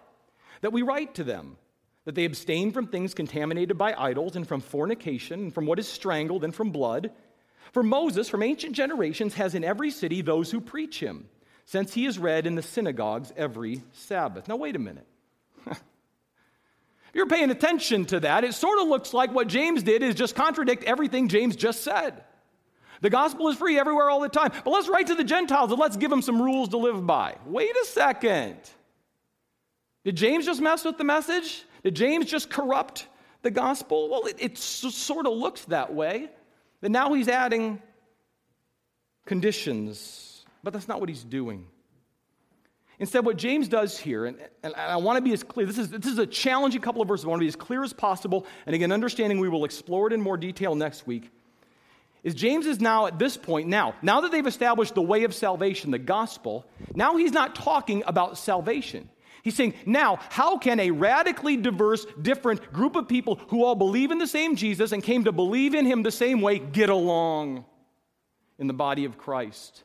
that 0.63 0.73
we 0.73 0.83
write 0.83 1.15
to 1.15 1.25
them 1.25 1.57
that 2.05 2.15
they 2.15 2.25
abstain 2.25 2.73
from 2.73 2.87
things 2.87 3.13
contaminated 3.13 3.77
by 3.77 3.95
idols 3.97 4.35
and 4.35 4.49
from 4.49 4.61
fornication 4.61 5.41
and 5.41 5.55
from 5.55 5.67
what 5.67 5.79
is 5.79 5.87
strangled 5.87 6.43
and 6.43 6.55
from 6.55 6.71
blood. 6.71 7.13
For 7.73 7.83
Moses, 7.83 8.29
from 8.29 8.43
ancient 8.43 8.75
generations, 8.75 9.35
has 9.35 9.55
in 9.55 9.63
every 9.63 9.91
city 9.91 10.23
those 10.23 10.51
who 10.51 10.61
preach 10.61 11.01
him, 11.01 11.29
since 11.67 11.95
he 11.95 12.07
is 12.07 12.19
read 12.19 12.47
in 12.47 12.55
the 12.55 12.63
synagogues 12.63 13.33
every 13.37 13.83
Sabbath. 13.93 14.49
Now, 14.49 14.57
wait 14.57 14.75
a 14.75 14.81
minute. 14.81 15.07
You're 17.13 17.27
paying 17.27 17.51
attention 17.51 18.05
to 18.07 18.21
that, 18.21 18.45
it 18.45 18.55
sort 18.55 18.81
of 18.81 18.89
looks 18.89 19.13
like 19.13 19.33
what 19.35 19.49
James 19.49 19.83
did 19.83 20.03
is 20.03 20.15
just 20.15 20.35
contradict 20.35 20.85
everything 20.85 21.29
James 21.29 21.57
just 21.57 21.83
said. 21.83 22.25
The 23.01 23.11
gospel 23.11 23.49
is 23.49 23.57
free 23.57 23.79
everywhere 23.79 24.11
all 24.11 24.21
the 24.21 24.29
time. 24.29 24.53
But 24.65 24.71
let's 24.71 24.89
write 24.89 25.07
to 25.07 25.15
the 25.15 25.25
Gentiles 25.25 25.71
and 25.71 25.81
let's 25.81 25.97
give 25.97 26.11
them 26.11 26.23
some 26.23 26.41
rules 26.41 26.69
to 26.71 26.77
live 26.77 27.07
by. 27.07 27.37
Wait 27.47 27.71
a 27.71 27.87
second. 27.87 28.59
Did 30.05 30.17
James 30.17 30.45
just 30.45 30.61
mess 30.61 30.85
with 30.85 30.99
the 30.99 31.05
message? 31.05 31.65
Did 31.83 31.95
James 31.95 32.27
just 32.27 32.51
corrupt 32.51 33.07
the 33.43 33.51
gospel? 33.51 34.09
Well, 34.11 34.27
it, 34.27 34.37
it 34.39 34.59
sort 34.59 35.27
of 35.27 35.33
looks 35.33 35.65
that 35.67 35.93
way. 35.93 36.29
That 36.83 36.91
now 36.91 37.13
he's 37.13 37.29
adding 37.29 37.81
conditions, 39.27 40.45
but 40.63 40.73
that's 40.73 40.89
not 40.89 41.01
what 41.01 41.09
he's 41.09 41.25
doing. 41.25 41.67
Instead, 43.01 43.25
what 43.25 43.39
James 43.39 43.67
does 43.67 43.99
here, 43.99 44.27
and, 44.27 44.37
and 44.63 44.75
I 44.75 44.97
want 44.97 45.17
to 45.17 45.23
be 45.23 45.33
as 45.33 45.43
clear, 45.43 45.67
this 45.67 45.79
is, 45.79 45.89
this 45.89 46.05
is 46.05 46.19
a 46.19 46.27
challenging 46.27 46.83
couple 46.83 47.01
of 47.01 47.09
verses. 47.09 47.25
I 47.25 47.29
want 47.29 47.41
to 47.41 47.45
be 47.45 47.49
as 47.49 47.57
clear 47.57 47.83
as 47.83 47.95
possible. 47.95 48.47
And 48.67 48.75
again, 48.75 48.93
understanding 48.93 49.41
we 49.41 49.49
will 49.49 49.65
explore 49.65 50.07
it 50.09 50.13
in 50.13 50.21
more 50.21 50.37
detail 50.37 50.75
next 50.75 51.07
week. 51.07 51.31
Is 52.23 52.35
James 52.35 52.67
is 52.67 52.79
now 52.79 53.07
at 53.07 53.19
this 53.19 53.39
point, 53.39 53.69
now, 53.69 53.95
now 54.03 54.21
that 54.21 54.31
they've 54.31 54.47
established 54.47 54.95
the 54.95 55.03
way 55.03 55.25
of 55.25 55.35
salvation, 55.35 55.91
the 55.91 55.99
gospel, 55.99 56.67
now 56.95 57.17
he's 57.17 57.33
not 57.33 57.55
talking 57.55 58.03
about 58.07 58.37
salvation. 58.37 59.09
He's 59.43 59.55
saying, 59.55 59.73
now, 59.87 60.19
how 60.29 60.59
can 60.59 60.79
a 60.79 60.91
radically 60.91 61.57
diverse, 61.57 62.05
different 62.21 62.71
group 62.71 62.97
of 62.97 63.09
people 63.09 63.41
who 63.49 63.65
all 63.65 63.75
believe 63.75 64.11
in 64.11 64.19
the 64.19 64.27
same 64.27 64.57
Jesus 64.57 64.93
and 64.93 65.03
came 65.03 65.25
to 65.25 65.33
believe 65.33 65.75
in 65.75 65.87
him 65.87 66.03
the 66.03 66.11
same 66.11 66.43
way 66.43 66.59
get 66.59 66.91
along 66.91 67.65
in 68.59 68.67
the 68.67 68.75
body 68.75 69.07
of 69.07 69.17
Christ? 69.17 69.85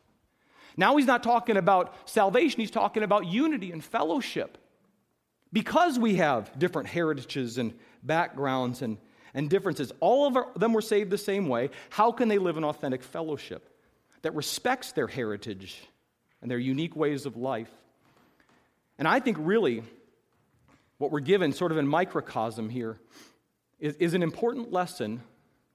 Now 0.77 0.97
he's 0.97 1.05
not 1.05 1.23
talking 1.23 1.57
about 1.57 1.93
salvation, 2.09 2.59
he's 2.59 2.71
talking 2.71 3.03
about 3.03 3.25
unity 3.25 3.71
and 3.71 3.83
fellowship. 3.83 4.57
Because 5.53 5.97
we 5.97 6.15
have 6.15 6.57
different 6.59 6.89
heritages 6.89 7.57
and 7.57 7.73
backgrounds 8.03 8.81
and, 8.81 8.97
and 9.33 9.49
differences, 9.49 9.91
all 10.01 10.27
of 10.27 10.35
our, 10.35 10.47
them 10.57 10.73
were 10.73 10.81
saved 10.81 11.11
the 11.11 11.17
same 11.17 11.47
way. 11.47 11.69
How 11.89 12.11
can 12.11 12.27
they 12.27 12.37
live 12.37 12.57
in 12.57 12.65
authentic 12.65 13.03
fellowship 13.03 13.69
that 14.21 14.35
respects 14.35 14.91
their 14.91 15.07
heritage 15.07 15.81
and 16.41 16.51
their 16.51 16.57
unique 16.57 16.95
ways 16.95 17.25
of 17.25 17.37
life? 17.37 17.71
And 18.97 19.07
I 19.07 19.19
think 19.19 19.37
really, 19.39 19.83
what 20.97 21.11
we're 21.11 21.19
given, 21.21 21.53
sort 21.53 21.71
of 21.71 21.77
in 21.77 21.87
microcosm 21.87 22.69
here, 22.69 22.97
is, 23.79 23.95
is 23.95 24.13
an 24.13 24.23
important 24.23 24.71
lesson 24.71 25.21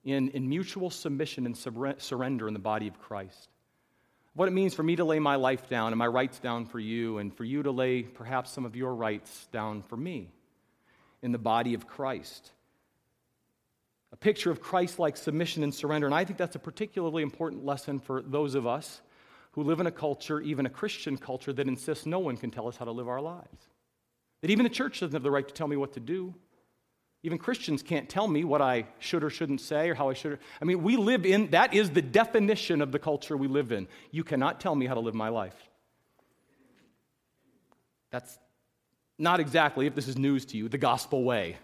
in, 0.05 0.29
in 0.31 0.49
mutual 0.49 0.91
submission 0.91 1.47
and 1.47 1.57
surrender 1.57 2.49
in 2.49 2.55
the 2.55 2.61
body 2.61 2.89
of 2.89 2.99
Christ. 2.99 3.49
What 4.35 4.49
it 4.49 4.53
means 4.53 4.75
for 4.75 4.83
me 4.83 4.97
to 4.97 5.05
lay 5.05 5.19
my 5.19 5.37
life 5.37 5.69
down 5.69 5.93
and 5.93 5.99
my 5.99 6.07
rights 6.07 6.39
down 6.39 6.67
for 6.67 6.79
you, 6.79 7.19
and 7.19 7.37
for 7.37 7.45
you 7.45 7.63
to 7.65 7.71
lay 7.71 8.03
perhaps 8.03 8.53
some 8.53 8.65
of 8.65 8.77
your 8.77 8.95
rights 8.95 9.49
down 9.53 9.83
for 9.83 9.97
me 9.97 10.31
in 11.23 11.33
the 11.33 11.39
body 11.39 11.75
of 11.75 11.87
Christ. 11.87 12.53
A 14.13 14.17
picture 14.17 14.51
of 14.51 14.61
Christ 14.61 14.99
like 14.99 15.17
submission 15.17 15.63
and 15.63 15.75
surrender. 15.75 16.07
And 16.07 16.15
I 16.15 16.25
think 16.25 16.39
that's 16.39 16.57
a 16.57 16.61
particularly 16.61 17.23
important 17.23 17.65
lesson 17.65 18.01
for 18.01 18.23
those 18.23 18.55
of 18.55 18.67
us 18.67 19.03
who 19.53 19.63
live 19.63 19.81
in 19.81 19.87
a 19.87 19.93
culture, 19.93 20.41
even 20.41 20.67
a 20.67 20.71
Christian 20.71 21.17
culture, 21.17 21.53
that 21.53 21.69
insists 21.69 22.07
no 22.07 22.21
one 22.21 22.37
can 22.37 22.51
tell 22.51 22.69
us 22.69 22.77
how 22.77 22.85
to 22.85 22.93
live 22.93 23.09
our 23.09 23.21
lives. 23.21 23.69
That 24.43 24.51
even 24.51 24.65
the 24.65 24.71
church 24.71 25.01
doesn't 25.01 25.13
have 25.13 25.23
the 25.23 25.31
right 25.31 25.47
to 25.47 25.55
tell 25.55 25.69
me 25.69 25.77
what 25.77 25.93
to 25.95 26.01
do. 26.01 26.35
Even 27.23 27.37
Christians 27.37 27.83
can't 27.83 28.09
tell 28.09 28.27
me 28.27 28.45
what 28.45 28.63
I 28.63 28.87
should 28.99 29.23
or 29.23 29.31
shouldn't 29.31 29.61
say 29.61 29.91
or 29.91 29.95
how 29.95 30.09
I 30.09 30.15
should. 30.15 30.39
I 30.61 30.65
mean, 30.65 30.83
we 30.83 30.97
live 30.97 31.27
in, 31.27 31.51
that 31.51 31.75
is 31.75 31.91
the 31.91 32.01
definition 32.01 32.81
of 32.81 32.93
the 32.93 32.99
culture 32.99 33.37
we 33.37 33.47
live 33.47 33.73
in. 33.73 33.89
You 34.11 34.25
cannot 34.25 34.61
tell 34.61 34.75
me 34.75 34.87
how 34.87 34.95
to 34.95 35.01
live 35.01 35.15
my 35.15 35.29
life. 35.29 35.57
That's 38.11 38.39
not 39.19 39.39
exactly, 39.39 39.87
if 39.87 39.95
this 39.95 40.09
is 40.09 40.17
news 40.17 40.47
to 40.47 40.57
you, 40.57 40.69
the 40.69 40.79
gospel 40.79 41.23
way. 41.23 41.59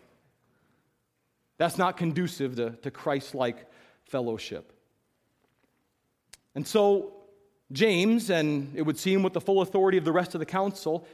That's 1.59 1.79
not 1.79 1.97
conducive 1.97 2.57
to, 2.57 2.71
to 2.83 2.91
Christ 2.91 3.35
like 3.35 3.67
fellowship. 4.05 4.73
And 6.55 6.67
so, 6.67 7.15
James, 7.73 8.31
and 8.31 8.73
it 8.75 8.83
would 8.83 8.99
seem 8.99 9.23
with 9.23 9.33
the 9.33 9.41
full 9.41 9.63
authority 9.63 9.97
of 9.97 10.05
the 10.05 10.13
rest 10.13 10.35
of 10.35 10.39
the 10.39 10.47
council, 10.47 11.07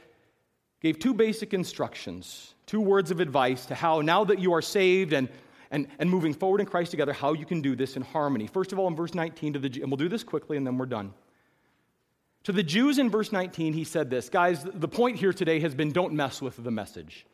gave 0.81 0.99
two 0.99 1.13
basic 1.13 1.53
instructions, 1.53 2.52
two 2.65 2.81
words 2.81 3.11
of 3.11 3.19
advice 3.19 3.65
to 3.67 3.75
how, 3.75 4.01
now 4.01 4.23
that 4.23 4.39
you 4.39 4.53
are 4.53 4.61
saved 4.61 5.13
and, 5.13 5.29
and, 5.71 5.87
and 5.99 6.09
moving 6.09 6.33
forward 6.33 6.61
in 6.61 6.67
Christ 6.67 6.91
together, 6.91 7.13
how 7.13 7.33
you 7.33 7.45
can 7.45 7.61
do 7.61 7.75
this 7.75 7.95
in 7.95 8.01
harmony. 8.01 8.47
First 8.47 8.71
of 8.71 8.79
all, 8.79 8.87
in 8.87 8.95
verse 8.95 9.13
19 9.13 9.53
to 9.53 9.59
the, 9.59 9.81
and 9.81 9.89
we'll 9.89 9.97
do 9.97 10.09
this 10.09 10.23
quickly 10.23 10.57
and 10.57 10.65
then 10.65 10.77
we're 10.77 10.85
done. 10.85 11.13
To 12.43 12.51
the 12.51 12.63
Jews 12.63 12.99
in 12.99 13.09
verse 13.09 13.31
19, 13.31 13.73
he 13.73 13.83
said 13.83 14.09
this 14.09 14.29
Guys, 14.29 14.63
the 14.63 14.87
point 14.87 15.17
here 15.17 15.33
today 15.33 15.59
has 15.61 15.73
been 15.73 15.91
don't 15.91 16.13
mess 16.13 16.41
with 16.41 16.61
the 16.61 16.71
message. 16.71 17.25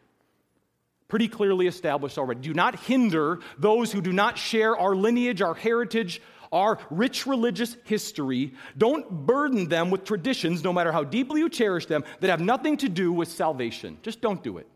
Pretty 1.07 1.27
clearly 1.27 1.65
established 1.65 2.19
already. 2.19 2.39
Do 2.39 2.53
not 2.53 2.80
hinder 2.82 3.39
those 3.57 3.91
who 3.91 3.99
do 3.99 4.13
not 4.13 4.38
share 4.38 4.77
our 4.77 4.95
lineage, 4.95 5.41
our 5.41 5.55
heritage, 5.55 6.21
our 6.51 6.77
rich 6.91 7.25
religious 7.25 7.75
history. 7.86 8.53
Don't 8.77 9.09
burden 9.09 9.67
them 9.67 9.89
with 9.89 10.03
traditions, 10.03 10.63
no 10.63 10.71
matter 10.71 10.91
how 10.91 11.03
deeply 11.03 11.41
you 11.41 11.49
cherish 11.49 11.88
them, 11.88 12.03
that 12.19 12.30
have 12.30 12.39
nothing 12.39 12.77
to 12.77 12.89
do 12.89 13.11
with 13.11 13.27
salvation. 13.27 13.97
Just 14.03 14.21
don't 14.21 14.43
do 14.43 14.59
it. 14.59 14.67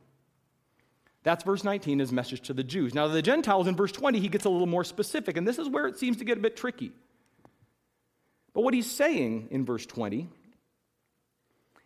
That's 1.23 1.43
verse 1.43 1.63
19, 1.63 1.99
his 1.99 2.11
message 2.11 2.41
to 2.41 2.53
the 2.53 2.63
Jews. 2.63 2.93
Now, 2.93 3.07
the 3.07 3.21
Gentiles 3.21 3.67
in 3.67 3.75
verse 3.75 3.93
20, 3.93 4.19
he 4.19 4.27
gets 4.27 4.45
a 4.45 4.49
little 4.49 4.67
more 4.67 4.83
specific, 4.83 5.37
and 5.37 5.47
this 5.47 5.57
is 5.57 5.69
where 5.69 5.87
it 5.87 5.97
seems 5.97 6.17
to 6.17 6.25
get 6.25 6.37
a 6.37 6.41
bit 6.41 6.57
tricky. 6.57 6.91
But 8.53 8.61
what 8.61 8.73
he's 8.73 8.91
saying 8.91 9.47
in 9.49 9.65
verse 9.65 9.85
20, 9.85 10.29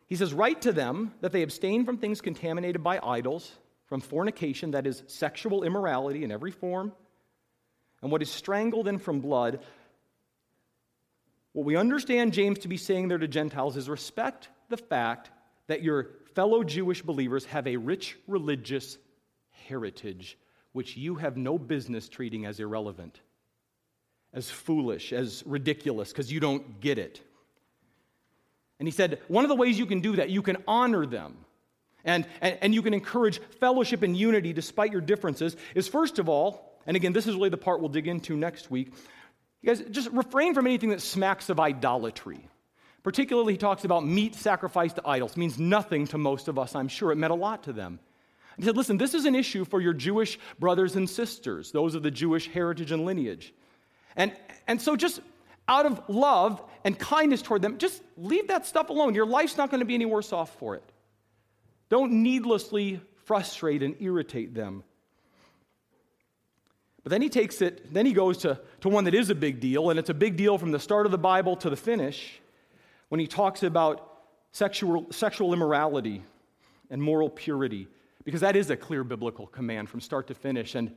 he 0.08 0.16
says, 0.16 0.34
Write 0.34 0.64
to 0.64 0.74
them 0.74 1.14
that 1.22 1.32
they 1.32 1.44
abstain 1.44 1.86
from 1.86 1.98
things 1.98 2.20
contaminated 2.20 2.84
by 2.84 3.00
idols, 3.02 3.52
from 3.86 4.02
fornication, 4.02 4.72
that 4.72 4.88
is, 4.88 5.04
sexual 5.08 5.64
immorality 5.64 6.24
in 6.24 6.32
every 6.32 6.52
form, 6.52 6.92
and 8.02 8.12
what 8.12 8.24
is 8.24 8.32
strangled, 8.32 8.88
and 8.88 9.02
from 9.02 9.22
blood. 9.22 9.60
What 11.54 11.66
we 11.66 11.76
understand 11.76 12.34
James 12.34 12.60
to 12.60 12.68
be 12.68 12.78
saying 12.78 13.08
there 13.08 13.18
to 13.18 13.28
Gentiles 13.28 13.78
is 13.78 13.88
respect 13.88 14.50
the 14.70 14.78
fact 14.78 15.30
that 15.68 15.84
your 15.84 16.10
fellow 16.34 16.64
Jewish 16.64 17.02
believers 17.02 17.46
have 17.46 17.68
a 17.68 17.78
rich 17.78 18.18
religious 18.28 18.98
heritage 19.68 20.38
which 20.74 20.96
you 20.96 21.16
have 21.16 21.38
no 21.38 21.58
business 21.58 22.08
treating 22.08 22.46
as 22.46 22.60
irrelevant 22.60 23.22
as 24.34 24.50
foolish, 24.50 25.14
as 25.14 25.44
ridiculous, 25.46 26.10
because 26.10 26.32
you 26.32 26.40
don't 26.40 26.80
get 26.80 27.00
it. 27.00 27.22
And 28.80 28.88
he 28.88 28.92
said, 28.92 29.20
one 29.28 29.44
of 29.44 29.50
the 29.50 29.56
ways 29.56 29.80
you 29.80 29.86
can 29.88 30.02
do 30.02 30.18
that, 30.18 30.30
you 30.30 30.42
can 30.42 30.58
honor 30.68 31.06
them. 31.06 31.38
And, 32.06 32.26
and, 32.42 32.58
and 32.62 32.74
you 32.74 32.82
can 32.82 32.94
encourage 32.94 33.40
fellowship 33.60 34.04
and 34.04 34.16
unity 34.16 34.54
despite 34.54 34.92
your 34.92 35.02
differences, 35.02 35.58
is 35.74 35.88
first 35.88 36.20
of 36.20 36.30
all, 36.30 36.80
and 36.86 36.96
again, 36.96 37.12
this 37.14 37.26
is 37.26 37.36
really 37.36 37.50
the 37.50 37.58
part 37.58 37.80
we'll 37.80 37.90
dig 37.90 38.08
into 38.08 38.38
next 38.38 38.70
week. 38.70 38.94
You 39.62 39.68
guys, 39.68 39.82
just 39.90 40.12
refrain 40.12 40.54
from 40.54 40.68
anything 40.68 40.90
that 40.90 41.02
smacks 41.02 41.50
of 41.50 41.60
idolatry. 41.60 42.48
Particularly, 43.04 43.54
he 43.54 43.58
talks 43.58 43.84
about 43.84 44.06
meat 44.06 44.36
sacrificed 44.36 44.98
to 44.98 45.08
idols. 45.08 45.32
It 45.32 45.38
means 45.38 45.58
nothing 45.58 46.06
to 46.08 46.18
most 46.18 46.48
of 46.48 46.60
us, 46.60 46.76
I'm 46.76 46.88
sure. 46.88 47.12
It 47.12 47.16
meant 47.16 47.32
a 47.32 47.36
lot 47.36 47.64
to 47.64 47.74
them. 47.74 48.00
He 48.58 48.64
said, 48.64 48.76
listen, 48.76 48.98
this 48.98 49.14
is 49.14 49.26
an 49.26 49.36
issue 49.36 49.66
for 49.66 49.80
your 49.80 49.94
Jewish 49.94 50.40
brothers 50.60 50.96
and 50.96 51.08
sisters, 51.10 51.72
those 51.72 51.94
of 51.94 52.04
the 52.04 52.12
Jewish 52.12 52.50
heritage 52.50 52.92
and 52.92 53.06
lineage. 53.06 53.54
And, 54.16 54.34
and 54.68 54.82
so 54.82 54.96
just 54.96 55.22
out 55.68 55.86
of 55.86 56.02
love 56.08 56.62
and 56.84 56.98
kindness 56.98 57.42
toward 57.42 57.62
them, 57.62 57.78
just 57.78 58.02
leave 58.18 58.48
that 58.48 58.66
stuff 58.66 58.90
alone. 58.90 59.14
Your 59.14 59.28
life's 59.28 59.58
not 59.58 59.70
going 59.70 59.80
to 59.80 59.86
be 59.86 59.94
any 59.94 60.06
worse 60.06 60.34
off 60.34 60.58
for 60.58 60.76
it. 60.76 60.84
Don't 61.90 62.24
needlessly 62.24 63.00
frustrate 63.26 63.84
and 63.84 63.96
irritate 64.00 64.56
them. 64.56 64.84
But 67.04 67.12
then 67.12 67.22
he 67.22 67.30
takes 67.30 67.62
it, 67.62 67.94
then 67.94 68.06
he 68.06 68.12
goes 68.12 68.40
to, 68.40 68.60
to 68.82 68.90
one 68.90 69.06
that 69.06 69.14
is 69.14 69.30
a 69.30 69.36
big 69.36 69.60
deal, 69.60 69.92
and 69.92 70.00
it's 70.00 70.10
a 70.10 70.14
big 70.14 70.36
deal 70.36 70.58
from 70.58 70.72
the 70.72 70.80
start 70.80 71.06
of 71.06 71.12
the 71.12 71.18
Bible 71.18 71.56
to 71.58 71.70
the 71.70 71.78
finish 71.78 72.42
when 73.10 73.20
he 73.20 73.28
talks 73.28 73.64
about 73.64 74.18
sexual, 74.52 75.06
sexual 75.12 75.54
immorality 75.54 76.24
and 76.90 77.02
moral 77.02 77.30
purity, 77.30 77.88
because 78.28 78.42
that 78.42 78.58
is 78.58 78.70
a 78.70 78.76
clear 78.76 79.06
biblical 79.06 79.48
command 79.48 79.90
from 79.90 80.02
start 80.02 80.28
to 80.28 80.34
finish. 80.34 80.76
And 80.76 80.92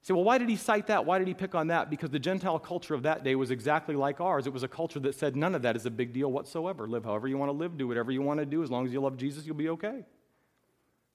say, 0.00 0.14
well, 0.14 0.24
why 0.24 0.38
did 0.38 0.48
he 0.48 0.56
cite 0.56 0.86
that? 0.86 1.04
Why 1.04 1.18
did 1.18 1.28
he 1.28 1.34
pick 1.34 1.54
on 1.54 1.66
that? 1.66 1.90
Because 1.90 2.08
the 2.08 2.18
Gentile 2.18 2.58
culture 2.58 2.94
of 2.94 3.02
that 3.02 3.22
day 3.22 3.34
was 3.34 3.50
exactly 3.50 3.94
like 3.94 4.18
ours. 4.18 4.46
It 4.46 4.52
was 4.54 4.62
a 4.62 4.68
culture 4.68 4.98
that 5.00 5.14
said 5.14 5.36
none 5.36 5.54
of 5.54 5.60
that 5.60 5.76
is 5.76 5.84
a 5.84 5.90
big 5.90 6.14
deal 6.14 6.32
whatsoever. 6.32 6.88
Live 6.88 7.04
however 7.04 7.28
you 7.28 7.36
want 7.36 7.50
to 7.50 7.52
live, 7.52 7.76
do 7.76 7.86
whatever 7.86 8.10
you 8.10 8.22
want 8.22 8.40
to 8.40 8.46
do. 8.46 8.62
As 8.62 8.70
long 8.70 8.86
as 8.86 8.94
you 8.94 9.00
love 9.02 9.18
Jesus, 9.18 9.44
you'll 9.44 9.56
be 9.56 9.68
okay. 9.68 10.06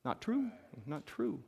Not 0.06 0.22
true. 0.22 0.52
Not 0.86 1.08
true. 1.08 1.34
And 1.34 1.42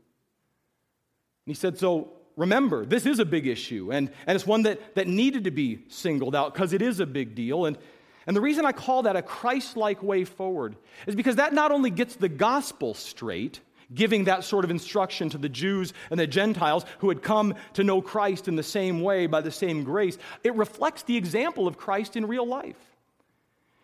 he 1.46 1.54
said, 1.54 1.78
so 1.78 2.14
remember, 2.36 2.88
this 2.88 3.06
is 3.06 3.20
a 3.20 3.26
big 3.26 3.46
issue, 3.46 3.92
and, 3.92 4.10
and 4.26 4.36
it's 4.36 4.48
one 4.48 4.64
that, 4.64 4.96
that 4.96 5.08
needed 5.08 5.44
to 5.44 5.52
be 5.52 5.84
singled 5.90 6.36
out 6.36 6.56
because 6.56 6.74
it 6.74 6.82
is 6.82 7.00
a 7.00 7.06
big 7.06 7.36
deal. 7.36 7.68
And, 7.68 7.78
and 8.26 8.36
the 8.36 8.42
reason 8.42 8.66
I 8.66 8.72
call 8.72 9.04
that 9.04 9.16
a 9.16 9.22
Christ 9.22 9.78
like 9.78 10.02
way 10.02 10.26
forward 10.26 10.76
is 11.06 11.14
because 11.14 11.36
that 11.36 11.54
not 11.54 11.72
only 11.72 11.92
gets 11.92 12.16
the 12.16 12.30
gospel 12.30 12.96
straight, 12.96 13.60
giving 13.94 14.26
that 14.26 14.44
sort 14.44 14.64
of 14.64 14.72
instruction 14.72 15.30
to 15.30 15.38
the 15.38 15.50
Jews 15.50 15.94
and 16.10 16.20
the 16.20 16.28
Gentiles 16.28 16.86
who 17.00 17.10
had 17.10 17.22
come 17.22 17.56
to 17.74 17.84
know 17.84 18.02
Christ 18.02 18.48
in 18.48 18.56
the 18.56 18.64
same 18.64 19.02
way 19.02 19.28
by 19.28 19.42
the 19.42 19.52
same 19.52 19.84
grace. 19.84 20.18
It 20.44 20.56
reflects 20.56 21.04
the 21.04 21.18
example 21.18 21.68
of 21.68 21.78
Christ 21.78 22.16
in 22.16 22.28
real 22.28 22.46
life. 22.46 22.78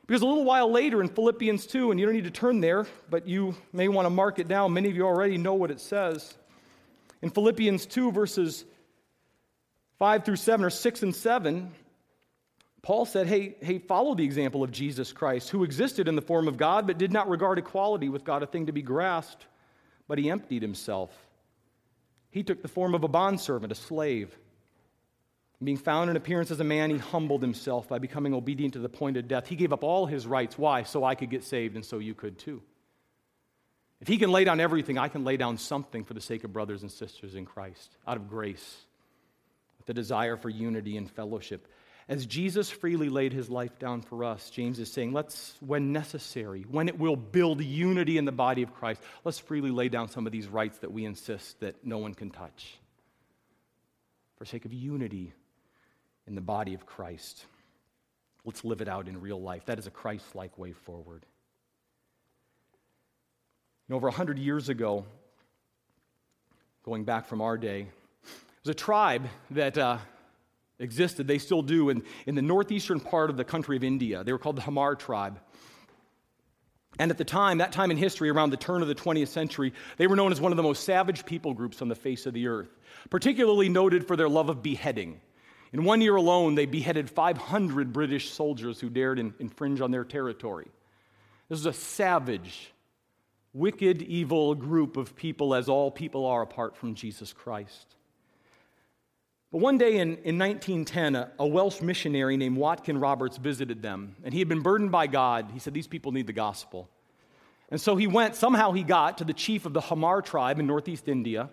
Because 0.06 0.22
a 0.22 0.26
little 0.26 0.46
while 0.46 0.72
later 0.72 1.02
in 1.02 1.10
Philippians 1.10 1.68
2, 1.68 1.92
and 1.92 2.00
you 2.00 2.06
don't 2.06 2.16
need 2.16 2.24
to 2.24 2.32
turn 2.32 2.62
there, 2.62 2.88
but 3.10 3.28
you 3.28 3.56
may 3.74 3.90
want 3.90 4.06
to 4.06 4.10
mark 4.10 4.40
it 4.40 4.48
down. 4.48 4.72
Many 4.72 4.90
of 4.90 4.96
you 4.96 5.06
already 5.06 5.38
know 5.38 5.56
what 5.56 5.70
it 5.70 5.82
says. 5.82 6.38
In 7.22 7.30
Philippians 7.30 7.86
2, 7.88 8.14
verses 8.14 8.64
5 10.00 10.24
through 10.24 10.38
7, 10.38 10.66
or 10.66 10.70
6 10.70 11.04
and 11.04 11.14
7, 11.14 11.72
Paul 12.84 13.06
said, 13.06 13.28
hey, 13.28 13.58
hey, 13.60 13.80
follow 13.80 14.16
the 14.16 14.24
example 14.24 14.64
of 14.64 14.72
Jesus 14.72 15.12
Christ, 15.12 15.50
who 15.50 15.66
existed 15.66 16.08
in 16.08 16.16
the 16.16 16.22
form 16.22 16.48
of 16.48 16.56
God, 16.56 16.88
but 16.88 16.98
did 16.98 17.12
not 17.12 17.28
regard 17.28 17.60
equality 17.60 18.08
with 18.08 18.24
God 18.24 18.44
a 18.44 18.48
thing 18.48 18.68
to 18.68 18.72
be 18.72 18.82
grasped 18.82 19.46
but 20.08 20.18
he 20.18 20.30
emptied 20.30 20.62
himself. 20.62 21.12
He 22.30 22.44
took 22.44 22.62
the 22.62 22.68
form 22.68 22.96
of 22.96 23.04
a 23.04 23.08
bondservant, 23.08 23.72
a 23.72 23.76
slave. 23.76 24.36
Being 25.64 25.78
found 25.78 26.10
in 26.10 26.16
appearance 26.16 26.52
as 26.52 26.60
a 26.60 26.64
man, 26.64 26.92
he 26.92 26.98
humbled 26.98 27.42
himself 27.42 27.90
by 27.90 27.98
becoming 27.98 28.34
obedient 28.34 28.74
to 28.74 28.80
the 28.80 28.90
point 28.90 29.18
of 29.18 29.28
death. 29.28 29.48
He 29.48 29.56
gave 29.56 29.74
up 29.74 29.84
all 29.84 30.06
his 30.06 30.28
rights. 30.28 30.58
Why? 30.58 30.84
So 30.84 31.04
I 31.04 31.16
could 31.16 31.32
get 31.32 31.44
saved, 31.44 31.76
and 31.76 31.84
so 31.84 31.98
you 31.98 32.14
could 32.14 32.38
too. 32.38 32.62
If 34.00 34.08
he 34.08 34.18
can 34.18 34.32
lay 34.32 34.44
down 34.44 34.60
everything, 34.60 35.00
I 35.00 35.08
can 35.08 35.24
lay 35.24 35.38
down 35.38 35.58
something 35.58 36.04
for 36.04 36.14
the 36.14 36.22
sake 36.22 36.44
of 36.44 36.54
brothers 36.54 36.84
and 36.84 36.92
sisters 36.92 37.34
in 37.34 37.46
Christ, 37.46 37.98
out 38.08 38.18
of 38.18 38.30
grace, 38.30 38.86
with 39.80 39.88
the 39.88 39.94
desire 39.96 40.38
for 40.38 40.50
unity 40.50 40.96
and 40.98 41.10
fellowship. 41.10 41.68
As 42.10 42.26
Jesus 42.26 42.70
freely 42.70 43.10
laid 43.10 43.34
his 43.34 43.50
life 43.50 43.80
down 43.80 44.02
for 44.02 44.24
us, 44.24 44.50
James 44.50 44.80
is 44.80 44.90
saying, 44.90 45.12
let's, 45.12 45.58
when 45.60 45.92
necessary, 45.92 46.66
when 46.70 46.88
it 46.88 46.98
will 46.98 47.18
build 47.18 47.62
unity 47.62 48.18
in 48.18 48.24
the 48.24 48.32
body 48.32 48.64
of 48.64 48.74
Christ, 48.74 49.02
let's 49.26 49.40
freely 49.40 49.72
lay 49.72 49.90
down 49.90 50.08
some 50.08 50.26
of 50.26 50.32
these 50.32 50.48
rights 50.48 50.78
that 50.80 50.92
we 50.92 51.04
insist 51.04 51.60
that 51.60 51.86
no 51.86 51.98
one 51.98 52.14
can 52.14 52.30
touch 52.30 52.78
for 54.38 54.46
sake 54.46 54.64
of 54.64 54.72
unity 54.72 55.34
in 56.28 56.36
the 56.36 56.42
body 56.42 56.76
of 56.76 56.86
Christ. 56.86 57.46
Let's 58.46 58.64
live 58.64 58.80
it 58.80 58.88
out 58.88 59.10
in 59.10 59.20
real 59.20 59.42
life. 59.42 59.66
That 59.66 59.78
is 59.78 59.88
a 59.88 59.92
Christ 59.92 60.34
like 60.34 60.58
way 60.58 60.72
forward. 60.72 61.26
Know, 63.90 63.98
over 63.98 64.08
100 64.08 64.40
years 64.40 64.70
ago, 64.70 65.06
going 66.84 67.04
back 67.04 67.28
from 67.28 67.42
our 67.42 67.58
day, 67.58 67.84
there 67.84 67.92
was 68.64 68.70
a 68.70 68.74
tribe 68.74 69.28
that. 69.52 69.78
Uh, 69.78 69.98
existed, 70.80 71.28
they 71.28 71.38
still 71.38 71.62
do, 71.62 71.90
in, 71.90 72.04
in 72.26 72.36
the 72.36 72.42
northeastern 72.42 73.00
part 73.00 73.30
of 73.30 73.38
the 73.38 73.44
country 73.44 73.76
of 73.78 73.84
India. 73.84 74.24
They 74.24 74.32
were 74.32 74.40
called 74.40 74.58
the 74.58 74.62
Hamar 74.62 74.96
tribe. 74.96 75.40
And 77.00 77.12
at 77.12 77.18
the 77.18 77.26
time, 77.26 77.60
that 77.60 77.72
time 77.72 77.92
in 77.92 77.98
history, 77.98 78.30
around 78.30 78.50
the 78.50 78.58
turn 78.58 78.82
of 78.82 78.88
the 78.88 78.96
20th 78.96 79.28
century, 79.28 79.74
they 79.98 80.08
were 80.08 80.16
known 80.16 80.32
as 80.32 80.42
one 80.42 80.52
of 80.52 80.58
the 80.58 80.64
most 80.64 80.84
savage 80.84 81.26
people 81.26 81.54
groups 81.54 81.82
on 81.82 81.90
the 81.90 81.96
face 81.96 82.26
of 82.26 82.34
the 82.34 82.48
earth, 82.48 82.70
particularly 83.10 83.70
noted 83.70 84.08
for 84.08 84.16
their 84.16 84.30
love 84.30 84.50
of 84.50 84.64
beheading. 84.64 85.22
In 85.74 85.84
one 85.84 86.02
year 86.02 86.16
alone, 86.16 86.56
they 86.56 86.66
beheaded 86.66 87.10
500 87.10 87.94
British 87.94 88.32
soldiers 88.32 88.80
who 88.80 88.90
dared 88.90 89.20
in, 89.20 89.34
infringe 89.40 89.82
on 89.82 89.92
their 89.92 90.06
territory. 90.06 90.68
This 91.50 91.60
is 91.60 91.66
a 91.66 91.74
savage, 91.74 92.74
wicked, 93.54 94.02
evil 94.02 94.56
group 94.56 94.98
of 94.98 95.16
people, 95.16 95.54
as 95.54 95.70
all 95.70 95.92
people 95.92 96.26
are 96.26 96.42
apart 96.42 96.76
from 96.76 96.96
Jesus 96.96 97.32
Christ. 97.32 97.97
But 99.52 99.60
one 99.60 99.78
day 99.78 99.98
in, 99.98 100.18
in 100.24 100.38
1910, 100.38 101.16
a, 101.16 101.32
a 101.40 101.48
Welsh 101.48 101.82
missionary 101.82 102.36
named 102.36 102.58
Watkin 102.58 103.00
Roberts 103.00 103.38
visited 103.38 103.82
them, 103.82 104.16
and 104.24 104.34
he 104.34 104.40
had 104.40 104.50
been 104.50 104.62
burdened 104.62 104.92
by 104.92 105.08
God. 105.08 105.52
He 105.54 105.60
said, 105.60 105.74
These 105.74 105.88
people 105.88 106.12
need 106.12 106.28
the 106.28 106.34
gospel. 106.34 106.90
And 107.70 107.80
so 107.80 107.96
he 107.96 108.08
went, 108.08 108.36
somehow 108.36 108.72
he 108.72 108.84
got 108.84 109.18
to 109.18 109.26
the 109.26 109.34
chief 109.34 109.66
of 109.66 109.74
the 109.74 109.82
Hamar 109.82 110.22
tribe 110.22 110.60
in 110.60 110.68
northeast 110.68 111.08
India, 111.08 111.50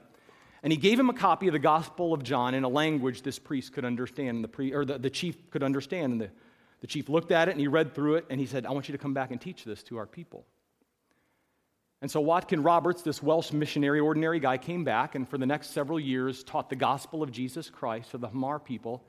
and 0.62 0.72
he 0.72 0.78
gave 0.78 0.99
him 0.99 1.11
a 1.11 1.14
copy 1.14 1.47
of 1.49 1.53
the 1.53 1.59
Gospel 1.59 2.14
of 2.14 2.22
John 2.22 2.55
in 2.55 2.64
a 2.64 2.68
language 2.68 3.22
this 3.22 3.38
priest 3.38 3.72
could 3.74 3.84
understand, 3.84 4.42
the 4.42 4.49
pre, 4.49 4.72
or 4.72 4.84
the, 4.84 4.99
the 4.99 5.11
chief 5.11 5.51
could 5.51 5.62
understand. 5.62 6.12
And 6.12 6.20
the, 6.22 6.30
the 6.80 6.86
chief 6.86 7.09
looked 7.09 7.32
at 7.32 7.49
it 7.49 7.53
and 7.53 7.61
he 7.61 7.68
read 7.68 7.95
through 7.95 8.14
it, 8.16 8.26
and 8.30 8.40
he 8.40 8.47
said, 8.47 8.64
I 8.64 8.70
want 8.70 8.88
you 8.88 8.92
to 8.92 8.99
come 8.99 9.12
back 9.12 9.30
and 9.30 9.40
teach 9.40 9.64
this 9.64 9.82
to 9.84 9.99
our 9.99 10.07
people. 10.07 10.47
And 12.05 12.11
so 12.11 12.20
Watkin 12.20 12.62
Roberts, 12.62 13.00
this 13.00 13.22
Welsh 13.22 13.50
missionary, 13.50 13.98
ordinary 13.98 14.38
guy, 14.38 14.59
came 14.59 14.84
back 14.84 15.14
and 15.14 15.26
for 15.26 15.38
the 15.38 15.46
next 15.46 15.70
several 15.70 15.98
years 15.98 16.44
taught 16.44 16.68
the 16.68 16.76
gospel 16.76 17.22
of 17.22 17.32
Jesus 17.32 17.70
Christ 17.70 18.11
to 18.11 18.18
the 18.18 18.28
Hamar 18.28 18.59
people 18.59 19.02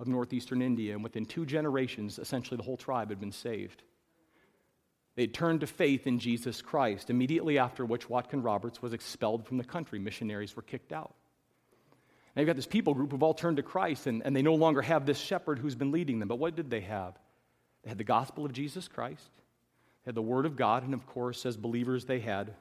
of 0.00 0.08
northeastern 0.08 0.62
India. 0.62 0.94
And 0.94 1.04
within 1.04 1.26
two 1.26 1.44
generations, 1.44 2.18
essentially 2.18 2.56
the 2.56 2.62
whole 2.62 2.78
tribe 2.78 3.10
had 3.10 3.20
been 3.20 3.32
saved. 3.32 3.82
They 5.14 5.24
had 5.24 5.34
turned 5.34 5.60
to 5.60 5.66
faith 5.66 6.06
in 6.06 6.18
Jesus 6.18 6.62
Christ, 6.62 7.10
immediately 7.10 7.58
after 7.58 7.84
which 7.84 8.08
Watkin 8.08 8.40
Roberts 8.40 8.80
was 8.80 8.94
expelled 8.94 9.44
from 9.44 9.58
the 9.58 9.64
country. 9.64 9.98
Missionaries 9.98 10.56
were 10.56 10.62
kicked 10.62 10.94
out. 10.94 11.14
Now 12.34 12.40
you've 12.40 12.46
got 12.46 12.56
this 12.56 12.66
people 12.66 12.94
group 12.94 13.12
who've 13.12 13.22
all 13.22 13.34
turned 13.34 13.58
to 13.58 13.62
Christ, 13.62 14.06
and, 14.06 14.22
and 14.24 14.34
they 14.34 14.40
no 14.40 14.54
longer 14.54 14.80
have 14.80 15.04
this 15.04 15.18
shepherd 15.18 15.58
who's 15.58 15.74
been 15.74 15.92
leading 15.92 16.18
them. 16.18 16.28
But 16.28 16.38
what 16.38 16.56
did 16.56 16.70
they 16.70 16.80
have? 16.80 17.12
They 17.82 17.90
had 17.90 17.98
the 17.98 18.04
gospel 18.04 18.46
of 18.46 18.54
Jesus 18.54 18.88
Christ 18.88 19.28
had 20.08 20.14
the 20.14 20.22
Word 20.22 20.46
of 20.46 20.56
God, 20.56 20.84
and 20.84 20.94
of 20.94 21.06
course, 21.06 21.44
as 21.44 21.58
believers, 21.58 22.06
they 22.06 22.18
had 22.18 22.54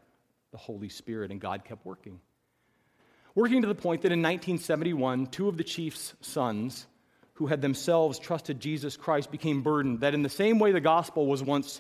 the 0.52 0.58
Holy 0.58 0.90
Spirit, 0.90 1.32
and 1.32 1.40
God 1.40 1.64
kept 1.64 1.86
working. 1.86 2.20
Working 3.36 3.62
to 3.62 3.70
the 3.70 3.74
point 3.74 4.02
that 4.02 4.12
in 4.12 4.20
1971, 4.20 5.28
two 5.28 5.48
of 5.48 5.56
the 5.56 5.64
chief's 5.64 6.14
sons, 6.20 6.88
who 7.36 7.48
had 7.48 7.62
themselves 7.62 8.20
trusted 8.20 8.60
Jesus 8.60 8.98
Christ, 8.98 9.32
became 9.32 9.62
burdened 9.62 10.02
that 10.02 10.14
in 10.14 10.24
the 10.24 10.30
same 10.30 10.60
way 10.60 10.74
the 10.74 10.82
gospel 10.82 11.26
was 11.26 11.42
once 11.42 11.80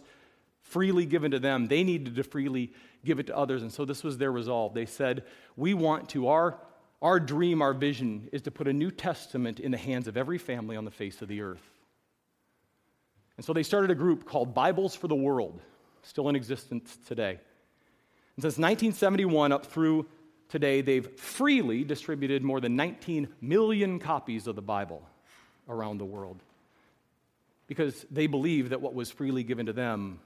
freely 0.61 1.05
given 1.05 1.31
to 1.31 1.39
them, 1.39 1.67
they 1.67 1.83
needed 1.83 2.15
to 2.15 2.23
freely 2.23 2.71
give 3.03 3.19
it 3.19 3.27
to 3.27 3.35
others. 3.35 3.61
And 3.61 3.73
so 3.73 3.83
this 3.83 4.05
was 4.05 4.17
their 4.17 4.31
resolve. 4.31 4.73
They 4.73 4.85
said, 4.85 5.25
We 5.57 5.73
want 5.73 6.07
to, 6.11 6.29
our, 6.29 6.57
our 7.01 7.19
dream, 7.19 7.61
our 7.61 7.73
vision 7.73 8.29
is 8.31 8.43
to 8.43 8.51
put 8.51 8.69
a 8.69 8.73
New 8.73 8.89
Testament 8.89 9.59
in 9.59 9.71
the 9.71 9.77
hands 9.77 10.07
of 10.07 10.15
every 10.15 10.37
family 10.37 10.77
on 10.77 10.85
the 10.85 10.91
face 10.91 11.21
of 11.21 11.27
the 11.27 11.41
earth. 11.41 11.76
And 13.37 13.45
so 13.45 13.53
they 13.53 13.63
started 13.63 13.91
a 13.91 13.95
group 13.95 14.25
called 14.25 14.53
Bibles 14.53 14.95
for 14.95 15.07
the 15.07 15.15
World, 15.15 15.61
still 16.01 16.27
in 16.29 16.35
existence 16.35 16.97
today. 17.07 17.39
And 18.35 18.43
since 18.43 18.57
1971 18.57 19.51
up 19.51 19.65
through 19.65 20.07
today, 20.49 20.81
they've 20.81 21.07
freely 21.19 21.83
distributed 21.83 22.43
more 22.43 22.59
than 22.59 22.75
19 22.75 23.27
million 23.41 23.99
copies 23.99 24.47
of 24.47 24.55
the 24.55 24.61
Bible 24.61 25.01
around 25.69 25.99
the 25.99 26.05
world 26.05 26.41
because 27.67 28.05
they 28.09 28.27
believe 28.27 28.69
that 28.69 28.81
what 28.81 28.93
was 28.93 29.11
freely 29.11 29.43
given 29.43 29.65
to 29.65 29.73
them 29.73 30.19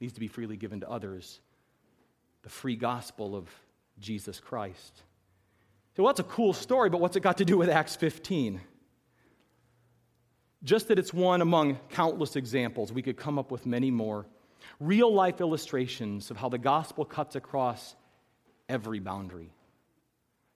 needs 0.00 0.12
to 0.14 0.20
be 0.20 0.28
freely 0.28 0.56
given 0.56 0.80
to 0.80 0.90
others 0.90 1.40
the 2.42 2.48
free 2.48 2.76
gospel 2.76 3.34
of 3.34 3.48
Jesus 3.98 4.38
Christ. 4.38 5.02
So, 5.96 6.02
well, 6.02 6.12
that's 6.12 6.20
a 6.20 6.30
cool 6.30 6.52
story, 6.52 6.90
but 6.90 7.00
what's 7.00 7.16
it 7.16 7.22
got 7.22 7.38
to 7.38 7.44
do 7.44 7.56
with 7.56 7.68
Acts 7.68 7.96
15? 7.96 8.60
Just 10.64 10.88
that 10.88 10.98
it's 10.98 11.12
one 11.12 11.42
among 11.42 11.78
countless 11.90 12.36
examples. 12.36 12.92
We 12.92 13.02
could 13.02 13.16
come 13.16 13.38
up 13.38 13.50
with 13.50 13.66
many 13.66 13.90
more. 13.90 14.26
Real 14.80 15.12
life 15.12 15.40
illustrations 15.40 16.30
of 16.30 16.38
how 16.38 16.48
the 16.48 16.58
gospel 16.58 17.04
cuts 17.04 17.36
across 17.36 17.94
every 18.68 18.98
boundary 18.98 19.50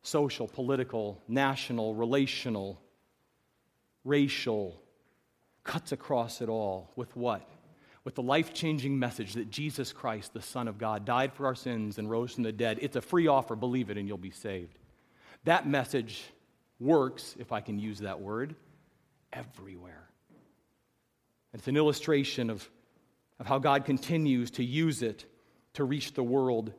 social, 0.01 0.49
political, 0.49 1.21
national, 1.29 1.95
relational, 1.95 2.81
racial, 4.05 4.81
cuts 5.65 5.93
across 5.93 6.41
it 6.41 6.49
all. 6.49 6.91
With 6.97 7.15
what? 7.15 7.47
With 8.05 8.15
the 8.15 8.23
life 8.23 8.55
changing 8.55 8.99
message 8.99 9.35
that 9.35 9.51
Jesus 9.51 9.93
Christ, 9.93 10.33
the 10.33 10.41
Son 10.41 10.67
of 10.67 10.79
God, 10.79 11.05
died 11.05 11.35
for 11.35 11.45
our 11.45 11.55
sins 11.55 11.99
and 11.99 12.09
rose 12.09 12.33
from 12.33 12.45
the 12.45 12.53
dead. 12.53 12.79
It's 12.81 12.97
a 12.97 13.03
free 13.03 13.27
offer. 13.27 13.55
Believe 13.55 13.91
it 13.91 13.99
and 13.99 14.09
you'll 14.09 14.17
be 14.17 14.31
saved. 14.31 14.79
That 15.45 15.69
message 15.69 16.25
works, 16.81 17.35
if 17.39 17.53
I 17.53 17.61
can 17.61 17.79
use 17.79 17.99
that 17.99 18.19
word, 18.19 18.55
everywhere. 19.33 20.09
It's 21.55 21.69
an 21.69 21.77
illustration 21.77 22.51
of, 22.51 22.69
of 23.41 23.47
how 23.47 23.59
God 23.59 23.85
continues 23.85 24.53
to 24.53 24.65
use 24.65 25.03
it 25.03 25.25
to 25.75 25.85
reach 25.85 26.13
the 26.15 26.23
world 26.23 26.73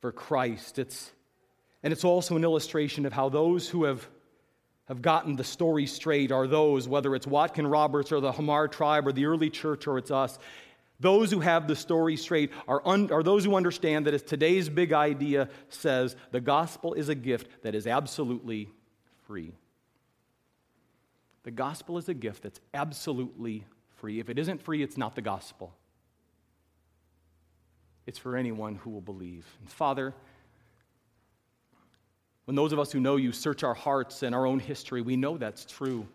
for 0.00 0.12
Christ. 0.12 0.78
It's, 0.78 1.12
and 1.82 1.92
it's 1.92 2.04
also 2.04 2.36
an 2.36 2.44
illustration 2.44 3.06
of 3.06 3.12
how 3.12 3.28
those 3.28 3.68
who 3.68 3.84
have, 3.84 4.06
have 4.86 5.02
gotten 5.02 5.36
the 5.36 5.44
story 5.44 5.86
straight 5.86 6.30
are 6.30 6.46
those, 6.46 6.88
whether 6.88 7.14
it's 7.14 7.26
Watkin 7.26 7.66
Roberts 7.66 8.12
or 8.12 8.20
the 8.20 8.32
Hamar 8.32 8.68
tribe 8.68 9.06
or 9.06 9.12
the 9.12 9.26
early 9.26 9.50
church 9.50 9.86
or 9.86 9.98
it's 9.98 10.10
us, 10.10 10.38
those 11.00 11.30
who 11.30 11.40
have 11.40 11.66
the 11.66 11.76
story 11.76 12.16
straight 12.16 12.50
are, 12.68 12.80
un, 12.86 13.10
are 13.10 13.22
those 13.22 13.44
who 13.44 13.56
understand 13.56 14.06
that 14.06 14.14
as 14.14 14.22
today's 14.22 14.68
big 14.68 14.92
idea 14.92 15.48
says, 15.68 16.16
the 16.30 16.40
gospel 16.40 16.94
is 16.94 17.08
a 17.08 17.14
gift 17.14 17.62
that 17.62 17.74
is 17.74 17.86
absolutely 17.86 18.70
free. 19.26 19.52
The 21.44 21.50
gospel 21.50 21.98
is 21.98 22.08
a 22.08 22.14
gift 22.14 22.42
that's 22.42 22.60
absolutely 22.72 23.64
free. 23.96 24.18
If 24.18 24.28
it 24.28 24.38
isn't 24.38 24.62
free, 24.62 24.82
it's 24.82 24.96
not 24.96 25.14
the 25.14 25.22
gospel. 25.22 25.72
It's 28.06 28.18
for 28.18 28.36
anyone 28.36 28.76
who 28.76 28.90
will 28.90 29.00
believe. 29.00 29.46
And 29.60 29.70
Father, 29.70 30.14
when 32.46 32.54
those 32.54 32.72
of 32.72 32.78
us 32.78 32.92
who 32.92 33.00
know 33.00 33.16
you 33.16 33.32
search 33.32 33.62
our 33.62 33.74
hearts 33.74 34.22
and 34.22 34.34
our 34.34 34.46
own 34.46 34.58
history, 34.58 35.00
we 35.00 35.16
know 35.16 35.38
that's 35.38 35.64
true. 35.64 36.06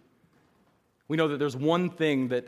We 1.08 1.18
know 1.18 1.28
that 1.30 1.38
there's 1.38 1.56
one 1.56 1.90
thing 1.90 2.28
that, 2.28 2.48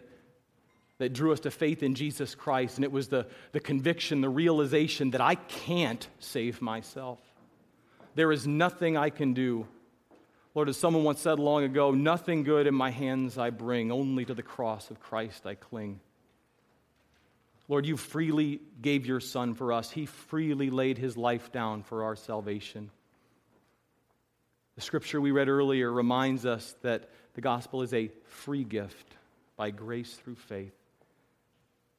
that 0.99 1.13
drew 1.13 1.33
us 1.33 1.39
to 1.41 1.51
faith 1.51 1.81
in 1.81 1.95
Jesus 1.95 2.35
Christ, 2.35 2.77
and 2.77 2.85
it 2.85 2.91
was 2.91 3.07
the, 3.07 3.25
the 3.51 3.59
conviction, 3.59 4.21
the 4.21 4.29
realization 4.29 5.11
that 5.11 5.21
I 5.21 5.35
can't 5.35 6.07
save 6.19 6.61
myself. 6.61 7.19
There 8.13 8.31
is 8.31 8.45
nothing 8.45 8.97
I 8.97 9.09
can 9.09 9.33
do 9.33 9.67
Lord, 10.53 10.67
as 10.67 10.77
someone 10.77 11.03
once 11.03 11.21
said 11.21 11.39
long 11.39 11.63
ago, 11.63 11.91
nothing 11.91 12.43
good 12.43 12.67
in 12.67 12.73
my 12.73 12.89
hands 12.89 13.37
I 13.37 13.51
bring, 13.51 13.91
only 13.91 14.25
to 14.25 14.33
the 14.33 14.43
cross 14.43 14.91
of 14.91 14.99
Christ 14.99 15.45
I 15.45 15.55
cling. 15.55 16.01
Lord, 17.69 17.85
you 17.85 17.95
freely 17.95 18.59
gave 18.81 19.05
your 19.05 19.21
Son 19.21 19.53
for 19.53 19.71
us. 19.71 19.89
He 19.89 20.05
freely 20.05 20.69
laid 20.69 20.97
his 20.97 21.15
life 21.15 21.53
down 21.53 21.83
for 21.83 22.03
our 22.03 22.17
salvation. 22.17 22.91
The 24.75 24.81
scripture 24.81 25.21
we 25.21 25.31
read 25.31 25.47
earlier 25.47 25.91
reminds 25.91 26.45
us 26.45 26.75
that 26.81 27.09
the 27.33 27.41
gospel 27.41 27.81
is 27.81 27.93
a 27.93 28.11
free 28.25 28.65
gift 28.65 29.15
by 29.55 29.71
grace 29.71 30.13
through 30.15 30.35
faith. 30.35 30.73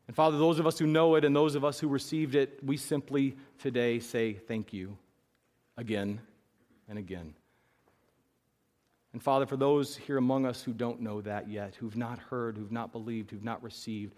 And 0.09 0.15
Father, 0.15 0.37
those 0.37 0.59
of 0.59 0.67
us 0.67 0.79
who 0.79 0.87
know 0.87 1.15
it 1.15 1.25
and 1.25 1.35
those 1.35 1.55
of 1.55 1.65
us 1.65 1.81
who 1.81 1.89
received 1.89 2.35
it, 2.35 2.59
we 2.63 2.77
simply 2.77 3.37
today 3.59 3.99
say 3.99 4.35
thank 4.35 4.75
you 4.75 4.99
again 5.79 6.21
and 6.87 6.99
again. 6.99 7.35
And 9.13 9.23
Father, 9.23 9.47
for 9.47 9.57
those 9.57 9.97
here 9.97 10.17
among 10.17 10.47
us 10.47 10.63
who 10.63 10.73
don't 10.73 11.01
know 11.01 11.21
that 11.21 11.49
yet, 11.49 11.75
who've 11.75 11.97
not 11.97 12.19
heard, 12.19 12.57
who've 12.57 12.73
not 12.73 12.93
believed, 12.93 13.31
who've 13.31 13.45
not 13.45 13.63
received, 13.63 14.15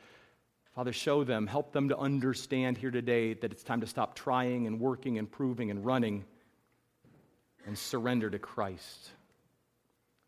Father, 0.75 0.93
show 0.93 1.23
them, 1.23 1.47
help 1.47 1.73
them 1.73 1.89
to 1.89 1.99
understand 1.99 2.77
here 2.77 2.91
today 2.91 3.35
that 3.35 3.53
it's 3.53 3.63
time 3.63 3.81
to 3.81 3.87
stop 3.87 4.17
trying 4.17 4.67
and 4.67 4.81
working 4.81 5.19
and 5.19 5.31
proving 5.31 5.71
and 5.71 5.85
running 5.85 6.25
and 7.67 7.79
surrender 7.79 8.29
to 8.29 8.39
Christ 8.39 9.11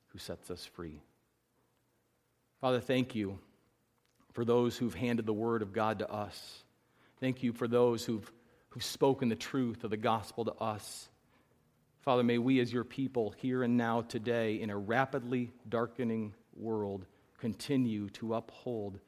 who 0.09 0.19
sets 0.19 0.51
us 0.51 0.65
free. 0.65 1.03
Father, 2.61 2.81
thank 2.81 3.15
you 3.15 3.39
for 4.33 4.45
those 4.45 4.77
who've 4.77 4.95
handed 4.95 5.27
the 5.27 5.33
word 5.33 5.63
of 5.63 5.73
God 5.73 5.99
to 5.99 6.11
us. 6.11 6.63
Thank 7.21 7.43
you 7.43 7.53
for 7.53 7.67
those 7.67 8.05
who've, 8.05 8.31
who've 8.71 8.85
spoken 8.85 9.29
the 9.29 9.37
truth 9.37 9.83
of 9.83 9.91
the 9.91 9.97
gospel 9.97 10.45
to 10.45 10.55
us. 10.55 11.09
Father, 12.07 12.23
may 12.23 12.39
we 12.39 12.61
as 12.61 12.73
your 12.73 12.85
people 12.85 13.35
here 13.37 13.65
and 13.65 13.77
now 13.77 14.01
today 14.01 14.61
in 14.61 14.71
a 14.71 14.77
rapidly 14.77 15.51
darkening 15.69 16.33
world 16.55 17.05
continue 17.37 18.09
to 18.11 18.35
uphold 18.35 19.01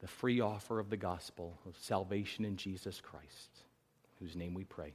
the 0.00 0.08
free 0.08 0.40
offer 0.40 0.80
of 0.80 0.90
the 0.90 0.96
gospel 0.96 1.56
of 1.64 1.78
salvation 1.78 2.44
in 2.44 2.56
Jesus 2.56 3.00
Christ, 3.00 3.60
whose 4.18 4.34
name 4.34 4.54
we 4.54 4.64
pray. 4.64 4.92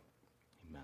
Amen. 0.70 0.84